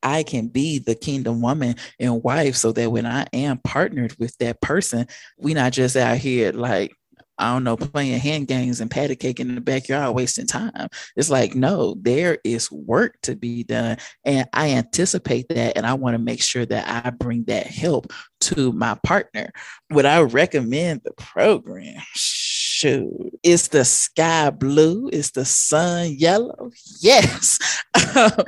I 0.03 0.23
can 0.23 0.47
be 0.47 0.77
the 0.77 0.95
kingdom 0.95 1.41
woman 1.41 1.75
and 1.99 2.23
wife 2.23 2.55
so 2.55 2.71
that 2.71 2.91
when 2.91 3.07
I 3.07 3.25
am 3.33 3.59
partnered 3.63 4.15
with 4.19 4.37
that 4.37 4.61
person, 4.61 5.07
we 5.37 5.55
not 5.55 5.73
just 5.73 5.97
out 5.97 6.17
here 6.17 6.51
like, 6.51 6.91
I 7.39 7.53
don't 7.53 7.63
know, 7.63 7.75
playing 7.77 8.19
hand 8.19 8.47
games 8.47 8.81
and 8.81 8.91
patty 8.91 9.15
cake 9.15 9.39
in 9.39 9.55
the 9.55 9.61
backyard, 9.61 10.13
wasting 10.13 10.45
time. 10.45 10.89
It's 11.15 11.29
like, 11.29 11.55
no, 11.55 11.95
there 11.99 12.37
is 12.43 12.71
work 12.71 13.15
to 13.23 13.35
be 13.35 13.63
done. 13.63 13.97
And 14.25 14.47
I 14.53 14.71
anticipate 14.71 15.47
that. 15.49 15.75
And 15.75 15.87
I 15.87 15.93
want 15.93 16.15
to 16.15 16.21
make 16.21 16.43
sure 16.43 16.65
that 16.65 17.05
I 17.05 17.09
bring 17.11 17.45
that 17.45 17.65
help 17.65 18.11
to 18.41 18.73
my 18.73 18.97
partner. 19.03 19.51
Would 19.89 20.05
I 20.05 20.21
recommend 20.21 21.01
the 21.03 21.13
program? 21.13 22.01
Shoot, 22.79 23.39
is 23.43 23.67
the 23.67 23.83
sky 23.83 24.49
blue? 24.49 25.09
Is 25.11 25.31
the 25.31 25.45
sun 25.45 26.15
yellow? 26.17 26.71
Yes. 27.01 27.59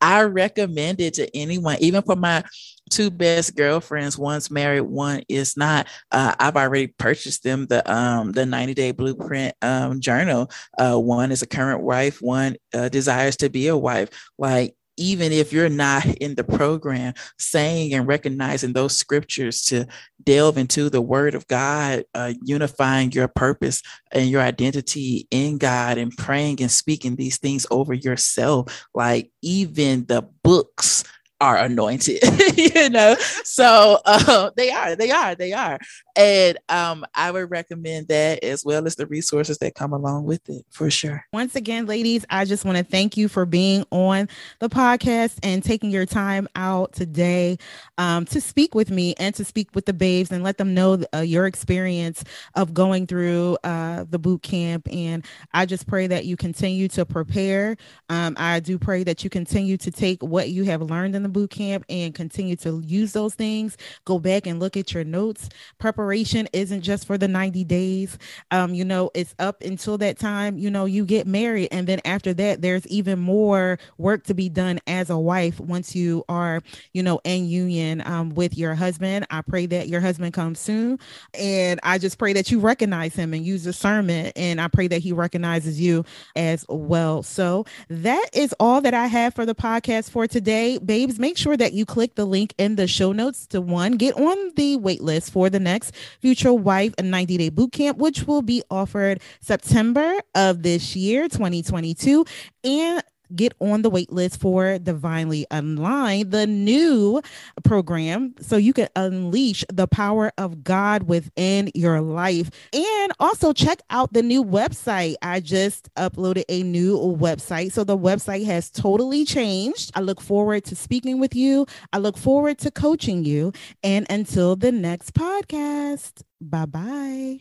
I 0.00 0.22
recommend 0.22 1.00
it 1.00 1.14
to 1.14 1.36
anyone, 1.36 1.76
even 1.80 2.02
for 2.02 2.16
my 2.16 2.42
two 2.90 3.10
best 3.10 3.56
girlfriends 3.56 4.18
one's 4.18 4.50
married 4.50 4.80
one 4.80 5.22
is 5.28 5.56
not 5.56 5.86
uh, 6.10 6.34
i've 6.40 6.56
already 6.56 6.88
purchased 6.88 7.44
them 7.44 7.64
the 7.66 7.88
um 7.90 8.32
the 8.32 8.44
90 8.44 8.74
day 8.74 8.90
blueprint 8.90 9.54
um 9.62 10.00
journal 10.00 10.50
uh 10.76 10.96
one 10.98 11.30
is 11.30 11.40
a 11.40 11.46
current 11.46 11.82
wife 11.82 12.20
one 12.20 12.56
uh, 12.74 12.88
desires 12.88 13.36
to 13.36 13.48
be 13.48 13.68
a 13.68 13.76
wife 13.76 14.08
like 14.38 14.74
even 14.96 15.32
if 15.32 15.52
you're 15.52 15.68
not 15.68 16.04
in 16.06 16.34
the 16.34 16.44
program, 16.44 17.14
saying 17.38 17.94
and 17.94 18.06
recognizing 18.06 18.72
those 18.72 18.96
scriptures 18.96 19.62
to 19.62 19.86
delve 20.22 20.58
into 20.58 20.90
the 20.90 21.00
word 21.00 21.34
of 21.34 21.46
God, 21.46 22.04
uh, 22.14 22.32
unifying 22.42 23.12
your 23.12 23.28
purpose 23.28 23.82
and 24.12 24.28
your 24.28 24.42
identity 24.42 25.26
in 25.30 25.58
God 25.58 25.98
and 25.98 26.16
praying 26.16 26.60
and 26.60 26.70
speaking 26.70 27.16
these 27.16 27.38
things 27.38 27.66
over 27.70 27.94
yourself. 27.94 28.86
Like 28.94 29.30
even 29.42 30.06
the 30.06 30.22
books 30.42 31.04
are 31.40 31.56
anointed, 31.56 32.22
you 32.56 32.90
know. 32.90 33.16
So 33.44 33.98
uh, 34.04 34.50
they 34.56 34.70
are, 34.70 34.94
they 34.94 35.10
are, 35.10 35.34
they 35.34 35.52
are. 35.52 35.78
And 36.16 36.58
um, 36.68 37.06
I 37.14 37.30
would 37.30 37.50
recommend 37.50 38.08
that 38.08 38.44
as 38.44 38.64
well 38.64 38.86
as 38.86 38.96
the 38.96 39.06
resources 39.06 39.58
that 39.58 39.74
come 39.74 39.92
along 39.92 40.24
with 40.24 40.46
it 40.50 40.66
for 40.70 40.90
sure. 40.90 41.24
Once 41.32 41.56
again, 41.56 41.86
ladies, 41.86 42.26
I 42.28 42.44
just 42.44 42.64
want 42.64 42.76
to 42.76 42.84
thank 42.84 43.16
you 43.16 43.28
for 43.28 43.46
being 43.46 43.86
on 43.90 44.28
the 44.58 44.68
podcast 44.68 45.38
and 45.42 45.64
taking 45.64 45.90
your 45.90 46.04
time 46.04 46.46
out 46.56 46.92
today 46.92 47.56
um, 47.96 48.26
to 48.26 48.40
speak 48.40 48.74
with 48.74 48.90
me 48.90 49.14
and 49.18 49.34
to 49.36 49.44
speak 49.44 49.68
with 49.74 49.86
the 49.86 49.92
babes 49.94 50.30
and 50.30 50.44
let 50.44 50.58
them 50.58 50.74
know 50.74 51.02
uh, 51.14 51.20
your 51.20 51.46
experience 51.46 52.22
of 52.54 52.74
going 52.74 53.06
through 53.06 53.56
uh, 53.64 54.04
the 54.10 54.18
boot 54.18 54.42
camp. 54.42 54.86
And 54.92 55.24
I 55.54 55.64
just 55.64 55.86
pray 55.86 56.06
that 56.08 56.26
you 56.26 56.36
continue 56.36 56.88
to 56.88 57.06
prepare. 57.06 57.76
Um, 58.10 58.36
I 58.38 58.60
do 58.60 58.78
pray 58.78 59.04
that 59.04 59.24
you 59.24 59.30
continue 59.30 59.78
to 59.78 59.90
take 59.90 60.22
what 60.22 60.50
you 60.50 60.64
have 60.64 60.82
learned 60.82 61.14
in 61.14 61.22
the 61.22 61.29
boot 61.30 61.50
camp 61.50 61.84
and 61.88 62.14
continue 62.14 62.56
to 62.56 62.82
use 62.84 63.12
those 63.12 63.34
things. 63.34 63.76
Go 64.04 64.18
back 64.18 64.46
and 64.46 64.60
look 64.60 64.76
at 64.76 64.92
your 64.92 65.04
notes. 65.04 65.48
Preparation 65.78 66.48
isn't 66.52 66.82
just 66.82 67.06
for 67.06 67.16
the 67.16 67.28
90 67.28 67.64
days. 67.64 68.18
Um, 68.50 68.74
you 68.74 68.84
know, 68.84 69.10
it's 69.14 69.34
up 69.38 69.62
until 69.62 69.98
that 69.98 70.18
time, 70.18 70.58
you 70.58 70.70
know, 70.70 70.84
you 70.84 71.04
get 71.04 71.26
married. 71.26 71.68
And 71.70 71.86
then 71.86 72.00
after 72.04 72.34
that, 72.34 72.62
there's 72.62 72.86
even 72.88 73.18
more 73.18 73.78
work 73.98 74.24
to 74.24 74.34
be 74.34 74.48
done 74.48 74.80
as 74.86 75.10
a 75.10 75.18
wife 75.18 75.60
once 75.60 75.94
you 75.94 76.24
are, 76.28 76.62
you 76.92 77.02
know, 77.02 77.20
in 77.24 77.46
union 77.46 78.02
um, 78.06 78.30
with 78.30 78.56
your 78.56 78.74
husband. 78.74 79.26
I 79.30 79.42
pray 79.42 79.66
that 79.66 79.88
your 79.88 80.00
husband 80.00 80.34
comes 80.34 80.58
soon. 80.58 80.98
And 81.34 81.78
I 81.82 81.98
just 81.98 82.18
pray 82.18 82.32
that 82.32 82.50
you 82.50 82.58
recognize 82.58 83.14
him 83.14 83.32
and 83.34 83.44
use 83.44 83.64
discernment. 83.64 84.32
And 84.36 84.60
I 84.60 84.68
pray 84.68 84.88
that 84.88 84.98
he 84.98 85.12
recognizes 85.12 85.80
you 85.80 86.04
as 86.36 86.64
well. 86.68 87.22
So 87.22 87.64
that 87.88 88.28
is 88.32 88.54
all 88.58 88.80
that 88.80 88.94
I 88.94 89.06
have 89.06 89.34
for 89.34 89.46
the 89.46 89.54
podcast 89.54 90.10
for 90.10 90.26
today. 90.26 90.78
Babes, 90.78 91.18
make 91.20 91.36
sure 91.36 91.56
that 91.56 91.72
you 91.72 91.84
click 91.84 92.14
the 92.14 92.24
link 92.24 92.54
in 92.58 92.76
the 92.76 92.88
show 92.88 93.12
notes 93.12 93.46
to 93.48 93.60
one, 93.60 93.92
get 93.92 94.16
on 94.16 94.52
the 94.56 94.76
wait 94.76 95.02
list 95.02 95.32
for 95.32 95.50
the 95.50 95.60
next 95.60 95.94
Future 96.20 96.52
Wife 96.52 96.94
a 96.98 97.02
90 97.02 97.36
day 97.36 97.48
boot 97.50 97.72
camp, 97.72 97.98
which 97.98 98.26
will 98.26 98.42
be 98.42 98.62
offered 98.70 99.20
September 99.40 100.14
of 100.34 100.62
this 100.62 100.96
year, 100.96 101.28
2022. 101.28 102.24
And 102.64 103.02
get 103.34 103.54
on 103.60 103.82
the 103.82 103.90
wait 103.90 104.12
list 104.12 104.40
for 104.40 104.78
Divinely 104.78 105.46
Aligned, 105.50 106.30
the 106.30 106.46
new 106.46 107.22
program, 107.64 108.34
so 108.40 108.56
you 108.56 108.72
can 108.72 108.88
unleash 108.96 109.64
the 109.72 109.86
power 109.86 110.32
of 110.38 110.64
God 110.64 111.04
within 111.04 111.70
your 111.74 112.00
life. 112.00 112.50
And 112.72 113.12
also 113.20 113.52
check 113.52 113.80
out 113.90 114.12
the 114.12 114.22
new 114.22 114.44
website. 114.44 115.14
I 115.22 115.40
just 115.40 115.92
uploaded 115.94 116.44
a 116.48 116.62
new 116.62 116.98
website. 116.98 117.72
So 117.72 117.84
the 117.84 117.98
website 117.98 118.46
has 118.46 118.70
totally 118.70 119.24
changed. 119.24 119.92
I 119.94 120.00
look 120.00 120.20
forward 120.20 120.64
to 120.64 120.76
speaking 120.76 121.20
with 121.20 121.34
you. 121.34 121.66
I 121.92 121.98
look 121.98 122.16
forward 122.16 122.58
to 122.58 122.70
coaching 122.70 123.24
you. 123.24 123.52
And 123.82 124.06
until 124.10 124.56
the 124.56 124.72
next 124.72 125.14
podcast, 125.14 126.22
bye 126.40 126.66
bye. 126.66 127.38